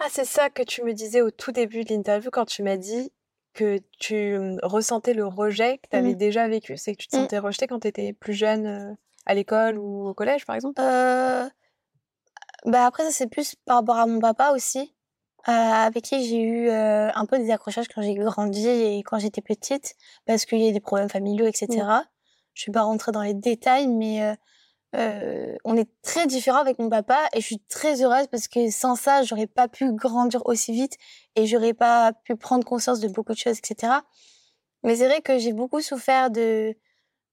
Ah, 0.00 0.06
c'est 0.10 0.24
ça 0.24 0.50
que 0.50 0.62
tu 0.62 0.82
me 0.82 0.92
disais 0.92 1.20
au 1.20 1.30
tout 1.30 1.52
début 1.52 1.84
de 1.84 1.94
l'interview 1.94 2.30
quand 2.30 2.46
tu 2.46 2.62
m'as 2.62 2.76
dit 2.76 3.12
que 3.54 3.78
tu 3.98 4.36
mmh, 4.36 4.58
ressentais 4.62 5.14
le 5.14 5.26
rejet 5.26 5.78
que 5.78 5.88
tu 5.90 5.96
avais 5.96 6.14
mmh. 6.14 6.18
déjà 6.18 6.48
vécu. 6.48 6.76
C'est 6.76 6.94
que 6.94 7.02
tu 7.02 7.08
te 7.08 7.16
mmh. 7.16 7.20
sentais 7.20 7.38
rejetée 7.38 7.66
quand 7.66 7.80
tu 7.80 7.88
étais 7.88 8.12
plus 8.12 8.34
jeune 8.34 8.66
euh, 8.66 8.94
à 9.26 9.34
l'école 9.34 9.78
ou 9.78 10.08
au 10.08 10.14
collège, 10.14 10.44
par 10.44 10.56
exemple? 10.56 10.80
Euh... 10.80 11.48
Bah 12.66 12.86
après, 12.86 13.04
ça 13.04 13.10
c'est 13.10 13.26
plus 13.26 13.54
par 13.66 13.76
rapport 13.76 13.96
à 13.96 14.06
mon 14.06 14.20
papa 14.20 14.52
aussi, 14.52 14.94
euh, 15.48 15.52
avec 15.52 16.04
qui 16.04 16.26
j'ai 16.26 16.40
eu 16.40 16.68
euh, 16.68 17.10
un 17.14 17.26
peu 17.26 17.38
des 17.38 17.50
accrochages 17.50 17.88
quand 17.88 18.00
j'ai 18.00 18.14
grandi 18.14 18.66
et 18.66 19.02
quand 19.02 19.18
j'étais 19.18 19.42
petite, 19.42 19.94
parce 20.24 20.46
qu'il 20.46 20.60
y 20.60 20.68
a 20.68 20.72
des 20.72 20.80
problèmes 20.80 21.10
familiaux, 21.10 21.46
etc. 21.46 21.68
Je 22.54 22.62
suis 22.62 22.72
pas 22.72 22.82
rentrée 22.82 23.12
dans 23.12 23.22
les 23.22 23.34
détails, 23.34 23.86
mais 23.86 24.34
euh, 24.94 25.54
euh, 25.54 25.56
on 25.64 25.76
est 25.76 25.88
très 26.02 26.26
différents 26.26 26.58
avec 26.58 26.78
mon 26.78 26.88
papa 26.88 27.28
et 27.32 27.40
je 27.40 27.46
suis 27.46 27.60
très 27.68 28.02
heureuse 28.02 28.26
parce 28.30 28.48
que 28.48 28.70
sans 28.70 28.96
ça, 28.96 29.22
j'aurais 29.22 29.46
pas 29.46 29.68
pu 29.68 29.92
grandir 29.92 30.46
aussi 30.46 30.72
vite 30.72 30.96
et 31.36 31.46
j'aurais 31.46 31.74
pas 31.74 32.12
pu 32.12 32.36
prendre 32.36 32.64
conscience 32.64 33.00
de 33.00 33.08
beaucoup 33.08 33.32
de 33.32 33.38
choses, 33.38 33.58
etc. 33.58 33.92
Mais 34.82 34.96
c'est 34.96 35.06
vrai 35.06 35.20
que 35.22 35.38
j'ai 35.38 35.52
beaucoup 35.52 35.80
souffert 35.80 36.30
de 36.30 36.76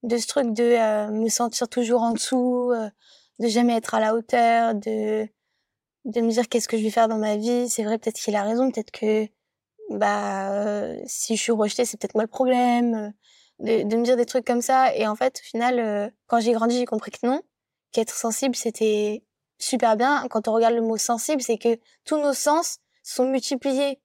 de 0.02 0.16
ce 0.16 0.26
truc 0.26 0.52
de 0.52 0.64
euh, 0.64 1.08
me 1.10 1.28
sentir 1.28 1.68
toujours 1.68 2.02
en 2.02 2.12
dessous, 2.12 2.72
euh, 2.72 2.90
de 3.38 3.48
jamais 3.48 3.76
être 3.76 3.94
à 3.94 4.00
la 4.00 4.14
hauteur, 4.14 4.74
de 4.74 5.28
de 6.04 6.20
me 6.20 6.30
dire 6.30 6.48
qu'est-ce 6.48 6.68
que 6.68 6.76
je 6.76 6.82
vais 6.82 6.90
faire 6.90 7.08
dans 7.08 7.18
ma 7.18 7.36
vie. 7.36 7.68
C'est 7.68 7.84
vrai, 7.84 7.98
peut-être 7.98 8.16
qu'il 8.16 8.34
a 8.36 8.42
raison, 8.42 8.70
peut-être 8.70 8.90
que 8.90 9.28
bah 9.90 10.94
si 11.06 11.36
je 11.36 11.42
suis 11.42 11.52
rejetée, 11.52 11.84
c'est 11.84 11.98
peut-être 12.00 12.14
moi 12.14 12.24
le 12.24 12.28
problème. 12.28 13.12
De, 13.60 13.84
de, 13.84 13.96
me 13.96 14.02
dire 14.02 14.16
des 14.16 14.26
trucs 14.26 14.46
comme 14.46 14.62
ça 14.62 14.92
et 14.96 15.06
en 15.06 15.14
fait 15.14 15.38
au 15.40 15.44
final 15.44 16.12
quand 16.26 16.40
j'ai 16.40 16.52
grandi 16.52 16.78
j'ai 16.78 16.84
compris 16.86 17.12
que 17.12 17.24
non 17.24 17.42
qu'être 17.92 18.14
sensible, 18.14 18.56
c'était 18.56 19.22
super 19.58 19.96
bien. 19.96 20.26
Quand 20.28 20.48
on 20.48 20.52
regarde 20.52 20.74
le 20.74 20.82
mot 20.82 20.96
sensible, 20.96 21.42
c'est 21.42 21.58
que 21.58 21.78
tous 22.04 22.18
nos 22.18 22.34
sens 22.34 22.78
sont 23.02 23.26
multipliés. 23.26 24.00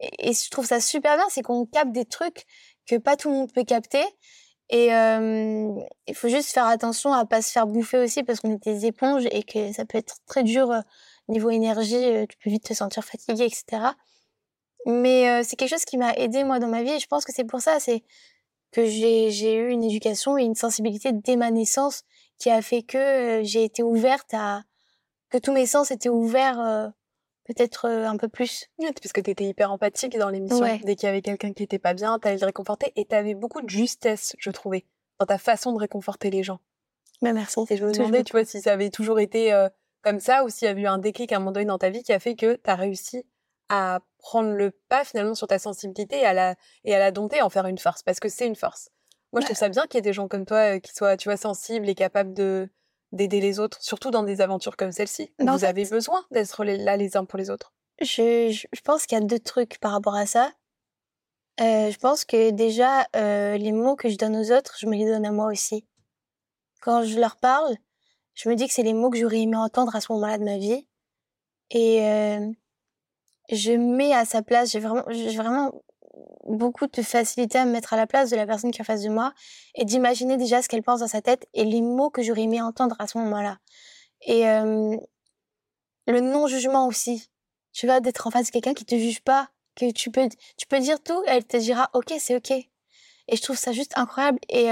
Et, 0.00 0.32
je 0.32 0.50
trouve 0.50 0.66
ça 0.66 0.80
super 0.80 1.16
bien, 1.16 1.26
c'est 1.28 1.42
qu'on 1.42 1.66
capte 1.66 1.92
des 1.92 2.04
trucs 2.04 2.44
que 2.86 2.96
pas 2.96 3.16
tout 3.16 3.30
le 3.30 3.36
monde 3.36 3.52
peut 3.52 3.64
capter. 3.64 4.04
Et 4.70 4.94
euh, 4.94 5.72
il 6.06 6.14
faut 6.14 6.28
juste 6.28 6.50
faire 6.50 6.66
attention 6.66 7.12
à 7.12 7.24
pas 7.24 7.40
se 7.40 7.50
faire 7.50 7.66
bouffer 7.66 7.98
aussi 7.98 8.22
parce 8.22 8.40
qu'on 8.40 8.52
est 8.52 8.62
des 8.62 8.86
éponges 8.86 9.24
et 9.32 9.42
que 9.42 9.72
ça 9.72 9.86
peut 9.86 9.96
être 9.96 10.16
très 10.26 10.42
dur 10.42 10.70
euh, 10.70 10.80
niveau 11.28 11.50
énergie. 11.50 11.96
Euh, 11.96 12.26
tu 12.28 12.36
peux 12.38 12.50
vite 12.50 12.64
te 12.64 12.74
sentir 12.74 13.02
fatigué, 13.02 13.44
etc. 13.44 13.92
Mais 14.86 15.42
c'est 15.44 15.56
quelque 15.56 15.70
chose 15.70 15.84
qui 15.84 15.98
m'a 15.98 16.14
aidé 16.14 16.44
moi 16.44 16.60
dans 16.60 16.68
ma 16.68 16.82
vie 16.82 16.92
et 16.92 16.98
je 16.98 17.06
pense 17.08 17.24
que 17.24 17.32
c'est 17.34 17.44
pour 17.44 17.60
ça, 17.60 17.78
c'est 17.78 18.04
que 18.72 18.86
j'ai 18.86 19.54
eu 19.54 19.70
une 19.70 19.84
éducation 19.84 20.38
et 20.38 20.44
une 20.44 20.54
sensibilité 20.54 21.10
dès 21.12 21.36
ma 21.36 21.50
naissance 21.50 22.04
qui 22.38 22.50
a 22.50 22.62
fait 22.62 22.82
que 22.82 23.40
j'ai 23.42 23.64
été 23.64 23.82
ouverte 23.82 24.32
à 24.32 24.62
que 25.30 25.38
tous 25.38 25.52
mes 25.52 25.66
sens 25.66 25.90
étaient 25.90 26.08
ouverts 26.08 26.92
peut-être 27.44 27.88
un 27.88 28.16
peu 28.16 28.28
plus. 28.28 28.66
parce 28.78 29.12
que 29.12 29.20
tu 29.20 29.30
étais 29.30 29.44
hyper 29.44 29.72
empathique 29.72 30.16
dans 30.18 30.28
l'émission. 30.30 30.64
Dès 30.84 30.96
qu'il 30.96 31.06
y 31.06 31.10
avait 31.10 31.22
quelqu'un 31.22 31.52
qui 31.52 31.62
était 31.62 31.78
pas 31.78 31.94
bien, 31.94 32.18
tu 32.18 32.28
allais 32.28 32.38
le 32.38 32.46
réconforter 32.46 32.92
et 32.96 33.04
tu 33.04 33.14
avais 33.14 33.34
beaucoup 33.34 33.60
de 33.60 33.68
justesse, 33.68 34.34
je 34.38 34.50
trouvais, 34.50 34.86
dans 35.18 35.26
ta 35.26 35.38
façon 35.38 35.72
de 35.72 35.78
réconforter 35.78 36.30
les 36.30 36.42
gens. 36.42 36.60
Bah, 37.22 37.32
merci. 37.32 37.60
Et 37.70 37.76
je 37.76 37.84
me 37.84 37.92
demandais, 37.92 38.22
tu 38.22 38.32
vois, 38.32 38.44
si 38.44 38.60
ça 38.60 38.72
avait 38.72 38.90
toujours 38.90 39.18
été 39.20 39.52
comme 40.02 40.20
ça 40.20 40.44
ou 40.44 40.48
s'il 40.48 40.66
y 40.66 40.70
avait 40.70 40.82
eu 40.82 40.86
un 40.86 40.98
déclic 40.98 41.32
à 41.32 41.36
un 41.36 41.38
moment 41.40 41.52
donné 41.52 41.66
dans 41.66 41.78
ta 41.78 41.90
vie 41.90 42.02
qui 42.02 42.12
a 42.12 42.20
fait 42.20 42.36
que 42.36 42.54
tu 42.54 42.70
as 42.70 42.76
réussi 42.76 43.24
à 43.68 44.00
prendre 44.18 44.50
le 44.50 44.70
pas 44.70 45.04
finalement 45.04 45.34
sur 45.34 45.46
ta 45.46 45.58
sensibilité 45.58 46.20
et 46.20 46.24
à 46.24 46.32
la, 46.32 46.54
et 46.84 46.94
à 46.94 46.98
la 46.98 47.10
dompter, 47.10 47.42
en 47.42 47.50
faire 47.50 47.66
une 47.66 47.78
force, 47.78 48.02
parce 48.02 48.20
que 48.20 48.28
c'est 48.28 48.46
une 48.46 48.56
force. 48.56 48.90
Moi, 49.32 49.40
je 49.40 49.46
trouve 49.46 49.56
ça 49.56 49.68
bien 49.68 49.86
qu'il 49.86 49.96
y 49.96 49.98
ait 49.98 50.02
des 50.02 50.12
gens 50.12 50.28
comme 50.28 50.46
toi 50.46 50.76
euh, 50.76 50.78
qui 50.78 50.92
soient, 50.92 51.16
tu 51.16 51.28
vois, 51.28 51.36
sensibles 51.36 51.88
et 51.88 51.94
capables 51.94 52.34
de 52.34 52.68
d'aider 53.12 53.40
les 53.40 53.58
autres, 53.58 53.82
surtout 53.82 54.10
dans 54.10 54.22
des 54.22 54.42
aventures 54.42 54.76
comme 54.76 54.92
celle-ci. 54.92 55.32
Vous 55.38 55.64
avez 55.64 55.86
besoin 55.86 56.24
d'être 56.30 56.62
là 56.64 56.96
les 56.98 57.16
uns 57.16 57.24
pour 57.24 57.38
les 57.38 57.48
autres. 57.48 57.72
Je, 58.00 58.50
je, 58.50 58.80
pense 58.82 59.06
qu'il 59.06 59.18
y 59.18 59.20
a 59.20 59.24
deux 59.24 59.38
trucs 59.38 59.78
par 59.80 59.92
rapport 59.92 60.14
à 60.14 60.26
ça. 60.26 60.52
Euh, 61.60 61.90
je 61.90 61.98
pense 61.98 62.24
que 62.24 62.50
déjà, 62.50 63.08
euh, 63.16 63.56
les 63.56 63.72
mots 63.72 63.96
que 63.96 64.08
je 64.08 64.16
donne 64.16 64.36
aux 64.36 64.52
autres, 64.52 64.76
je 64.78 64.86
me 64.86 64.94
les 64.94 65.06
donne 65.06 65.26
à 65.26 65.32
moi 65.32 65.46
aussi. 65.46 65.84
Quand 66.80 67.02
je 67.02 67.18
leur 67.18 67.36
parle, 67.36 67.74
je 68.34 68.48
me 68.48 68.54
dis 68.54 68.68
que 68.68 68.72
c'est 68.72 68.84
les 68.84 68.94
mots 68.94 69.10
que 69.10 69.18
j'aurais 69.18 69.40
aimé 69.40 69.56
entendre 69.56 69.96
à 69.96 70.00
ce 70.00 70.12
moment-là 70.12 70.38
de 70.38 70.44
ma 70.44 70.58
vie. 70.58 70.86
Et 71.70 72.06
euh, 72.06 72.52
je 73.50 73.72
mets 73.72 74.12
à 74.12 74.24
sa 74.24 74.42
place, 74.42 74.70
j'ai 74.70 74.78
vraiment, 74.78 75.04
j'ai 75.08 75.36
vraiment 75.36 75.72
beaucoup 76.44 76.86
de 76.86 77.02
facilité 77.02 77.58
à 77.58 77.64
me 77.64 77.72
mettre 77.72 77.92
à 77.92 77.96
la 77.96 78.06
place 78.06 78.30
de 78.30 78.36
la 78.36 78.46
personne 78.46 78.70
qui 78.70 78.78
est 78.78 78.82
en 78.82 78.84
face 78.84 79.02
de 79.02 79.08
moi 79.08 79.32
et 79.74 79.84
d'imaginer 79.84 80.36
déjà 80.36 80.62
ce 80.62 80.68
qu'elle 80.68 80.82
pense 80.82 81.00
dans 81.00 81.08
sa 81.08 81.20
tête 81.22 81.46
et 81.54 81.64
les 81.64 81.82
mots 81.82 82.10
que 82.10 82.22
j'aurais 82.22 82.42
aimé 82.42 82.60
entendre 82.62 82.96
à 82.98 83.06
ce 83.06 83.18
moment-là. 83.18 83.58
Et 84.22 84.44
le 86.06 86.20
non-jugement 86.20 86.86
aussi. 86.86 87.30
Tu 87.72 87.86
vois, 87.86 88.00
d'être 88.00 88.26
en 88.26 88.30
face 88.30 88.46
de 88.46 88.50
quelqu'un 88.50 88.74
qui 88.74 88.84
te 88.84 88.96
juge 88.96 89.20
pas, 89.20 89.50
que 89.76 89.90
tu 89.92 90.10
peux, 90.10 90.28
tu 90.56 90.66
peux 90.66 90.80
dire 90.80 91.00
tout 91.02 91.22
et 91.26 91.30
elle 91.30 91.44
te 91.44 91.56
dira 91.56 91.90
ok, 91.92 92.14
c'est 92.18 92.34
ok. 92.36 92.50
Et 92.50 93.36
je 93.36 93.42
trouve 93.42 93.56
ça 93.56 93.72
juste 93.72 93.92
incroyable. 93.96 94.38
Et 94.48 94.70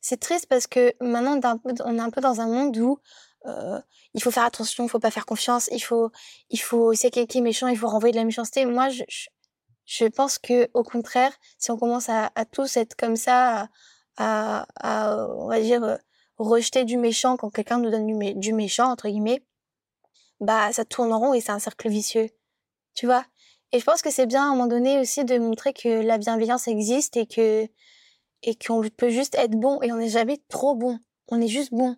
c'est 0.00 0.20
triste 0.20 0.46
parce 0.46 0.66
que 0.66 0.92
maintenant, 1.00 1.40
on 1.64 1.98
est 1.98 2.00
un 2.00 2.10
peu 2.10 2.20
dans 2.20 2.40
un 2.40 2.46
monde 2.46 2.76
où 2.76 2.98
il 4.14 4.22
faut 4.22 4.30
faire 4.30 4.44
attention, 4.44 4.84
il 4.84 4.88
faut 4.88 4.98
pas 4.98 5.10
faire 5.10 5.26
confiance, 5.26 5.68
il 5.72 5.80
faut, 5.80 6.10
il 6.50 6.60
faut, 6.60 6.92
si 6.94 7.10
quelqu'un 7.10 7.40
est 7.40 7.42
méchant, 7.42 7.66
il 7.66 7.76
faut 7.76 7.88
renvoyer 7.88 8.12
de 8.12 8.18
la 8.18 8.24
méchanceté. 8.24 8.64
Moi, 8.64 8.88
je 8.90 9.02
pense 10.06 10.38
que 10.38 10.68
au 10.74 10.82
contraire, 10.82 11.32
si 11.58 11.70
on 11.70 11.76
commence 11.76 12.08
à, 12.08 12.30
tous 12.50 12.76
être 12.76 12.96
comme 12.96 13.16
ça, 13.16 13.68
à, 14.16 14.66
à, 14.76 15.26
on 15.36 15.48
va 15.48 15.60
dire 15.60 15.84
euh, 15.84 15.96
rejeter 16.38 16.84
du 16.84 16.96
méchant 16.96 17.36
quand 17.36 17.50
quelqu'un 17.50 17.78
nous 17.78 17.90
donne 17.90 18.06
du, 18.06 18.34
du, 18.34 18.52
méchant 18.52 18.90
entre 18.90 19.08
guillemets, 19.08 19.44
bah 20.40 20.72
ça 20.72 20.84
tourne 20.84 21.12
en 21.12 21.18
rond 21.18 21.34
et 21.34 21.40
c'est 21.40 21.52
un 21.52 21.58
cercle 21.58 21.88
vicieux, 21.88 22.30
tu 22.94 23.06
vois? 23.06 23.24
Et 23.72 23.80
je 23.80 23.84
pense 23.84 24.02
que 24.02 24.10
c'est 24.10 24.26
bien 24.26 24.42
à 24.42 24.46
un 24.46 24.50
moment 24.50 24.66
donné 24.66 24.98
aussi 24.98 25.24
de 25.24 25.38
montrer 25.38 25.72
que 25.72 25.88
la 25.88 26.18
bienveillance 26.18 26.68
existe 26.68 27.16
et 27.16 27.26
que 27.26 27.68
et 28.42 28.54
qu'on 28.56 28.82
peut 28.90 29.08
juste 29.08 29.34
être 29.36 29.58
bon 29.58 29.80
et 29.82 29.90
on 29.92 29.96
n'est 29.96 30.08
jamais 30.08 30.38
trop 30.48 30.74
bon, 30.74 30.98
on 31.28 31.40
est 31.40 31.48
juste 31.48 31.72
bon, 31.72 31.96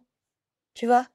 tu 0.75 0.87
vois? 0.87 1.07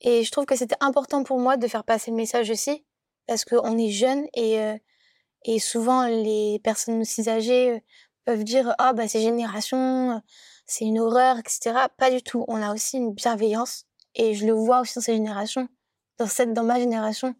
Et 0.00 0.22
je 0.22 0.30
trouve 0.30 0.44
que 0.44 0.56
c'était 0.56 0.76
important 0.80 1.24
pour 1.24 1.38
moi 1.38 1.56
de 1.56 1.66
faire 1.66 1.84
passer 1.84 2.10
le 2.10 2.16
message 2.16 2.50
aussi 2.50 2.84
parce 3.26 3.44
qu'on 3.44 3.78
est 3.78 3.90
jeune 3.90 4.26
et 4.34 4.60
euh, 4.60 4.76
et 5.44 5.58
souvent, 5.58 6.06
les 6.06 6.60
personnes 6.64 7.00
aussi 7.00 7.28
âgées 7.28 7.72
euh, 7.72 7.78
peuvent 8.24 8.44
dire 8.44 8.74
ah 8.78 8.92
bah 8.94 9.08
c'est 9.08 9.20
génération, 9.20 10.12
euh, 10.12 10.18
c'est 10.66 10.84
une 10.86 10.98
horreur, 10.98 11.38
etc. 11.38 11.74
Pas 11.98 12.10
du 12.10 12.22
tout. 12.22 12.44
On 12.48 12.62
a 12.62 12.72
aussi 12.72 12.96
une 12.96 13.12
bienveillance 13.12 13.84
et 14.14 14.34
je 14.34 14.46
le 14.46 14.52
vois 14.52 14.80
aussi 14.80 14.94
dans 14.94 15.02
cette 15.02 15.16
génération, 15.16 15.68
dans 16.18 16.26
cette, 16.26 16.52
dans 16.54 16.64
ma 16.64 16.78
génération, 16.78 17.34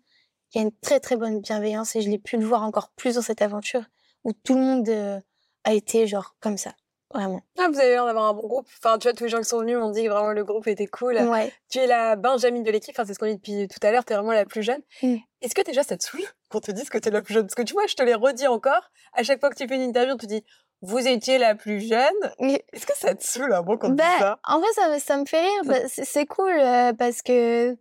il 0.53 0.59
y 0.59 0.61
a 0.61 0.65
une 0.65 0.77
très 0.81 1.01
très 1.01 1.17
bonne 1.17 1.41
bienveillance 1.41 1.97
et 1.97 2.03
je 2.03 2.11
l'ai 2.11 2.19
pu 2.19 2.37
le 2.37 2.47
voir 2.47 2.63
encore 2.63 2.91
plus 2.97 3.15
dans 3.17 3.23
cette 3.23 3.43
aventure 3.43 3.85
où 4.25 4.33
tout 4.33 4.55
le 4.55 4.61
monde 4.61 4.89
euh, 4.89 5.21
a 5.65 5.75
été 5.75 6.07
genre 6.07 6.37
comme 6.41 6.59
ça. 6.59 6.75
Vraiment. 7.15 7.41
Ah, 7.59 7.69
vous 7.69 7.79
avez 7.79 7.91
l'air 7.91 8.05
d'avoir 8.05 8.25
un 8.25 8.35
bon 8.35 8.47
groupe. 8.47 8.67
Enfin, 8.79 8.99
tu 8.99 9.07
vois, 9.07 9.15
tous 9.15 9.25
les 9.25 9.31
gens 9.31 9.39
qui 9.39 9.45
sont 9.45 9.61
venus 9.61 9.79
m'ont 9.79 9.91
dit 9.91 10.03
que 10.03 10.09
vraiment 10.09 10.33
le 10.33 10.45
groupe 10.45 10.67
était 10.67 10.89
cool. 10.89 11.17
Ouais. 11.17 11.53
Tu 11.71 11.79
es 11.79 11.87
la 11.87 12.17
Benjamin 12.17 12.61
de 12.63 12.71
l'équipe. 12.71 12.93
Enfin, 12.95 13.07
c'est 13.07 13.15
ce 13.15 13.19
qu'on 13.21 13.27
dit 13.27 13.37
depuis 13.37 13.69
tout 13.69 13.79
à 13.87 13.93
l'heure. 13.93 14.05
Tu 14.05 14.13
es 14.13 14.17
vraiment 14.17 14.33
la 14.33 14.45
plus 14.45 14.63
jeune. 14.63 14.81
Mm. 15.03 15.17
Est-ce 15.41 15.55
que 15.55 15.63
déjà 15.63 15.85
ça 15.85 15.97
te 15.97 16.03
saoule 16.03 16.25
qu'on 16.51 16.61
te 16.61 16.73
dise 16.73 16.91
que 16.91 16.99
tu 16.99 17.09
es 17.09 17.13
la 17.13 17.23
plus 17.23 17.35
jeune? 17.35 17.45
Parce 17.45 17.55
que 17.55 17.63
tu 17.63 17.73
vois, 17.73 17.87
je 17.87 17.95
te 17.95 18.03
l'ai 18.03 18.15
redit 18.15 18.49
encore. 18.49 18.91
À 19.13 19.23
chaque 19.23 19.39
fois 19.39 19.51
que 19.51 19.57
tu 19.57 19.69
fais 19.69 19.77
une 19.77 19.83
interview, 19.83 20.15
on 20.15 20.19
te 20.19 20.27
dit 20.27 20.45
vous 20.83 21.07
étiez 21.07 21.39
la 21.39 21.55
plus 21.55 21.81
jeune. 21.81 22.59
Est-ce 22.73 22.85
que 22.85 22.97
ça 22.97 23.15
te 23.15 23.25
saoule 23.25 23.53
un 23.55 23.63
bon 23.63 23.79
quand 23.79 23.91
bah, 23.91 24.05
ça? 24.19 24.39
En 24.45 24.59
vrai, 24.59 24.69
ça, 24.75 24.99
ça 24.99 25.17
me 25.17 25.25
fait 25.25 25.41
rire. 25.41 25.63
Bah, 25.65 25.77
c'est 25.87 26.27
cool 26.27 26.53
euh, 26.59 26.93
parce 26.93 27.23
que 27.23 27.77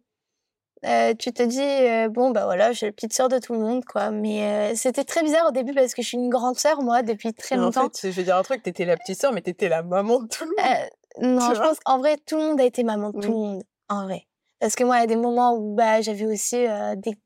euh, 0.86 1.14
tu 1.18 1.32
te 1.32 1.44
dis, 1.44 1.62
euh, 1.62 2.10
bon, 2.10 2.32
bah 2.32 2.46
voilà, 2.46 2.72
je 2.72 2.78
suis 2.78 2.86
la 2.86 2.92
petite 2.92 3.14
sœur 3.14 3.30
de 3.30 3.40
tout 3.40 3.54
le 3.54 3.60
monde, 3.60 3.86
quoi. 3.86 4.12
Mais 4.12 4.76
c'était 4.76 5.04
très 5.04 5.24
bizarre 5.24 5.48
au 5.48 5.52
début 5.52 5.74
parce 5.74 5.94
que 5.94 6.02
je 6.02 6.08
suis 6.08 6.18
une 6.18 6.30
grande 6.30 6.58
sœur, 6.58 6.82
moi, 6.82 7.02
depuis 7.04 7.34
très 7.34 7.56
longtemps. 7.56 7.86
En 7.86 7.90
fait, 7.90 8.12
je 8.12 8.16
vais 8.16 8.24
dire 8.24 8.36
un 8.36 8.44
truc, 8.44 8.64
t'étais 8.64 8.86
la 8.86 8.98
petite 8.98 9.20
sœur, 9.20 9.32
mais 9.32 9.42
t'étais 9.42 9.70
la 9.70 9.84
maman 9.84 10.22
de 10.22 10.28
tout 10.28 10.46
le 10.46 10.52
monde. 10.52 11.38
non, 11.40 11.54
je 11.54 11.60
pense 11.60 11.80
qu'en 11.80 12.00
vrai, 12.00 12.18
tout 12.26 12.38
le 12.38 12.44
monde 12.44 12.60
a 12.62 12.66
été 12.66 12.84
maman 12.84 13.12
de 13.12 13.20
tout 13.20 13.32
le 13.32 13.38
monde, 13.38 13.64
en 13.90 14.04
vrai. 14.04 14.28
Parce 14.60 14.76
que 14.76 14.84
moi, 14.84 14.98
il 14.98 15.02
y 15.02 15.04
a 15.04 15.08
des 15.08 15.16
moments 15.16 15.56
où 15.56 15.76
bah, 15.76 16.02
j'avais 16.02 16.26
aussi 16.26 16.66
des 16.98 17.18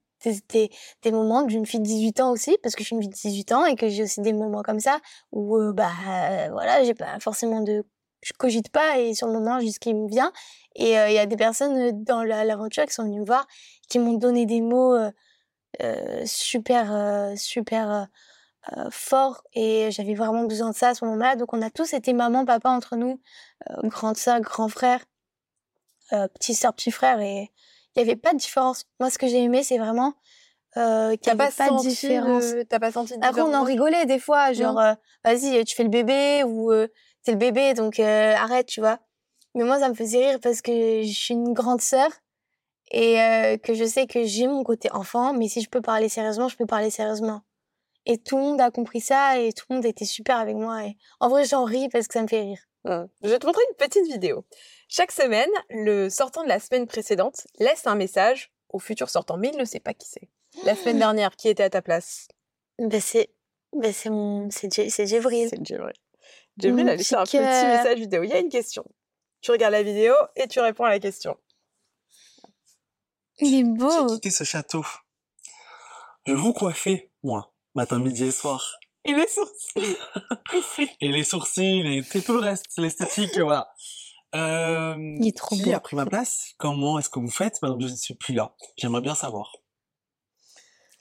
des, 0.50 0.72
des, 1.04 1.12
moments 1.12 1.44
d'une 1.44 1.68
fille 1.68 1.80
de 1.80 1.86
18 1.86 2.22
ans 2.22 2.32
aussi, 2.32 2.58
parce 2.64 2.76
que 2.76 2.82
je 2.82 2.88
suis 2.88 2.96
une 2.96 3.04
fille 3.04 3.10
de 3.10 3.16
18 3.16 3.52
ans 3.52 3.66
et 3.66 3.76
que 3.76 3.88
j'ai 3.88 4.02
aussi 4.02 4.20
des 4.22 4.34
moments 4.34 4.64
comme 4.64 4.80
ça 4.80 5.00
où, 5.32 5.60
bah, 5.74 5.92
voilà, 6.52 6.84
j'ai 6.84 6.96
pas 6.96 7.20
forcément 7.20 7.62
de. 7.62 7.84
Je 8.24 8.34
cogite 8.34 8.70
pas 8.70 8.98
et 8.98 9.14
sur 9.14 9.28
le 9.28 9.34
moment, 9.34 9.60
juste 9.60 9.76
ce 9.76 9.80
qui 9.80 9.94
me 9.94 10.10
vient. 10.10 10.32
Et 10.80 10.92
il 10.92 11.14
y 11.14 11.18
a 11.18 11.26
des 11.26 11.38
personnes 11.38 12.04
dans 12.04 12.24
l'aventure 12.24 12.86
qui 12.86 12.94
sont 12.94 13.04
venues 13.04 13.22
me 13.22 13.26
voir, 13.26 13.48
qui 13.90 13.98
m'ont 13.98 14.14
donné 14.14 14.46
des 14.46 14.62
mots 14.62 14.96
euh, 15.82 16.26
super, 16.26 17.34
super 17.36 18.08
forts 18.92 19.42
et 19.54 19.90
j'avais 19.90 20.14
vraiment 20.14 20.44
besoin 20.44 20.70
de 20.70 20.76
ça 20.76 20.90
à 20.90 20.94
ce 20.94 21.04
moment-là. 21.06 21.36
Donc, 21.36 21.54
on 21.54 21.64
a 21.64 21.72
tous 21.72 21.94
été 21.94 22.14
maman, 22.14 22.46
papa 22.46 22.70
entre 22.70 22.96
nous, 22.96 23.20
grande 23.86 24.18
sœur, 24.18 24.40
grand 24.40 24.70
frère, 24.70 25.04
petit 26.12 26.54
sœur, 26.54 26.74
petit 26.74 26.92
frère 26.92 27.22
et 27.22 27.52
il 27.98 28.04
n'y 28.04 28.10
avait 28.12 28.16
pas 28.16 28.34
de 28.34 28.38
différence. 28.38 28.86
Moi, 29.00 29.10
ce 29.10 29.18
que 29.18 29.28
j'ai 29.28 29.42
aimé, 29.42 29.64
c'est 29.64 29.80
vraiment 29.80 30.14
euh, 30.78 31.16
qu'il 31.16 31.34
n'y 31.34 31.42
avait 31.42 31.52
pas, 31.52 31.70
de 31.70 31.82
différence. 31.82 32.54
T'as 32.70 32.80
pas 32.80 32.92
senti 32.92 33.18
de 33.18 33.26
Après, 33.26 33.42
on 33.42 33.54
en 33.54 33.64
rigolait 33.64 34.06
des 34.06 34.20
fois, 34.20 34.54
genre, 34.54 34.80
euh, 34.80 34.94
vas-y, 35.24 35.64
tu 35.66 35.76
fais 35.76 35.84
le 35.84 35.90
bébé 35.90 36.44
ou 36.44 36.72
euh, 36.72 36.88
t'es 37.24 37.32
le 37.32 37.38
bébé, 37.38 37.74
donc 37.74 38.00
euh, 38.00 38.36
arrête, 38.36 38.68
tu 38.68 38.82
vois. 38.82 39.00
Mais 39.58 39.64
moi, 39.64 39.80
ça 39.80 39.90
me 39.90 39.96
faisait 39.96 40.30
rire 40.30 40.40
parce 40.40 40.62
que 40.62 41.02
je 41.02 41.12
suis 41.12 41.34
une 41.34 41.52
grande 41.54 41.82
sœur 41.82 42.12
et 42.92 43.20
euh, 43.20 43.58
que 43.58 43.74
je 43.74 43.86
sais 43.86 44.06
que 44.06 44.24
j'ai 44.24 44.46
mon 44.46 44.64
côté 44.64 44.88
enfant, 44.92 45.34
mais 45.34 45.48
si 45.48 45.62
je 45.62 45.70
peux 45.70 45.82
parler 45.82 46.10
sérieusement, 46.10 46.48
je 46.48 46.56
peux 46.56 46.68
parler 46.68 46.92
sérieusement. 46.92 47.42
Et 48.06 48.20
tout 48.20 48.38
le 48.38 48.44
monde 48.44 48.62
a 48.62 48.70
compris 48.70 49.02
ça 49.02 49.40
et 49.40 49.52
tout 49.54 49.66
le 49.72 49.78
monde 49.78 49.86
était 49.86 50.06
super 50.06 50.38
avec 50.38 50.56
moi. 50.56 50.86
Et 50.86 50.96
en 51.20 51.28
vrai, 51.28 51.44
j'en 51.44 51.64
ris 51.64 51.90
parce 51.90 52.08
que 52.08 52.14
ça 52.14 52.22
me 52.22 52.28
fait 52.28 52.42
rire. 52.42 52.60
Je 52.86 53.30
vais 53.30 53.40
te 53.40 53.48
montrer 53.48 53.64
une 53.72 53.76
petite 53.76 54.06
vidéo. 54.06 54.46
Chaque 54.90 55.12
semaine, 55.12 55.50
le 55.72 56.08
sortant 56.12 56.44
de 56.44 56.50
la 56.50 56.60
semaine 56.60 56.86
précédente 56.86 57.48
laisse 57.58 57.88
un 57.88 57.96
message 57.96 58.52
au 58.70 58.78
futur 58.78 59.10
sortant, 59.10 59.38
mais 59.38 59.50
il 59.52 59.58
ne 59.58 59.66
sait 59.66 59.80
pas 59.80 59.96
qui 59.96 60.08
c'est. 60.08 60.30
La 60.66 60.76
semaine 60.76 61.00
dernière, 61.00 61.36
qui 61.36 61.50
était 61.50 61.64
à 61.64 61.72
ta 61.72 61.82
place? 61.82 62.28
Ben 62.78 63.02
c'est, 63.02 63.32
ben 63.76 63.92
c'est 63.92 64.12
mon, 64.12 64.50
c'est 64.52 64.70
Jévril. 65.08 65.50
C'est 65.50 65.66
Jévril. 65.66 65.94
Jévril 66.60 66.90
a 66.90 66.96
laissé 66.96 67.16
un 67.16 67.24
petit 67.24 67.38
message 67.40 68.00
vidéo. 68.00 68.22
Il 68.22 68.30
y 68.30 68.34
a 68.34 68.40
une 68.40 68.50
question. 68.50 68.86
Tu 69.42 69.52
regardes 69.52 69.74
la 69.74 69.84
vidéo 69.84 70.14
et 70.36 70.48
tu 70.48 70.60
réponds 70.60 70.86
à 70.86 70.90
la 70.90 71.00
question. 71.00 71.38
Il 73.40 73.54
est 73.60 73.64
beau. 73.64 74.10
J'ai 74.10 74.16
quitté 74.16 74.32
ce 74.32 74.44
château. 74.44 74.84
Je 76.26 76.34
vous 76.34 76.54
coiffer, 76.54 77.12
moi, 77.24 77.54
matin, 77.76 78.00
midi 78.00 78.26
et 78.26 78.32
soir. 78.32 78.80
Et 79.06 79.14
les 79.14 79.28
sourcils. 79.28 79.98
et 81.02 81.08
les 81.08 81.24
sourcils, 81.24 82.04
et 82.16 82.22
tout 82.22 82.34
le 82.34 82.40
reste, 82.40 82.66
l'esthétique, 82.78 83.38
voilà. 83.38 83.72
Euh, 84.36 84.96
Il 85.20 85.28
est 85.28 85.38
trop 85.38 85.56
qui 85.56 85.72
a 85.72 85.80
pris 85.80 85.96
ma 85.96 86.06
place? 86.06 86.54
Comment 86.58 87.00
est-ce 87.00 87.10
que 87.10 87.20
vous 87.20 87.30
faites? 87.32 87.62
Maintenant 87.62 87.78
que 87.78 87.88
je 87.88 87.92
ne 87.92 87.96
suis 87.96 88.16
plus 88.16 88.34
là 88.34 88.54
J'aimerais 88.76 89.02
bien 89.02 89.16
savoir. 89.16 89.56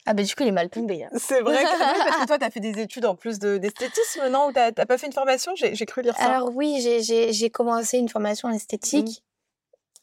Ah 0.09 0.13
bah 0.13 0.23
du 0.23 0.33
coup, 0.33 0.43
il 0.43 0.47
est 0.47 0.53
mal 0.53 0.69
tombé. 0.69 1.03
Hein. 1.03 1.09
C'est 1.17 1.41
vrai 1.41 1.61
que, 1.61 2.07
parce 2.07 2.21
que 2.21 2.27
toi, 2.27 2.39
tu 2.39 2.45
as 2.45 2.49
fait 2.49 2.61
des 2.61 2.79
études 2.79 3.05
en 3.05 3.15
plus 3.15 3.39
d'esthétisme, 3.39 4.29
non? 4.29 4.47
Ou 4.47 4.51
t'as 4.53 4.71
pas 4.71 4.97
fait 4.97 5.07
une 5.07 5.13
formation? 5.13 5.51
J'ai 5.55 5.85
cru 5.85 6.01
lire 6.01 6.15
ça. 6.15 6.23
Alors 6.23 6.49
oui, 6.55 6.79
j'ai 6.81 7.49
commencé 7.49 7.97
une 7.97 8.07
formation 8.07 8.47
en 8.47 8.53
esthétique. 8.53 9.21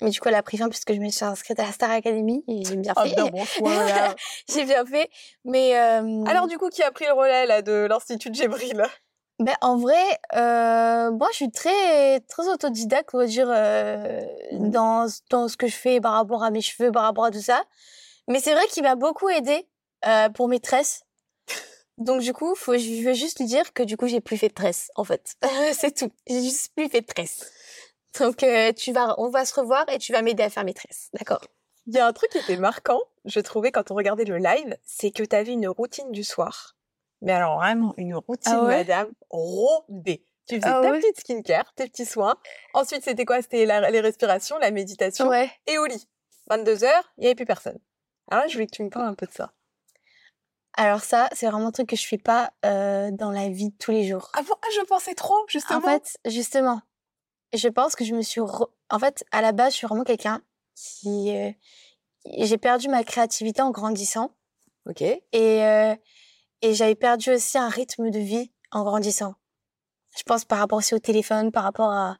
Mmh. 0.01 0.05
Mais 0.05 0.11
du 0.11 0.21
coup, 0.21 0.29
elle 0.29 0.35
a 0.35 0.43
pris 0.43 0.59
fin 0.59 0.69
puisque 0.69 0.93
je 0.93 0.99
me 0.99 1.09
suis 1.09 1.25
inscrite 1.25 1.59
à 1.59 1.65
la 1.65 1.73
Star 1.73 1.91
Academy 1.91 2.45
et 2.49 2.65
j'ai 2.65 2.77
bien 2.77 2.93
ah, 2.97 3.07
fait. 3.07 3.15
bon 3.15 3.71
j'ai 4.53 4.65
bien 4.65 4.85
fait. 4.85 5.09
Mais 5.45 5.79
euh... 5.79 6.25
Alors 6.27 6.49
du 6.49 6.59
coup, 6.59 6.69
qui 6.69 6.83
a 6.83 6.91
pris 6.91 7.07
le 7.07 7.13
relais 7.13 7.47
là 7.47 7.63
de 7.63 7.87
l'Institut 7.89 8.31
de 8.31 8.35
Gébril 8.35 8.85
ben, 9.41 9.55
en 9.63 9.77
vrai, 9.77 10.21
euh, 10.37 11.11
moi, 11.11 11.27
je 11.33 11.37
suis 11.37 11.51
très, 11.51 12.21
très 12.21 12.47
autodidacte, 12.49 13.11
on 13.15 13.19
va 13.19 13.27
dire, 13.27 13.49
euh, 13.51 14.21
mmh. 14.53 14.71
dans, 14.71 15.07
dans 15.29 15.49
ce 15.49 15.57
que 15.57 15.67
je 15.67 15.75
fais 15.75 16.01
par 16.01 16.13
rapport 16.13 16.45
à 16.45 16.51
mes 16.53 16.61
cheveux, 16.61 16.93
par 16.93 17.03
rapport 17.03 17.25
à 17.25 17.33
tout 17.33 17.41
ça. 17.41 17.65
Mais 18.29 18.39
c'est 18.39 18.53
vrai 18.53 18.65
qu'il 18.69 18.85
m'a 18.85 18.95
beaucoup 18.95 19.29
aidé 19.29 19.67
euh, 20.07 20.29
pour 20.29 20.49
mes 20.49 20.61
tresses. 20.61 21.05
Donc, 21.99 22.21
du 22.23 22.33
coup, 22.33 22.55
faut, 22.55 22.77
je 22.77 23.05
veux 23.05 23.15
juste 23.15 23.39
lui 23.39 23.47
dire 23.47 23.73
que 23.73 23.83
du 23.83 23.97
coup, 23.97 24.09
j'ai 24.09 24.21
plus 24.21 24.37
fait 24.37 24.49
de 24.49 24.55
tresses, 24.55 24.91
en 24.97 25.05
fait. 25.05 25.35
c'est 25.73 25.95
tout. 25.95 26.11
J'ai 26.27 26.43
juste 26.43 26.73
plus 26.75 26.89
fait 26.89 27.03
de 27.03 27.07
tresses. 27.07 27.51
Donc, 28.19 28.43
euh, 28.43 28.73
tu 28.73 28.93
vas, 28.93 29.15
on 29.19 29.29
va 29.29 29.45
se 29.45 29.59
revoir 29.59 29.85
et 29.89 29.99
tu 29.99 30.13
vas 30.13 30.23
m'aider 30.23 30.43
à 30.43 30.51
faire 30.51 30.65
mes 30.65 30.75
tresses. 30.75 31.11
D'accord 31.15 31.41
Il 31.87 31.95
y 31.95 31.99
a 31.99 32.07
un 32.07 32.13
truc 32.13 32.31
qui 32.31 32.39
était 32.39 32.57
marquant, 32.57 33.01
je 33.25 33.41
trouvais, 33.41 33.73
quand 33.73 33.91
on 33.91 33.95
regardait 33.95 34.25
le 34.25 34.39
live, 34.39 34.77
c'est 34.85 35.11
que 35.11 35.23
tu 35.23 35.37
avais 35.37 35.53
une 35.53 35.69
routine 35.69 36.11
du 36.11 36.25
soir 36.25 36.75
mais 37.25 37.33
alors 37.33 37.57
vraiment 37.57 37.95
une 37.97 38.15
routine, 38.15 38.53
ah 38.55 38.63
madame, 38.63 39.11
rodée. 39.31 40.25
Tu 40.47 40.57
faisais 40.57 40.69
ah 40.69 40.83
ta 40.83 40.93
petite 40.93 41.19
skincare, 41.19 41.73
tes 41.75 41.89
petits 41.89 42.05
soins. 42.05 42.37
Ensuite, 42.75 43.03
c'était 43.03 43.25
quoi? 43.25 43.41
C'était 43.41 43.65
les 43.65 44.01
respirations, 44.01 44.59
la 44.59 44.71
méditation 44.71 45.33
et 45.67 45.79
au 45.79 45.87
lit. 45.87 46.07
22 46.49 46.85
heures, 46.85 47.13
il 47.17 47.23
n'y 47.23 47.27
avait 47.29 47.35
plus 47.35 47.47
personne. 47.47 47.79
Alors 48.31 48.45
là, 48.45 48.49
je 48.49 48.55
voulais 48.55 48.67
que 48.67 48.77
tu 48.77 48.83
me 48.83 48.91
parles 48.91 49.07
un 49.07 49.15
peu 49.15 49.27
de 49.27 49.33
ça. 49.33 49.53
Alors 50.77 51.01
ça, 51.01 51.29
c'est 51.33 51.49
vraiment 51.49 51.69
un 51.69 51.73
truc 51.73 51.89
que 51.89 51.97
je 51.97 52.07
fais 52.07 52.19
pas 52.19 52.53
euh, 52.65 53.11
dans 53.13 53.31
la 53.31 53.49
vie 53.49 53.71
de 53.71 53.77
tous 53.79 53.91
les 53.93 54.07
jours. 54.07 54.31
Ah 54.35 54.43
bon? 54.43 54.55
Ah, 54.61 54.67
Je 54.75 54.85
pensais 54.87 55.15
trop, 55.15 55.37
justement. 55.49 55.79
En 55.79 55.83
fait, 55.83 56.19
justement, 56.27 56.81
je 57.55 57.69
pense 57.69 57.95
que 57.95 58.05
je 58.05 58.15
me 58.15 58.23
suis... 58.23 58.41
En 58.41 58.99
fait, 58.99 59.25
à 59.31 59.41
la 59.41 59.53
base, 59.53 59.73
je 59.73 59.79
suis 59.79 59.87
vraiment 59.87 60.05
quelqu'un 60.05 60.43
qui... 60.75 61.35
Euh, 61.35 61.51
j'ai 62.39 62.59
perdu 62.59 62.89
ma 62.89 63.05
créativité 63.05 63.63
en 63.63 63.71
grandissant. 63.71 64.31
Ok. 64.89 65.03
Et... 65.03 65.23
Euh, 65.33 65.95
et 66.63 66.73
j'avais 66.73 66.95
perdu 66.95 67.31
aussi 67.31 67.59
un 67.59 67.69
rythme 67.69 68.11
de 68.11 68.19
vie 68.19 68.51
en 68.73 68.85
grandissant. 68.85 69.35
Je 70.17 70.23
pense 70.23 70.47
par 70.47 70.59
rapport 70.59 70.79
aussi 70.79 70.95
au 70.95 70.99
téléphone, 70.99 71.53
par 71.53 71.63
rapport 71.63 71.91
à, 71.91 72.17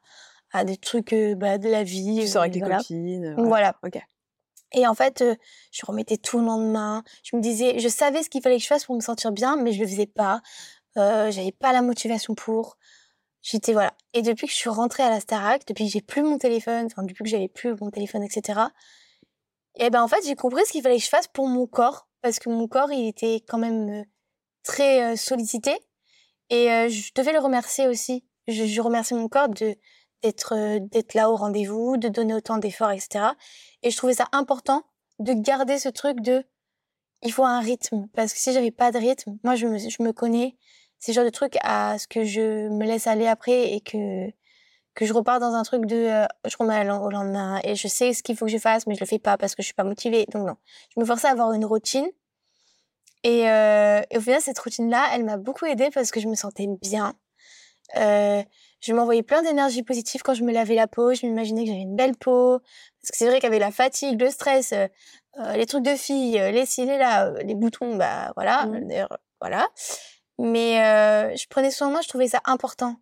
à 0.51 0.63
des 0.63 0.77
trucs 0.77 1.15
bah, 1.35 1.57
de 1.57 1.67
la 1.67 1.81
vie. 1.83 2.19
Tu 2.21 2.27
sors 2.27 2.43
avec 2.43 2.53
les 2.53 2.61
copines. 2.61 3.33
Voilà. 3.39 3.75
Ok. 3.83 3.99
Et 4.71 4.87
en 4.87 4.93
fait, 4.93 5.21
euh, 5.21 5.35
je 5.71 5.85
remettais 5.85 6.17
tout 6.17 6.39
le 6.39 6.45
lendemain. 6.45 7.03
Je 7.23 7.35
me 7.35 7.41
disais, 7.41 7.79
je 7.79 7.87
savais 7.87 8.23
ce 8.23 8.29
qu'il 8.29 8.41
fallait 8.41 8.57
que 8.57 8.63
je 8.63 8.67
fasse 8.67 8.85
pour 8.85 8.95
me 8.95 9.01
sentir 9.01 9.31
bien, 9.31 9.57
mais 9.57 9.71
je 9.71 9.79
le 9.81 9.87
faisais 9.87 10.07
pas. 10.07 10.41
Euh, 10.97 11.31
j'avais 11.31 11.51
pas 11.51 11.73
la 11.73 11.81
motivation 11.81 12.35
pour. 12.35 12.77
J'étais 13.41 13.73
voilà. 13.73 13.93
Et 14.13 14.21
depuis 14.21 14.47
que 14.47 14.53
je 14.53 14.57
suis 14.57 14.69
rentrée 14.69 15.03
à 15.03 15.09
la 15.09 15.19
Starac, 15.19 15.65
depuis 15.67 15.85
que 15.85 15.91
j'ai 15.91 16.01
plus 16.01 16.23
mon 16.23 16.37
téléphone, 16.37 16.87
enfin 16.87 17.03
depuis 17.03 17.23
que 17.23 17.29
j'avais 17.29 17.47
plus 17.47 17.75
mon 17.79 17.91
téléphone, 17.91 18.23
etc. 18.23 18.61
Et 19.77 19.89
ben 19.89 20.01
en 20.01 20.07
fait, 20.07 20.25
j'ai 20.25 20.35
compris 20.35 20.65
ce 20.65 20.71
qu'il 20.71 20.81
fallait 20.81 20.97
que 20.97 21.03
je 21.03 21.09
fasse 21.09 21.27
pour 21.27 21.47
mon 21.47 21.67
corps, 21.67 22.07
parce 22.21 22.39
que 22.39 22.49
mon 22.49 22.67
corps, 22.67 22.91
il 22.91 23.07
était 23.07 23.43
quand 23.47 23.57
même 23.57 23.89
euh, 23.89 24.03
très 24.63 25.15
sollicité. 25.17 25.77
Et 26.49 26.67
je 26.89 27.11
devais 27.15 27.33
le 27.33 27.39
remercier 27.39 27.87
aussi. 27.87 28.23
Je, 28.47 28.65
je 28.65 28.81
remercie 28.81 29.15
mon 29.15 29.27
corps 29.27 29.49
de 29.49 29.75
d'être 30.23 30.79
d'être 30.79 31.13
là 31.13 31.29
au 31.29 31.35
rendez-vous, 31.35 31.97
de 31.97 32.07
donner 32.07 32.33
autant 32.33 32.57
d'efforts, 32.57 32.91
etc. 32.91 33.25
Et 33.83 33.91
je 33.91 33.97
trouvais 33.97 34.13
ça 34.13 34.27
important 34.31 34.83
de 35.19 35.33
garder 35.33 35.79
ce 35.79 35.89
truc 35.89 36.21
de 36.21 36.43
il 37.21 37.31
faut 37.31 37.45
un 37.45 37.59
rythme 37.59 38.07
parce 38.13 38.33
que 38.33 38.39
si 38.39 38.53
j'avais 38.53 38.71
pas 38.71 38.91
de 38.91 38.97
rythme, 38.97 39.37
moi 39.43 39.55
je 39.55 39.67
me 39.67 39.77
je 39.77 40.03
me 40.03 40.11
connais, 40.11 40.57
c'est 40.99 41.13
genre 41.13 41.25
de 41.25 41.29
truc 41.29 41.57
à 41.61 41.97
ce 41.97 42.07
que 42.07 42.23
je 42.23 42.69
me 42.69 42.85
laisse 42.85 43.07
aller 43.07 43.27
après 43.27 43.73
et 43.73 43.81
que 43.81 44.29
que 44.95 45.05
je 45.05 45.13
repars 45.13 45.39
dans 45.39 45.53
un 45.53 45.63
truc 45.63 45.85
de 45.85 46.25
je 46.47 46.57
remets 46.57 46.89
au 46.89 47.09
lendemain 47.09 47.59
et 47.63 47.75
je 47.75 47.87
sais 47.87 48.13
ce 48.13 48.23
qu'il 48.23 48.37
faut 48.37 48.45
que 48.45 48.51
je 48.51 48.57
fasse 48.57 48.87
mais 48.87 48.95
je 48.95 49.01
le 49.01 49.05
fais 49.05 49.19
pas 49.19 49.37
parce 49.37 49.55
que 49.55 49.61
je 49.61 49.67
suis 49.67 49.73
pas 49.73 49.83
motivée. 49.83 50.25
Donc 50.31 50.47
non, 50.47 50.55
je 50.95 51.01
me 51.01 51.05
forçais 51.05 51.27
à 51.27 51.31
avoir 51.31 51.53
une 51.53 51.65
routine 51.65 52.09
et, 53.25 53.49
euh, 53.49 54.03
et, 54.11 54.19
au 54.19 54.21
final, 54.21 54.39
cette 54.39 54.59
routine-là, 54.59 55.09
elle 55.13 55.25
m'a 55.25 55.37
beaucoup 55.37 55.65
aidée 55.65 55.89
parce 55.91 56.11
que 56.11 56.19
je 56.19 56.27
me 56.27 56.35
sentais 56.35 56.67
bien. 56.67 57.15
Euh, 57.97 58.43
je 58.85 58.93
m'envoyais 58.93 59.23
plein 59.23 59.41
d'énergie 59.41 59.81
positive 59.81 60.21
quand 60.21 60.35
je 60.35 60.43
me 60.43 60.51
lavais 60.51 60.75
la 60.75 60.87
peau. 60.87 61.13
Je 61.13 61.25
m'imaginais 61.25 61.63
que 61.63 61.69
j'avais 61.69 61.81
une 61.81 61.95
belle 61.95 62.15
peau. 62.15 62.59
Parce 62.59 63.11
que 63.11 63.17
c'est 63.17 63.25
vrai 63.25 63.39
qu'avec 63.39 63.59
la 63.59 63.71
fatigue, 63.71 64.21
le 64.21 64.29
stress, 64.29 64.73
euh, 64.73 64.87
euh 65.39 65.53
les 65.53 65.65
trucs 65.65 65.83
de 65.83 65.95
filles, 65.95 66.39
euh, 66.39 66.51
les 66.51 66.67
cils, 66.67 66.87
là, 66.87 67.27
euh, 67.27 67.41
les 67.41 67.55
boutons, 67.55 67.95
bah 67.95 68.31
voilà, 68.35 68.67
mmh. 68.67 69.07
voilà. 69.41 69.67
Mais 70.37 70.75
je 71.35 71.47
prenais 71.47 71.71
soin 71.71 71.87
de 71.87 71.93
moi, 71.93 72.01
je 72.01 72.09
trouvais 72.09 72.27
ça 72.27 72.41
important 72.45 72.97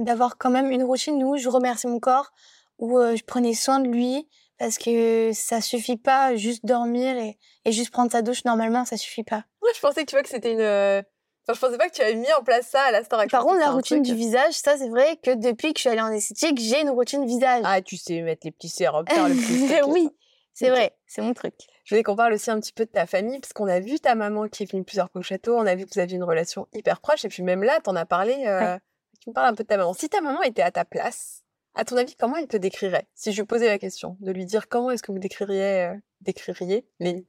d'avoir 0.00 0.38
quand 0.38 0.50
même 0.50 0.70
une 0.70 0.82
routine 0.82 1.22
où 1.22 1.36
je 1.36 1.48
remercie 1.48 1.86
mon 1.86 2.00
corps, 2.00 2.30
où 2.78 2.98
je 2.98 3.22
prenais 3.24 3.52
soin 3.52 3.78
de 3.80 3.88
lui, 3.88 4.26
parce 4.58 4.78
que 4.78 5.32
ça 5.34 5.60
suffit 5.60 5.98
pas 5.98 6.34
juste 6.34 6.64
dormir 6.64 7.16
et, 7.16 7.36
et 7.64 7.72
juste 7.72 7.90
prendre 7.90 8.10
sa 8.10 8.22
douche 8.22 8.44
normalement, 8.44 8.84
ça 8.84 8.96
suffit 8.96 9.24
pas. 9.24 9.44
Moi, 9.60 9.70
je 9.74 9.80
pensais 9.80 10.04
que 10.04 10.10
tu 10.10 10.16
vois 10.16 10.22
que 10.22 10.30
c'était 10.30 10.52
une. 10.52 11.04
Enfin, 11.48 11.54
je 11.54 11.66
pensais 11.66 11.78
pas 11.78 11.88
que 11.88 11.94
tu 11.94 12.02
avais 12.02 12.14
mis 12.14 12.30
en 12.34 12.42
place 12.42 12.66
ça 12.66 12.82
à 12.82 12.90
la 12.90 13.02
Star 13.02 13.26
Par 13.26 13.42
contre, 13.44 13.58
la 13.58 13.70
routine 13.70 14.02
du 14.02 14.14
visage, 14.14 14.52
ça, 14.54 14.76
c'est 14.76 14.88
vrai 14.88 15.16
que 15.16 15.34
depuis 15.34 15.72
que 15.72 15.78
je 15.78 15.82
suis 15.82 15.90
allée 15.90 16.02
en 16.02 16.12
esthétique, 16.12 16.58
j'ai 16.60 16.82
une 16.82 16.90
routine 16.90 17.24
visage. 17.24 17.62
Ah, 17.64 17.80
tu 17.80 17.96
sais 17.96 18.20
mettre 18.20 18.42
les 18.44 18.50
petits 18.50 18.68
sérums, 18.68 19.06
faire 19.08 19.28
le 19.28 19.34
oui, 19.88 20.10
c'est 20.52 20.68
vrai, 20.68 20.94
c'est 21.06 21.22
mon 21.22 21.32
truc. 21.32 21.54
Je 21.84 21.94
voulais 21.94 22.02
qu'on 22.02 22.16
parle 22.16 22.34
aussi 22.34 22.50
un 22.50 22.60
petit 22.60 22.72
peu 22.74 22.84
de 22.84 22.90
ta 22.90 23.06
famille, 23.06 23.40
parce 23.40 23.54
qu'on 23.54 23.66
a 23.66 23.80
vu 23.80 23.98
ta 23.98 24.14
maman 24.14 24.46
qui 24.48 24.64
est 24.64 24.70
venue 24.70 24.84
plusieurs 24.84 25.10
fois 25.10 25.20
au 25.20 25.22
château, 25.22 25.56
on 25.56 25.64
a 25.64 25.74
vu 25.74 25.86
que 25.86 25.90
vous 25.94 26.00
aviez 26.00 26.16
une 26.16 26.24
relation 26.24 26.68
hyper 26.74 27.00
proche, 27.00 27.24
et 27.24 27.28
puis 27.28 27.42
même 27.42 27.62
là, 27.62 27.80
t'en 27.82 27.96
as 27.96 28.04
parlé 28.04 28.44
euh, 28.46 28.76
tu 29.20 29.30
me 29.30 29.34
parles 29.34 29.48
un 29.48 29.54
peu 29.54 29.62
de 29.62 29.68
ta 29.68 29.76
maman. 29.78 29.94
Si 29.94 30.08
ta 30.08 30.20
maman 30.20 30.42
était 30.42 30.62
à 30.62 30.70
ta 30.70 30.84
place, 30.84 31.44
à 31.74 31.84
ton 31.84 31.96
avis, 31.96 32.14
comment 32.14 32.36
elle 32.36 32.46
te 32.46 32.56
décrirait? 32.56 33.08
Si 33.14 33.32
je 33.32 33.40
lui 33.40 33.46
posais 33.46 33.68
la 33.68 33.78
question, 33.78 34.16
de 34.20 34.32
lui 34.32 34.44
dire 34.44 34.68
comment 34.68 34.90
est-ce 34.90 35.02
que 35.02 35.12
vous 35.12 35.18
décririez, 35.18 35.84
euh, 35.84 35.94
décririez 36.20 36.86
les... 37.00 37.26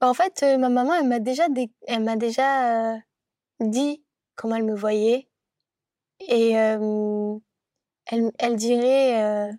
En 0.00 0.14
fait, 0.14 0.42
euh, 0.42 0.58
ma 0.58 0.68
maman, 0.68 0.94
elle 0.94 1.06
m'a 1.06 1.20
déjà, 1.20 1.48
dé- 1.48 1.70
elle 1.86 2.02
m'a 2.02 2.16
déjà 2.16 2.94
euh, 2.94 2.98
dit 3.62 4.04
comment 4.34 4.56
elle 4.56 4.64
me 4.64 4.74
voyait. 4.74 5.28
Et 6.28 6.58
euh, 6.58 7.36
elle, 8.06 8.30
elle 8.38 8.56
dirait... 8.56 9.22
euh, 9.22 9.52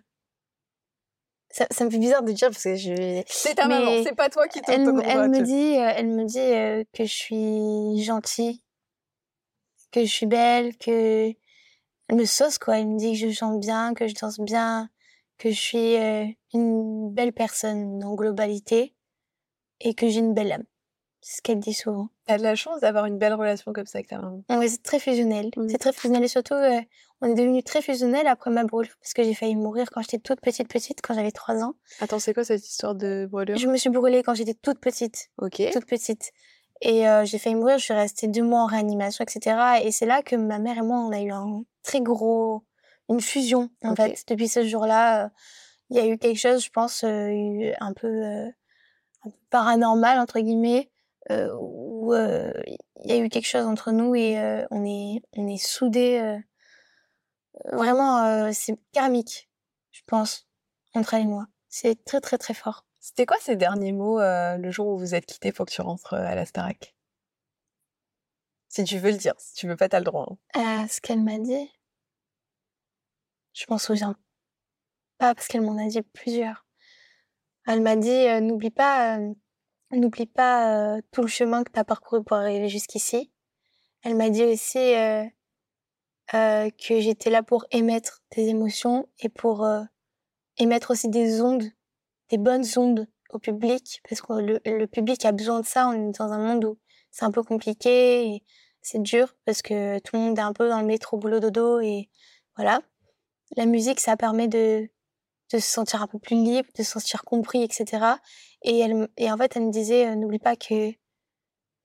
Ça, 1.50 1.66
ça 1.70 1.84
me 1.84 1.90
fait 1.90 1.98
bizarre 1.98 2.22
de 2.22 2.32
dire 2.32 2.48
parce 2.48 2.64
que 2.64 2.74
je... 2.74 3.22
C'est 3.26 3.54
ta 3.54 3.68
Mais 3.68 3.78
maman, 3.80 4.02
c'est 4.02 4.14
pas 4.14 4.28
toi 4.30 4.48
qui 4.48 4.60
te 4.60 4.70
Elle, 4.70 4.82
me 4.84 5.42
dit, 5.42 5.78
euh, 5.78 5.92
elle 5.94 6.08
me 6.08 6.24
dit 6.24 6.38
euh, 6.38 6.84
que 6.92 7.04
je 7.04 7.12
suis 7.12 8.02
gentille, 8.02 8.62
que 9.92 10.00
je 10.00 10.10
suis 10.10 10.26
belle, 10.26 10.76
que 10.76 11.32
elle 12.08 12.16
me 12.16 12.24
sauce 12.24 12.58
quoi. 12.58 12.78
Elle 12.78 12.88
me 12.88 12.98
dit 12.98 13.12
que 13.12 13.28
je 13.28 13.34
chante 13.34 13.60
bien, 13.60 13.94
que 13.94 14.08
je 14.08 14.14
danse 14.14 14.40
bien, 14.40 14.90
que 15.38 15.50
je 15.50 15.60
suis 15.60 15.96
une 16.52 17.10
belle 17.12 17.32
personne 17.32 18.02
en 18.02 18.14
globalité 18.14 18.94
et 19.80 19.94
que 19.94 20.08
j'ai 20.08 20.20
une 20.20 20.34
belle 20.34 20.52
âme. 20.52 20.64
C'est 21.26 21.38
ce 21.38 21.42
qu'elle 21.42 21.58
dit 21.58 21.72
souvent. 21.72 22.10
T'as 22.26 22.36
de 22.36 22.42
la 22.42 22.54
chance 22.54 22.80
d'avoir 22.80 23.06
une 23.06 23.16
belle 23.16 23.32
relation 23.32 23.72
comme 23.72 23.86
ça 23.86 23.96
avec 23.96 24.08
ta 24.08 24.18
maman. 24.18 24.42
Ouais, 24.50 24.68
c'est 24.68 24.82
très 24.82 24.98
fusionnel. 24.98 25.50
C'est 25.70 25.78
très 25.78 25.94
fusionnel 25.94 26.22
et 26.22 26.28
surtout, 26.28 26.52
euh, 26.52 26.82
on 27.22 27.28
est 27.28 27.34
devenus 27.34 27.64
très 27.64 27.80
fusionnels 27.80 28.26
après 28.26 28.50
ma 28.50 28.64
brûlure 28.64 28.92
parce 29.00 29.14
que 29.14 29.22
j'ai 29.22 29.32
failli 29.32 29.56
mourir 29.56 29.88
quand 29.90 30.02
j'étais 30.02 30.18
toute 30.18 30.42
petite 30.42 30.68
petite, 30.68 31.00
quand 31.00 31.14
j'avais 31.14 31.30
3 31.30 31.64
ans. 31.64 31.76
Attends, 32.00 32.18
c'est 32.18 32.34
quoi 32.34 32.44
cette 32.44 32.68
histoire 32.68 32.94
de 32.94 33.26
brûlure? 33.30 33.56
Je 33.56 33.66
me 33.68 33.78
suis 33.78 33.88
brûlée 33.88 34.22
quand 34.22 34.34
j'étais 34.34 34.52
toute 34.52 34.80
petite. 34.80 35.30
Ok. 35.38 35.62
toute 35.72 35.86
petite. 35.86 36.30
Et 36.82 37.08
euh, 37.08 37.24
j'ai 37.24 37.38
failli 37.38 37.54
mourir, 37.54 37.78
je 37.78 37.84
suis 37.84 37.94
restée 37.94 38.28
deux 38.28 38.42
mois 38.42 38.60
en 38.60 38.66
réanimation, 38.66 39.24
etc. 39.24 39.56
Et 39.82 39.92
c'est 39.92 40.04
là 40.04 40.20
que 40.20 40.36
ma 40.36 40.58
mère 40.58 40.76
et 40.76 40.82
moi, 40.82 40.98
on 40.98 41.10
a 41.10 41.22
eu 41.22 41.30
un 41.30 41.62
très 41.82 42.02
gros, 42.02 42.64
une 43.08 43.22
fusion, 43.22 43.70
en 43.82 43.96
fait. 43.96 44.24
Depuis 44.28 44.48
ce 44.48 44.62
jour-là, 44.62 45.24
euh, 45.24 45.28
il 45.88 45.96
y 45.96 46.00
a 46.00 46.06
eu 46.06 46.18
quelque 46.18 46.38
chose, 46.38 46.62
je 46.62 46.68
pense, 46.68 47.02
un 47.02 47.92
peu, 47.94 48.52
un 49.22 49.30
peu 49.30 49.40
paranormal, 49.48 50.18
entre 50.18 50.40
guillemets, 50.40 50.90
où 51.30 52.12
euh, 52.14 52.52
il 53.04 53.10
y 53.10 53.12
a 53.12 53.16
eu 53.16 53.28
quelque 53.28 53.46
chose 53.46 53.64
entre 53.66 53.92
nous 53.92 54.14
et 54.14 54.38
euh, 54.38 54.64
on 54.70 54.84
est, 54.84 55.22
on 55.36 55.46
est 55.48 55.56
soudés. 55.64 56.18
euh, 56.20 56.38
vraiment, 57.76 58.24
euh, 58.24 58.50
c'est 58.52 58.76
karmique, 58.92 59.48
je 59.92 60.02
pense, 60.06 60.46
entre 60.94 61.14
elle 61.14 61.22
et 61.22 61.26
moi. 61.26 61.46
C'est 61.68 62.04
très, 62.04 62.20
très, 62.20 62.38
très 62.38 62.54
fort. 62.54 62.86
C'était 63.00 63.26
quoi 63.26 63.36
ces 63.40 63.56
derniers 63.56 63.92
mots 63.92 64.20
euh, 64.20 64.56
le 64.56 64.70
jour 64.70 64.86
où 64.88 64.98
vous 64.98 65.14
êtes 65.14 65.26
quittés 65.26 65.52
pour 65.52 65.66
que 65.66 65.70
tu 65.72 65.80
rentres 65.82 66.14
euh, 66.14 66.24
à 66.24 66.34
la 66.34 66.46
Starac 66.46 66.94
Si 68.68 68.84
tu 68.84 68.98
veux 68.98 69.10
le 69.10 69.18
dire, 69.18 69.34
si 69.38 69.54
tu 69.54 69.68
veux 69.68 69.76
pas, 69.76 69.88
t'as 69.88 69.98
le 69.98 70.04
droit. 70.04 70.26
hein. 70.54 70.84
Euh, 70.84 70.88
ce 70.88 71.00
qu'elle 71.00 71.22
m'a 71.22 71.38
dit, 71.38 71.70
je 73.52 73.64
m'en 73.68 73.78
souviens 73.78 74.14
pas 75.18 75.34
parce 75.34 75.46
qu'elle 75.48 75.60
m'en 75.62 75.76
a 75.78 75.86
dit 75.88 76.02
plusieurs. 76.02 76.66
Elle 77.66 77.82
m'a 77.82 77.96
dit 77.96 78.10
euh, 78.10 78.40
n'oublie 78.40 78.70
pas, 78.70 79.18
euh, 79.18 79.34
n'oublie 80.00 80.26
pas 80.26 80.96
euh, 80.96 81.00
tout 81.12 81.22
le 81.22 81.28
chemin 81.28 81.64
que 81.64 81.72
tu 81.72 81.78
as 81.78 81.84
parcouru 81.84 82.22
pour 82.22 82.36
arriver 82.36 82.68
jusqu'ici. 82.68 83.30
Elle 84.02 84.16
m'a 84.16 84.30
dit 84.30 84.44
aussi 84.44 84.78
euh, 84.78 85.24
euh, 86.34 86.70
que 86.70 87.00
j'étais 87.00 87.30
là 87.30 87.42
pour 87.42 87.64
émettre 87.70 88.22
tes 88.30 88.48
émotions 88.48 89.08
et 89.18 89.28
pour 89.28 89.66
émettre 90.58 90.90
aussi 90.90 91.08
des 91.08 91.40
ondes, 91.40 91.64
des 92.30 92.38
bonnes 92.38 92.64
ondes 92.76 93.08
au 93.30 93.38
public 93.38 94.00
parce 94.08 94.20
que 94.20 94.34
le, 94.34 94.60
le 94.64 94.86
public 94.86 95.24
a 95.24 95.32
besoin 95.32 95.60
de 95.60 95.66
ça. 95.66 95.88
On 95.88 96.10
est 96.10 96.18
dans 96.18 96.32
un 96.32 96.38
monde 96.38 96.64
où 96.64 96.78
c'est 97.10 97.24
un 97.24 97.30
peu 97.30 97.42
compliqué 97.42 98.26
et 98.26 98.42
c'est 98.82 99.02
dur 99.02 99.34
parce 99.44 99.62
que 99.62 99.98
tout 100.00 100.16
le 100.16 100.20
monde 100.20 100.38
est 100.38 100.42
un 100.42 100.52
peu 100.52 100.68
dans 100.68 100.80
le 100.80 100.86
métro 100.86 101.16
boulot 101.16 101.40
dodo 101.40 101.80
et 101.80 102.10
voilà. 102.56 102.80
La 103.56 103.66
musique, 103.66 104.00
ça 104.00 104.16
permet 104.16 104.48
de, 104.48 104.88
de 105.54 105.60
se 105.60 105.70
sentir 105.70 106.02
un 106.02 106.06
peu 106.08 106.18
plus 106.18 106.36
libre, 106.36 106.68
de 106.76 106.82
se 106.82 106.92
sentir 106.92 107.22
compris, 107.22 107.62
etc. 107.62 108.04
Et, 108.62 108.80
elle, 108.80 109.08
et 109.16 109.30
en 109.30 109.36
fait, 109.36 109.56
elle 109.56 109.66
me 109.66 109.70
disait, 109.70 110.08
euh, 110.08 110.14
n'oublie 110.16 110.38
pas 110.40 110.56
que 110.56 110.90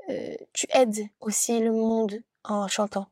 euh, 0.09 0.35
tu 0.53 0.65
aides 0.73 1.07
aussi 1.19 1.59
le 1.59 1.71
monde 1.71 2.15
en 2.43 2.67
chantant. 2.67 3.07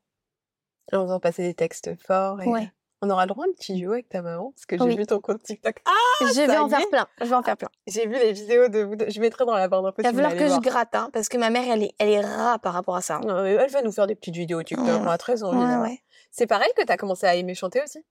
En 0.91 1.03
faisant 1.03 1.19
passer 1.19 1.43
des 1.43 1.53
textes 1.53 1.91
forts. 2.01 2.41
Et... 2.41 2.47
Ouais. 2.47 2.71
On 3.03 3.11
aura 3.11 3.25
le 3.25 3.29
droit 3.29 3.45
à 3.45 3.47
un 3.47 3.51
petit 3.53 3.75
duo 3.75 3.91
avec 3.91 4.09
ta 4.09 4.23
maman 4.23 4.51
Parce 4.55 4.65
que 4.65 4.75
j'ai 4.75 4.83
Oui. 4.83 4.97
vu 4.97 5.05
ton 5.05 5.19
compte 5.19 5.43
TikTok. 5.43 5.75
Ah 5.85 5.91
je 6.21 6.33
ça 6.33 6.47
vais 6.47 6.57
en 6.57 6.67
faire 6.67 6.89
plein. 6.89 7.07
Je 7.21 7.25
vais 7.25 7.35
en 7.35 7.43
faire 7.43 7.55
plein. 7.55 7.69
J'ai 7.85 8.07
vu 8.07 8.13
les 8.13 8.33
vidéos 8.33 8.69
de 8.69 8.79
vous 8.79 8.95
deux. 8.95 9.07
Je 9.07 9.19
mettrai 9.19 9.45
dans 9.45 9.53
la 9.53 9.67
barre 9.67 9.83
d'infos 9.83 9.97
Il 9.99 10.03
va 10.05 10.13
falloir 10.13 10.33
que 10.33 10.47
je 10.47 10.59
gratte, 10.59 10.95
hein, 10.95 11.11
parce 11.13 11.29
que 11.29 11.37
ma 11.37 11.51
mère, 11.51 11.71
elle 11.71 11.83
est, 11.83 11.93
elle 11.99 12.09
est 12.09 12.21
rat 12.21 12.57
par 12.57 12.73
rapport 12.73 12.95
à 12.95 13.01
ça. 13.01 13.19
Non, 13.19 13.43
mais 13.43 13.51
Elle 13.51 13.69
va 13.69 13.83
nous 13.83 13.91
faire 13.91 14.07
des 14.07 14.15
petites 14.15 14.35
vidéos 14.35 14.63
TikTok. 14.63 14.87
On 14.87 15.07
a 15.07 15.17
très 15.19 15.43
envie. 15.43 15.59
Hein. 15.59 15.95
C'est 16.31 16.47
pareil 16.47 16.71
que 16.75 16.83
t'as 16.83 16.97
commencé 16.97 17.27
à 17.27 17.35
aimer 17.35 17.53
chanter 17.53 17.83
aussi? 17.83 18.03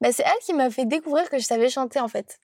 Bah, 0.00 0.12
c'est 0.12 0.22
elle 0.24 0.38
qui 0.44 0.52
m'a 0.54 0.70
fait 0.70 0.84
découvrir 0.86 1.28
que 1.30 1.38
je 1.38 1.44
savais 1.44 1.68
chanter, 1.68 2.00
en 2.00 2.08
fait. 2.08 2.38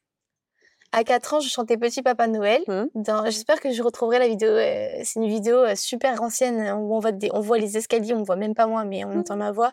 À 0.92 1.02
4 1.02 1.34
ans, 1.34 1.40
je 1.40 1.48
chantais 1.48 1.76
Petit 1.76 2.02
Papa 2.02 2.26
Noël. 2.28 2.62
Mhm. 2.68 2.88
Dans... 2.94 3.24
J'espère 3.24 3.60
que 3.60 3.72
je 3.72 3.82
retrouverai 3.82 4.18
la 4.20 4.28
vidéo. 4.28 4.48
euh, 4.50 4.88
C'est 5.02 5.18
une 5.20 5.28
vidéo 5.28 5.56
euh, 5.56 5.74
super 5.74 6.22
ancienne 6.22 6.60
euh, 6.60 6.74
où 6.74 6.94
on 6.94 7.00
voit, 7.00 7.10
des... 7.12 7.30
on 7.32 7.40
voit 7.40 7.58
les 7.58 7.76
escaliers, 7.76 8.14
on 8.14 8.22
voit 8.22 8.36
même 8.36 8.54
pas 8.54 8.66
moi, 8.66 8.84
mais 8.84 9.04
on 9.04 9.08
Mhm. 9.08 9.20
entend 9.20 9.36
ma 9.36 9.50
voix. 9.50 9.72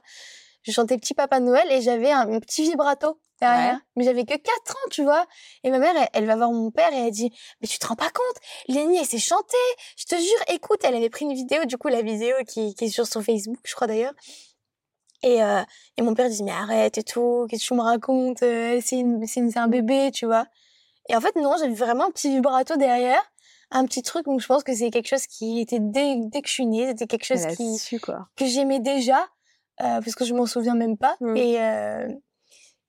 Je 0.64 0.72
chantais 0.72 0.98
Petit 0.98 1.14
Papa 1.14 1.40
Noël 1.40 1.72
et 1.72 1.82
j'avais 1.82 2.12
un, 2.12 2.32
un 2.32 2.40
petit 2.40 2.64
vibrato 2.64 3.20
derrière. 3.40 3.74
Ouais. 3.74 3.80
Mais 3.96 4.04
j'avais 4.04 4.26
que 4.26 4.36
4 4.36 4.72
ans, 4.76 4.90
tu 4.92 5.04
vois. 5.04 5.26
Et 5.64 5.70
ma 5.72 5.78
mère, 5.80 5.94
elle, 5.96 6.08
elle 6.14 6.26
va 6.26 6.36
voir 6.36 6.52
mon 6.52 6.70
père 6.72 6.92
et 6.94 6.98
elle 7.08 7.12
dit 7.12 7.32
Mais 7.62 7.68
tu 7.68 7.78
te 7.80 7.86
rends 7.88 7.96
pas 7.96 8.10
compte? 8.10 8.38
Lénie, 8.68 8.98
elle 8.98 9.06
sait 9.06 9.18
chanter 9.20 9.58
Je 9.98 10.06
te 10.06 10.16
jure, 10.16 10.44
écoute, 10.56 10.80
elle 10.84 10.96
avait 10.96 11.10
pris 11.10 11.26
une 11.26 11.34
vidéo, 11.34 11.66
du 11.66 11.78
coup, 11.78 11.88
la 11.88 12.02
vidéo 12.04 12.36
qui, 12.48 12.74
qui 12.76 12.86
est 12.86 12.90
sur 12.90 13.06
son 13.08 13.22
Facebook, 13.22 13.58
je 13.64 13.74
crois 13.76 13.88
d'ailleurs. 13.88 14.14
Et, 15.24 15.44
euh, 15.44 15.62
et 15.98 16.02
mon 16.02 16.14
père 16.14 16.30
dit 16.30 16.44
Mais 16.44 16.52
arrête 16.52 16.98
et 16.98 17.04
tout, 17.04 17.46
qu'est-ce 17.50 17.64
que 17.64 17.68
tu 17.68 17.74
me 17.76 17.82
racontes 17.82 18.44
Euh, 18.44 18.80
C'est 18.82 19.58
un 19.58 19.68
bébé, 19.68 20.12
tu 20.14 20.26
vois. 20.26 20.46
Et 21.10 21.16
en 21.16 21.22
fait, 21.22 21.36
non, 21.36 21.56
j'avais 21.60 21.74
vraiment 21.74 22.06
un 22.06 22.12
petit 22.12 22.30
vibrato 22.30 22.76
derrière, 22.78 23.22
un 23.72 23.86
petit 23.86 24.02
truc, 24.02 24.26
donc 24.26 24.40
je 24.40 24.48
pense 24.48 24.64
que 24.64 24.74
c'est 24.74 24.90
quelque 24.92 25.08
chose 25.08 25.26
qui 25.28 25.60
était 25.60 25.80
dès, 25.80 26.16
dès 26.18 26.42
que 26.42 26.48
je 26.48 26.54
suis 26.54 26.66
née, 26.66 26.88
c'était 26.88 27.08
quelque 27.08 27.26
chose 27.26 27.46
qui, 27.56 28.00
quoi. 28.00 28.28
que 28.36 28.46
j'aimais 28.46 28.80
déjà, 28.80 29.20
euh, 29.82 30.00
parce 30.02 30.16
que 30.16 30.26
je 30.26 30.34
m'en 30.34 30.46
souviens 30.46 30.76
même 30.76 30.98
pas. 30.98 31.16
Mm. 31.20 31.38
Et, 31.38 31.62
euh, 31.62 32.08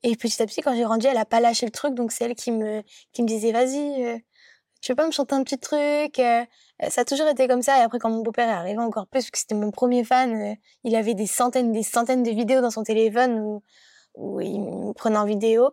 et 0.02 0.16
petit 0.16 0.42
à 0.42 0.46
petit, 0.46 0.60
quand 0.60 0.74
j'ai 0.74 0.82
grandi, 0.82 1.06
elle 1.06 1.16
a 1.16 1.24
pas 1.24 1.40
lâché 1.40 1.66
le 1.66 1.72
truc, 1.72 1.94
donc 1.94 2.12
c'est 2.12 2.24
elle 2.24 2.34
qui 2.34 2.50
me, 2.52 2.82
qui 3.12 3.22
me 3.22 3.28
disait, 3.28 3.52
vas-y, 3.52 4.22
euh, 4.82 4.86
tu 4.86 4.92
veux 4.92 4.96
pas 4.96 5.06
me 5.06 5.12
chanter 5.12 5.34
un 5.34 5.44
petit 5.44 5.58
truc 5.58 6.18
euh, 6.18 6.44
Ça 6.88 7.02
a 7.02 7.04
toujours 7.04 7.28
été 7.28 7.46
comme 7.48 7.62
ça. 7.62 7.78
Et 7.78 7.82
après, 7.82 7.98
quand 7.98 8.10
mon 8.10 8.22
beau-père 8.22 8.48
est 8.48 8.52
arrivé 8.52 8.78
encore 8.78 9.06
plus, 9.06 9.20
parce 9.20 9.30
que 9.30 9.38
c'était 9.38 9.54
mon 9.54 9.70
premier 9.70 10.04
fan, 10.04 10.34
euh, 10.34 10.54
il 10.84 10.96
avait 10.96 11.14
des 11.14 11.26
centaines, 11.26 11.72
des 11.72 11.82
centaines 11.82 12.22
de 12.22 12.30
vidéos 12.30 12.60
dans 12.60 12.70
son 12.70 12.82
téléphone 12.82 13.38
où, 13.40 13.62
il 14.40 14.60
me 14.60 14.92
prenait 14.92 15.16
en 15.16 15.24
vidéo. 15.24 15.70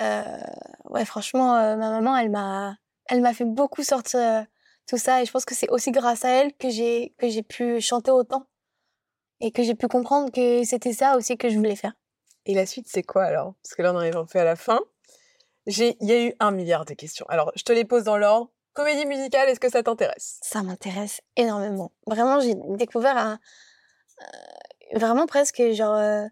Euh, 0.00 0.38
ouais, 0.90 1.04
franchement, 1.04 1.56
euh, 1.56 1.76
ma 1.76 1.90
maman, 1.90 2.16
elle 2.16 2.30
m'a, 2.30 2.76
elle 3.06 3.20
m'a 3.20 3.34
fait 3.34 3.44
beaucoup 3.44 3.82
sortir 3.82 4.20
euh, 4.20 4.42
tout 4.86 4.98
ça. 4.98 5.22
Et 5.22 5.26
je 5.26 5.32
pense 5.32 5.44
que 5.44 5.54
c'est 5.54 5.68
aussi 5.70 5.90
grâce 5.90 6.24
à 6.24 6.28
elle 6.28 6.54
que 6.54 6.70
j'ai, 6.70 7.14
que 7.18 7.28
j'ai 7.28 7.42
pu 7.42 7.80
chanter 7.80 8.10
autant. 8.10 8.46
Et 9.40 9.50
que 9.50 9.62
j'ai 9.62 9.74
pu 9.74 9.88
comprendre 9.88 10.30
que 10.30 10.64
c'était 10.64 10.92
ça 10.92 11.16
aussi 11.16 11.36
que 11.36 11.48
je 11.48 11.56
voulais 11.56 11.76
faire. 11.76 11.94
Et 12.46 12.54
la 12.54 12.66
suite, 12.66 12.86
c'est 12.88 13.02
quoi 13.02 13.24
alors? 13.24 13.54
Parce 13.62 13.74
que 13.74 13.82
là, 13.82 13.92
on 13.92 13.96
arrive 13.96 14.16
un 14.16 14.26
peu 14.26 14.38
à 14.38 14.44
la 14.44 14.54
fin. 14.56 14.80
J'ai, 15.66 15.96
il 16.00 16.08
y 16.08 16.12
a 16.12 16.22
eu 16.26 16.34
un 16.40 16.50
milliard 16.50 16.84
de 16.84 16.94
questions. 16.94 17.24
Alors, 17.28 17.50
je 17.56 17.62
te 17.62 17.72
les 17.72 17.84
pose 17.84 18.04
dans 18.04 18.16
l'ordre. 18.16 18.50
Comédie 18.74 19.06
musicale, 19.06 19.48
est-ce 19.48 19.60
que 19.60 19.70
ça 19.70 19.82
t'intéresse? 19.82 20.38
Ça 20.42 20.62
m'intéresse 20.62 21.20
énormément. 21.36 21.92
Vraiment, 22.06 22.40
j'ai 22.40 22.54
découvert 22.76 23.16
un, 23.16 23.38
euh, 24.20 24.98
vraiment 24.98 25.26
presque 25.26 25.62
genre, 25.72 25.94
euh, 25.94 26.24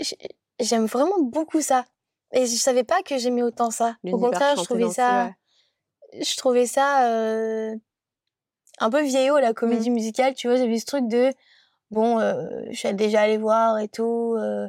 j'ai- 0.00 0.18
j'aime 0.60 0.86
vraiment 0.86 1.20
beaucoup 1.20 1.60
ça. 1.60 1.84
Et 2.32 2.46
je 2.46 2.56
savais 2.56 2.84
pas 2.84 3.02
que 3.02 3.16
j'aimais 3.16 3.42
autant 3.42 3.70
ça. 3.70 3.96
Au 4.04 4.18
contraire, 4.18 4.56
je 4.56 4.64
trouvais 4.64 4.90
ça, 4.90 5.32
ouais. 6.12 6.22
je 6.22 6.36
trouvais 6.36 6.66
ça 6.66 7.08
euh, 7.08 7.74
un 8.80 8.90
peu 8.90 9.02
vieillot 9.02 9.38
la 9.38 9.54
comédie 9.54 9.90
musicale. 9.90 10.34
Tu 10.34 10.48
vois, 10.48 10.56
j'avais 10.56 10.78
ce 10.78 10.84
truc 10.84 11.08
de 11.08 11.30
bon, 11.90 12.20
euh, 12.20 12.44
je 12.70 12.76
suis 12.76 12.92
déjà 12.94 13.22
allée 13.22 13.38
voir 13.38 13.78
et 13.78 13.88
tout. 13.88 14.34
Euh, 14.38 14.68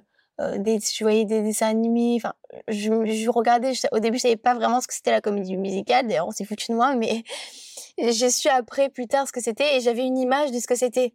des, 0.58 0.80
je 0.80 1.04
voyais 1.04 1.26
des 1.26 1.42
dessins 1.42 1.68
animés. 1.68 2.16
Enfin, 2.18 2.34
je, 2.68 3.06
je 3.06 3.30
regardais. 3.30 3.74
je- 3.74 3.88
au 3.92 4.00
début, 4.00 4.18
je 4.18 4.24
savais 4.24 4.38
pas 4.38 4.54
vraiment 4.56 4.80
ce 4.82 4.88
que 4.88 4.94
c'était 4.94 5.12
la 5.12 5.22
comédie 5.22 5.58
musicale. 5.58 6.08
D'ailleurs, 6.08 6.28
on 6.28 6.32
s'est 6.32 6.46
foutu 6.46 6.72
de 6.72 6.76
moi, 6.76 6.96
mais 6.96 7.24
j'ai 7.98 8.30
su 8.30 8.48
après, 8.50 8.90
plus 8.90 9.08
tard, 9.08 9.28
ce 9.28 9.32
que 9.34 9.42
c'était. 9.42 9.78
Et 9.78 9.82
j'avais 9.82 10.06
une 10.06 10.18
image 10.18 10.52
de 10.52 10.60
ce 10.60 10.68
que 10.68 10.76
c'était, 10.76 11.14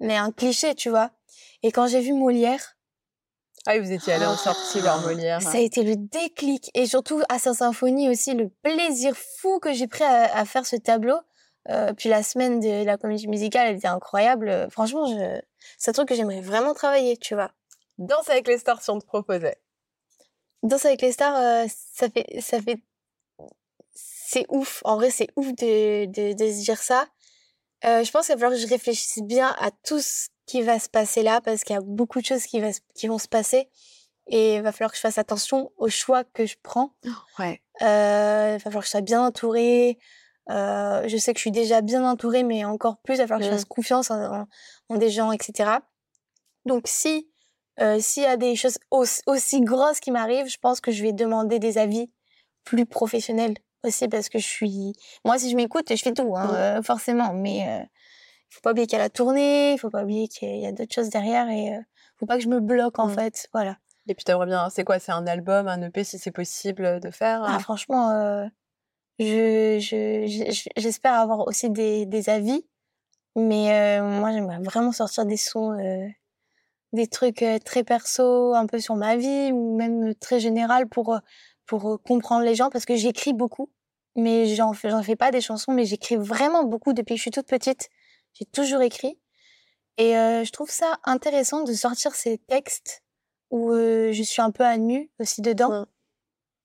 mais 0.00 0.16
un 0.16 0.30
cliché, 0.32 0.74
tu 0.74 0.88
vois. 0.90 1.10
Et 1.62 1.70
quand 1.72 1.86
j'ai 1.86 2.00
vu 2.00 2.12
Molière, 2.12 2.76
Ah, 3.66 3.78
vous 3.78 3.92
étiez 3.92 4.14
allé 4.14 4.26
en 4.26 4.36
sortie 4.36 4.80
vers 4.80 5.00
Molière. 5.06 5.40
ça 5.42 5.58
a 5.58 5.60
été 5.60 5.82
le 5.82 5.96
déclic. 5.96 6.70
Et 6.74 6.86
surtout, 6.86 7.22
à 7.28 7.38
sa 7.38 7.54
symphonie 7.54 8.08
aussi, 8.10 8.34
le 8.34 8.48
plaisir 8.62 9.14
fou 9.16 9.58
que 9.60 9.72
j'ai 9.72 9.86
pris 9.86 10.04
à, 10.04 10.34
à 10.36 10.44
faire 10.44 10.66
ce 10.66 10.76
tableau. 10.76 11.16
Euh, 11.68 11.92
puis 11.92 12.08
la 12.08 12.24
semaine 12.24 12.58
de 12.58 12.84
la 12.84 12.96
comédie 12.96 13.28
musicale, 13.28 13.68
elle 13.68 13.76
était 13.76 13.86
incroyable. 13.86 14.48
Euh, 14.48 14.68
Franchement, 14.68 15.06
je... 15.06 15.40
c'est 15.78 15.90
un 15.90 15.92
truc 15.92 16.08
que 16.08 16.14
j'aimerais 16.16 16.40
vraiment 16.40 16.74
travailler, 16.74 17.16
tu 17.16 17.34
vois. 17.36 17.52
Danse 18.02 18.28
avec 18.28 18.48
les 18.48 18.58
stars 18.58 18.82
si 18.82 18.90
on 18.90 18.98
te 18.98 19.06
proposait. 19.06 19.56
Danse 20.62 20.84
avec 20.84 21.02
les 21.02 21.12
stars, 21.12 21.36
euh, 21.36 21.66
ça 21.94 22.08
fait, 22.08 22.40
ça 22.40 22.60
fait, 22.60 22.78
c'est 23.94 24.46
ouf. 24.48 24.82
En 24.84 24.96
vrai, 24.96 25.10
c'est 25.10 25.28
ouf 25.36 25.48
de, 25.48 26.06
de, 26.06 26.32
de 26.32 26.52
se 26.52 26.64
dire 26.64 26.82
ça. 26.82 27.06
Euh, 27.84 28.04
je 28.04 28.10
pense 28.10 28.26
qu'il 28.26 28.34
va 28.34 28.40
falloir 28.40 28.58
que 28.58 28.64
je 28.64 28.68
réfléchisse 28.68 29.22
bien 29.22 29.54
à 29.58 29.70
tous, 29.70 30.28
qui 30.46 30.62
va 30.62 30.78
se 30.78 30.88
passer 30.88 31.22
là 31.22 31.40
parce 31.40 31.64
qu'il 31.64 31.74
y 31.74 31.78
a 31.78 31.82
beaucoup 31.82 32.20
de 32.20 32.26
choses 32.26 32.44
qui, 32.44 32.60
va, 32.60 32.68
qui 32.94 33.06
vont 33.08 33.18
se 33.18 33.28
passer. 33.28 33.68
Et 34.28 34.56
il 34.56 34.62
va 34.62 34.70
falloir 34.72 34.90
que 34.90 34.96
je 34.96 35.00
fasse 35.00 35.18
attention 35.18 35.72
aux 35.76 35.88
choix 35.88 36.24
que 36.24 36.46
je 36.46 36.56
prends. 36.62 36.94
Ouais. 37.38 37.60
Euh, 37.82 38.50
il 38.50 38.52
va 38.52 38.58
falloir 38.58 38.82
que 38.82 38.86
je 38.86 38.90
sois 38.90 39.00
bien 39.00 39.24
entourée. 39.24 39.98
Euh, 40.50 41.08
je 41.08 41.16
sais 41.16 41.32
que 41.32 41.38
je 41.38 41.42
suis 41.42 41.50
déjà 41.50 41.80
bien 41.80 42.08
entourée, 42.08 42.42
mais 42.44 42.64
encore 42.64 42.98
plus, 42.98 43.14
il 43.14 43.18
va 43.18 43.26
falloir 43.26 43.40
que 43.40 43.46
je 43.46 43.50
fasse 43.50 43.64
confiance 43.64 44.10
en, 44.10 44.46
en, 44.88 44.96
des 44.96 45.10
gens, 45.10 45.32
etc. 45.32 45.70
Donc, 46.66 46.84
si 46.86 47.31
euh, 47.82 47.98
s'il 48.00 48.22
y 48.22 48.26
a 48.26 48.36
des 48.36 48.56
choses 48.56 48.78
aussi, 48.90 49.20
aussi 49.26 49.60
grosses 49.60 50.00
qui 50.00 50.10
m'arrivent, 50.10 50.48
je 50.48 50.58
pense 50.58 50.80
que 50.80 50.90
je 50.92 51.02
vais 51.02 51.12
demander 51.12 51.58
des 51.58 51.78
avis 51.78 52.10
plus 52.64 52.86
professionnels 52.86 53.56
aussi 53.84 54.08
parce 54.08 54.28
que 54.28 54.38
je 54.38 54.46
suis. 54.46 54.92
Moi, 55.24 55.38
si 55.38 55.50
je 55.50 55.56
m'écoute, 55.56 55.86
je 55.94 56.02
fais 56.02 56.12
tout, 56.12 56.36
hein, 56.36 56.54
euh, 56.54 56.82
forcément. 56.82 57.32
Mais 57.34 57.58
il 57.58 58.54
faut 58.54 58.60
pas 58.60 58.70
oublier 58.70 58.86
qu'il 58.86 58.98
y 58.98 59.00
a 59.00 59.04
la 59.04 59.10
tournée, 59.10 59.72
il 59.72 59.78
faut 59.78 59.90
pas 59.90 60.04
oublier 60.04 60.28
qu'il 60.28 60.58
y 60.58 60.66
a 60.66 60.72
d'autres 60.72 60.94
choses 60.94 61.10
derrière 61.10 61.48
et 61.48 61.78
faut 62.18 62.26
pas 62.26 62.36
que 62.36 62.42
je 62.44 62.48
me 62.48 62.60
bloque 62.60 62.98
en 62.98 63.08
fait. 63.08 63.48
Voilà. 63.52 63.76
Et 64.08 64.14
puis 64.14 64.24
t'aimerais 64.24 64.46
bien, 64.46 64.68
c'est 64.70 64.84
quoi 64.84 64.98
C'est 64.98 65.12
un 65.12 65.26
album, 65.26 65.68
un 65.68 65.80
EP 65.82 66.04
si 66.04 66.18
c'est 66.18 66.32
possible 66.32 67.00
de 67.00 67.10
faire 67.10 67.42
ah, 67.44 67.58
Franchement, 67.60 68.10
euh, 68.10 68.46
je, 69.18 69.78
je, 69.80 70.68
j'espère 70.76 71.14
avoir 71.14 71.46
aussi 71.46 71.70
des, 71.70 72.06
des 72.06 72.28
avis, 72.28 72.66
mais 73.36 73.72
euh, 73.72 74.02
moi 74.02 74.32
j'aimerais 74.32 74.58
vraiment 74.58 74.92
sortir 74.92 75.24
des 75.24 75.36
sons, 75.36 75.72
euh, 75.78 76.08
des 76.92 77.06
trucs 77.06 77.44
très 77.64 77.84
perso, 77.84 78.54
un 78.54 78.66
peu 78.66 78.78
sur 78.78 78.96
ma 78.96 79.16
vie 79.16 79.50
ou 79.52 79.76
même 79.76 80.14
très 80.14 80.40
général 80.40 80.88
pour 80.88 81.18
pour 81.66 82.02
comprendre 82.02 82.44
les 82.44 82.54
gens 82.54 82.70
parce 82.70 82.84
que 82.84 82.96
j'écris 82.96 83.32
beaucoup, 83.32 83.70
mais 84.16 84.46
j'en 84.54 84.72
fais 84.72 84.90
j'en 84.90 85.02
fais 85.02 85.16
pas 85.16 85.30
des 85.30 85.40
chansons, 85.40 85.72
mais 85.72 85.84
j'écris 85.84 86.16
vraiment 86.16 86.64
beaucoup 86.64 86.92
depuis 86.92 87.14
que 87.14 87.18
je 87.18 87.22
suis 87.22 87.30
toute 87.30 87.46
petite. 87.46 87.88
J'ai 88.34 88.44
toujours 88.46 88.82
écrit 88.82 89.18
et 89.98 90.12
je 90.12 90.50
trouve 90.52 90.70
ça 90.70 90.98
intéressant 91.04 91.64
de 91.64 91.72
sortir 91.72 92.14
ces 92.14 92.38
textes 92.38 93.02
où 93.52 93.70
je 93.72 94.22
suis 94.22 94.42
un 94.42 94.50
peu 94.50 94.64
à 94.64 94.78
nu 94.78 95.10
aussi 95.20 95.42
dedans. 95.42 95.86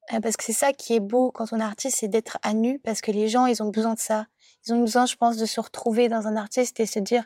parce 0.09 0.38
que 0.38 0.43
c'est 0.43 0.53
ça 0.53 0.71
qui 0.73 0.95
est 0.95 0.99
beau 1.01 1.32
quand 1.32 1.51
on 1.51 1.59
est 1.59 1.63
artiste, 1.63 1.97
c'est 1.99 2.07
d'être 2.07 2.39
à 2.41 2.53
nu, 2.53 2.80
parce 2.80 3.01
que 3.01 3.11
les 3.11 3.28
gens, 3.28 3.45
ils 3.45 3.61
ont 3.61 3.69
besoin 3.69 3.93
de 3.93 3.99
ça. 3.99 4.28
Ils 4.65 4.73
ont 4.73 4.80
besoin, 4.80 5.05
je 5.05 5.15
pense, 5.17 5.38
de 5.38 5.45
se 5.45 5.59
retrouver 5.59 6.07
dans 6.07 6.28
un 6.28 6.38
artiste 6.38 6.80
et 6.80 6.86
se 6.86 6.99
dire, 6.99 7.25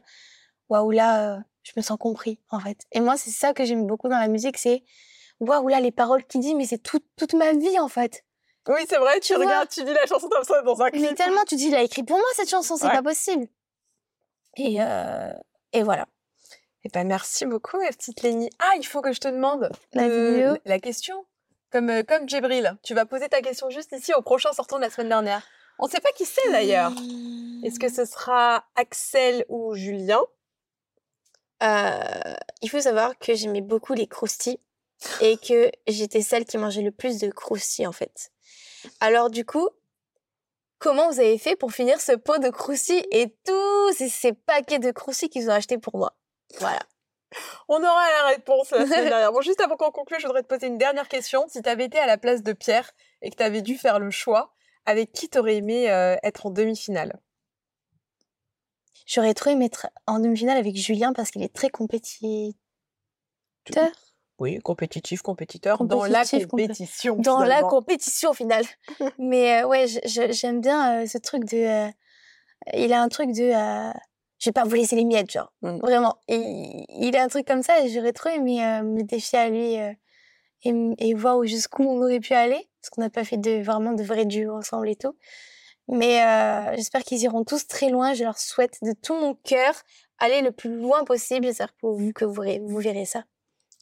waouh, 0.69 0.89
là, 0.91 1.43
je 1.63 1.71
me 1.75 1.81
sens 1.81 1.97
compris, 1.97 2.39
en 2.49 2.59
fait. 2.59 2.85
Et 2.91 2.99
moi, 2.99 3.17
c'est 3.17 3.31
ça 3.31 3.53
que 3.53 3.65
j'aime 3.65 3.85
beaucoup 3.85 4.09
dans 4.09 4.19
la 4.19 4.27
musique, 4.27 4.57
c'est, 4.57 4.83
waouh, 5.39 5.67
là, 5.67 5.79
les 5.79 5.91
paroles 5.91 6.25
qu'il 6.25 6.41
dit, 6.41 6.55
mais 6.55 6.65
c'est 6.65 6.81
toute 6.81 7.33
ma 7.33 7.53
vie, 7.53 7.79
en 7.79 7.87
fait. 7.87 8.23
Oui, 8.67 8.81
c'est 8.87 8.97
vrai, 8.97 9.19
tu, 9.19 9.35
regardes, 9.35 9.69
tu 9.69 9.83
dis 9.83 9.93
la 9.93 10.05
chanson 10.05 10.29
comme 10.29 10.43
ça 10.43 10.61
dans 10.61 10.81
un 10.81 10.91
clip. 10.91 11.01
Mais 11.01 11.15
tellement, 11.15 11.43
tu 11.47 11.55
dis, 11.55 11.67
il 11.67 11.75
a 11.75 11.81
écrit 11.81 12.03
pour 12.03 12.17
moi 12.17 12.27
cette 12.35 12.49
chanson, 12.49 12.75
c'est 12.77 12.89
pas 12.89 13.01
possible. 13.01 13.47
Et, 14.57 14.77
et 15.73 15.83
voilà. 15.83 16.05
Eh 16.83 16.89
ben, 16.89 17.05
merci 17.05 17.45
beaucoup, 17.45 17.77
ma 17.79 17.89
petite 17.89 18.21
Lénie. 18.23 18.49
Ah, 18.59 18.71
il 18.77 18.85
faut 18.85 19.01
que 19.01 19.13
je 19.13 19.19
te 19.19 19.27
demande 19.27 19.69
la, 19.93 20.57
la 20.65 20.79
question. 20.79 21.25
Comme, 21.71 21.89
euh, 21.89 22.03
comme 22.03 22.27
Djibril, 22.27 22.75
tu 22.83 22.93
vas 22.93 23.05
poser 23.05 23.29
ta 23.29 23.41
question 23.41 23.69
juste 23.69 23.91
ici 23.93 24.13
au 24.13 24.21
prochain 24.21 24.51
sortant 24.51 24.77
de 24.77 24.81
la 24.81 24.89
semaine 24.89 25.09
dernière. 25.09 25.43
On 25.79 25.85
ne 25.85 25.91
sait 25.91 26.01
pas 26.01 26.11
qui 26.11 26.25
c'est 26.25 26.51
d'ailleurs. 26.51 26.91
Est-ce 27.63 27.79
que 27.79 27.89
ce 27.89 28.03
sera 28.05 28.65
Axel 28.75 29.45
ou 29.47 29.73
Julien 29.75 30.21
euh, 31.61 32.33
Il 32.61 32.69
faut 32.69 32.81
savoir 32.81 33.17
que 33.17 33.33
j'aimais 33.33 33.61
beaucoup 33.61 33.93
les 33.93 34.07
croustilles 34.07 34.59
et 35.21 35.37
que 35.37 35.71
j'étais 35.87 36.21
celle 36.21 36.45
qui 36.45 36.57
mangeait 36.57 36.81
le 36.81 36.91
plus 36.91 37.19
de 37.19 37.29
croustilles 37.29 37.87
en 37.87 37.91
fait. 37.91 38.31
Alors 38.99 39.29
du 39.29 39.45
coup, 39.45 39.69
comment 40.79 41.09
vous 41.09 41.19
avez 41.19 41.37
fait 41.37 41.55
pour 41.55 41.71
finir 41.71 41.99
ce 41.99 42.13
pot 42.13 42.39
de 42.39 42.49
croustilles 42.49 43.05
et 43.11 43.35
tous 43.45 43.93
ces, 43.93 44.09
ces 44.09 44.33
paquets 44.33 44.79
de 44.79 44.91
croustilles 44.91 45.29
qu'ils 45.29 45.49
ont 45.49 45.53
achetés 45.53 45.77
pour 45.77 45.97
moi? 45.97 46.15
Voilà. 46.59 46.79
On 47.67 47.77
aura 47.77 48.09
la 48.23 48.27
réponse 48.29 48.71
la 48.71 48.85
semaine 48.85 49.05
dernière. 49.09 49.31
Bon, 49.31 49.41
juste 49.41 49.61
avant 49.61 49.77
qu'on 49.77 49.91
conclue, 49.91 50.17
je 50.19 50.27
voudrais 50.27 50.43
te 50.43 50.47
poser 50.47 50.67
une 50.67 50.77
dernière 50.77 51.07
question. 51.07 51.45
Si 51.47 51.61
tu 51.61 51.69
avais 51.69 51.85
été 51.85 51.97
à 51.97 52.05
la 52.05 52.17
place 52.17 52.43
de 52.43 52.53
Pierre 52.53 52.91
et 53.21 53.29
que 53.29 53.35
tu 53.35 53.43
avais 53.43 53.61
dû 53.61 53.77
faire 53.77 53.99
le 53.99 54.11
choix, 54.11 54.53
avec 54.85 55.11
qui 55.11 55.29
t'aurais 55.29 55.55
aimé 55.55 55.89
euh, 55.89 56.15
être 56.23 56.47
en 56.47 56.49
demi-finale? 56.49 57.19
J'aurais 59.13 59.33
trop 59.33 59.49
aimé 59.49 59.65
être 59.65 59.87
en 60.07 60.19
demi-finale 60.19 60.57
avec 60.57 60.75
Julien 60.75 61.13
parce 61.13 61.31
qu'il 61.31 61.43
est 61.43 61.53
très 61.53 61.69
compétiteur. 61.69 62.55
Oui, 64.39 64.59
compétitif, 64.59 65.21
compétiteur, 65.21 65.83
dans 65.83 66.05
la 66.05 66.23
compétition. 66.25 67.15
Dans 67.17 67.43
la 67.43 67.61
compétition, 67.61 68.31
au 68.31 68.33
final. 68.33 68.65
Mais 69.19 69.61
euh, 69.61 69.67
ouais, 69.67 69.85
j'aime 70.05 70.61
bien 70.61 71.01
euh, 71.03 71.05
ce 71.05 71.17
truc 71.17 71.45
de... 71.45 71.87
il 72.73 72.93
a 72.93 73.01
un 73.01 73.09
truc 73.09 73.33
de 73.33 73.51
je 74.41 74.49
vais 74.49 74.53
pas 74.53 74.63
vous 74.63 74.75
laisser 74.75 74.95
les 74.95 75.05
miettes, 75.05 75.31
genre. 75.31 75.53
Mmh. 75.61 75.77
Vraiment. 75.77 76.17
Et 76.27 76.85
il 76.89 77.15
a 77.15 77.23
un 77.23 77.27
truc 77.27 77.45
comme 77.45 77.61
ça 77.61 77.79
et 77.81 77.89
j'aurais 77.89 78.11
trop 78.11 78.29
aimé 78.29 78.65
euh, 78.65 78.81
me 78.81 79.03
défier 79.03 79.37
à 79.37 79.49
lui 79.49 79.79
euh, 79.79 79.93
et, 80.63 80.73
et, 80.97 81.13
voir 81.13 81.43
jusqu'où 81.45 81.83
on 81.83 82.01
aurait 82.01 82.19
pu 82.19 82.33
aller. 82.33 82.67
Parce 82.81 82.89
qu'on 82.89 83.01
n'a 83.01 83.11
pas 83.11 83.23
fait 83.23 83.37
de, 83.37 83.61
vraiment 83.61 83.93
de 83.93 84.01
vrais 84.01 84.25
duos 84.25 84.55
ensemble 84.55 84.89
et 84.89 84.95
tout. 84.95 85.15
Mais 85.87 86.23
euh, 86.23 86.75
j'espère 86.75 87.03
qu'ils 87.03 87.21
iront 87.21 87.43
tous 87.43 87.67
très 87.67 87.89
loin. 87.89 88.13
Je 88.13 88.23
leur 88.23 88.37
souhaite 88.37 88.77
de 88.81 88.93
tout 88.93 89.15
mon 89.15 89.35
cœur 89.35 89.73
aller 90.19 90.41
le 90.41 90.51
plus 90.51 90.75
loin 90.75 91.03
possible. 91.03 91.45
J'espère 91.45 91.73
pour 91.73 91.95
vous 91.95 92.13
que 92.13 92.25
vous, 92.25 92.43
vous 92.67 92.79
verrez 92.79 93.05
ça. 93.05 93.23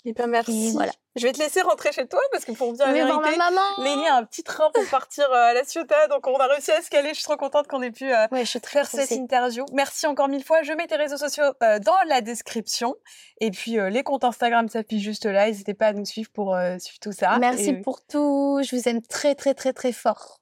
Hyper 0.06 0.28
merci. 0.28 0.72
voilà. 0.72 0.94
Je 1.16 1.28
vais 1.28 1.34
te 1.34 1.40
laisser 1.40 1.62
rentrer 1.62 1.92
chez 1.92 2.08
toi 2.08 2.22
parce 2.32 2.46
que 2.46 2.54
pour 2.54 2.72
bien 2.72 2.94
vérité, 2.94 3.36
ma 3.38 3.50
maman. 3.50 3.84
Lénie 3.84 4.08
a 4.08 4.16
un 4.16 4.24
petit 4.24 4.44
train 4.44 4.72
pour 4.74 4.86
partir 4.86 5.30
euh, 5.30 5.50
à 5.50 5.54
la 5.54 5.66
Ciotat, 5.66 6.08
donc 6.08 6.26
on 6.28 6.38
a 6.38 6.48
réussi 6.48 6.72
à 6.72 6.82
se 6.82 6.90
caler. 6.90 7.10
Je 7.10 7.16
suis 7.16 7.24
trop 7.24 7.36
contente 7.36 7.68
qu'on 7.68 7.82
ait 7.82 7.92
pu 7.92 8.14
euh, 8.14 8.28
ouais, 8.32 8.46
je 8.46 8.50
suis 8.50 8.62
très 8.62 8.86
faire 8.86 8.88
cette 8.88 9.12
interview. 9.12 9.66
Merci 9.74 10.08
encore 10.08 10.30
mille 10.30 10.44
fois. 10.44 10.62
Je 10.62 10.72
mets 10.72 10.88
tes 10.88 10.96
réseaux 10.96 11.18
sociaux 11.18 11.44
euh, 11.64 11.80
dans 11.80 11.98
la 12.08 12.22
description 12.22 12.96
et 13.42 13.52
puis 13.52 13.78
les 13.90 14.04
comptes 14.04 14.24
Instagram 14.24 14.70
s'affichent 14.70 15.04
juste 15.04 15.26
là. 15.26 15.48
N'hésitez 15.48 15.74
pas 15.74 15.88
à 15.88 15.94
nous 15.94 16.06
suivre 16.06 16.30
pour 16.32 16.58
suivre 16.80 17.00
tout 17.02 17.12
ça. 17.12 17.38
Merci 17.40 17.74
pour 17.74 18.06
tout. 18.06 18.62
Je 18.64 18.76
vous 18.76 18.88
aime 18.88 19.02
très 19.02 19.36
très 19.36 19.54
très 19.54 19.74
très 19.74 19.92
fort. 19.92 20.39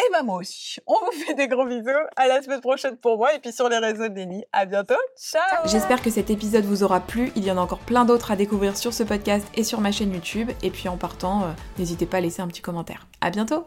Et 0.00 0.04
eh 0.08 0.12
ben 0.12 0.22
moi 0.22 0.36
aussi. 0.36 0.78
On 0.86 0.94
vous 0.94 1.12
fait 1.12 1.34
des 1.34 1.46
gros 1.46 1.66
bisous. 1.66 1.90
À 2.16 2.26
la 2.26 2.40
semaine 2.40 2.62
prochaine 2.62 2.96
pour 2.96 3.18
moi 3.18 3.34
et 3.34 3.38
puis 3.38 3.52
sur 3.52 3.68
les 3.68 3.76
réseaux 3.76 4.08
de 4.08 4.14
Nelly. 4.14 4.44
À 4.50 4.64
bientôt. 4.64 4.94
Ciao. 5.14 5.42
J'espère 5.66 6.00
que 6.00 6.08
cet 6.08 6.30
épisode 6.30 6.64
vous 6.64 6.82
aura 6.82 7.00
plu. 7.00 7.30
Il 7.36 7.44
y 7.44 7.50
en 7.50 7.58
a 7.58 7.60
encore 7.60 7.80
plein 7.80 8.06
d'autres 8.06 8.30
à 8.30 8.36
découvrir 8.36 8.78
sur 8.78 8.94
ce 8.94 9.02
podcast 9.02 9.46
et 9.54 9.62
sur 9.62 9.82
ma 9.82 9.92
chaîne 9.92 10.14
YouTube. 10.14 10.50
Et 10.62 10.70
puis 10.70 10.88
en 10.88 10.96
partant, 10.96 11.42
euh, 11.42 11.46
n'hésitez 11.78 12.06
pas 12.06 12.16
à 12.16 12.20
laisser 12.20 12.40
un 12.40 12.48
petit 12.48 12.62
commentaire. 12.62 13.06
À 13.20 13.28
bientôt. 13.28 13.66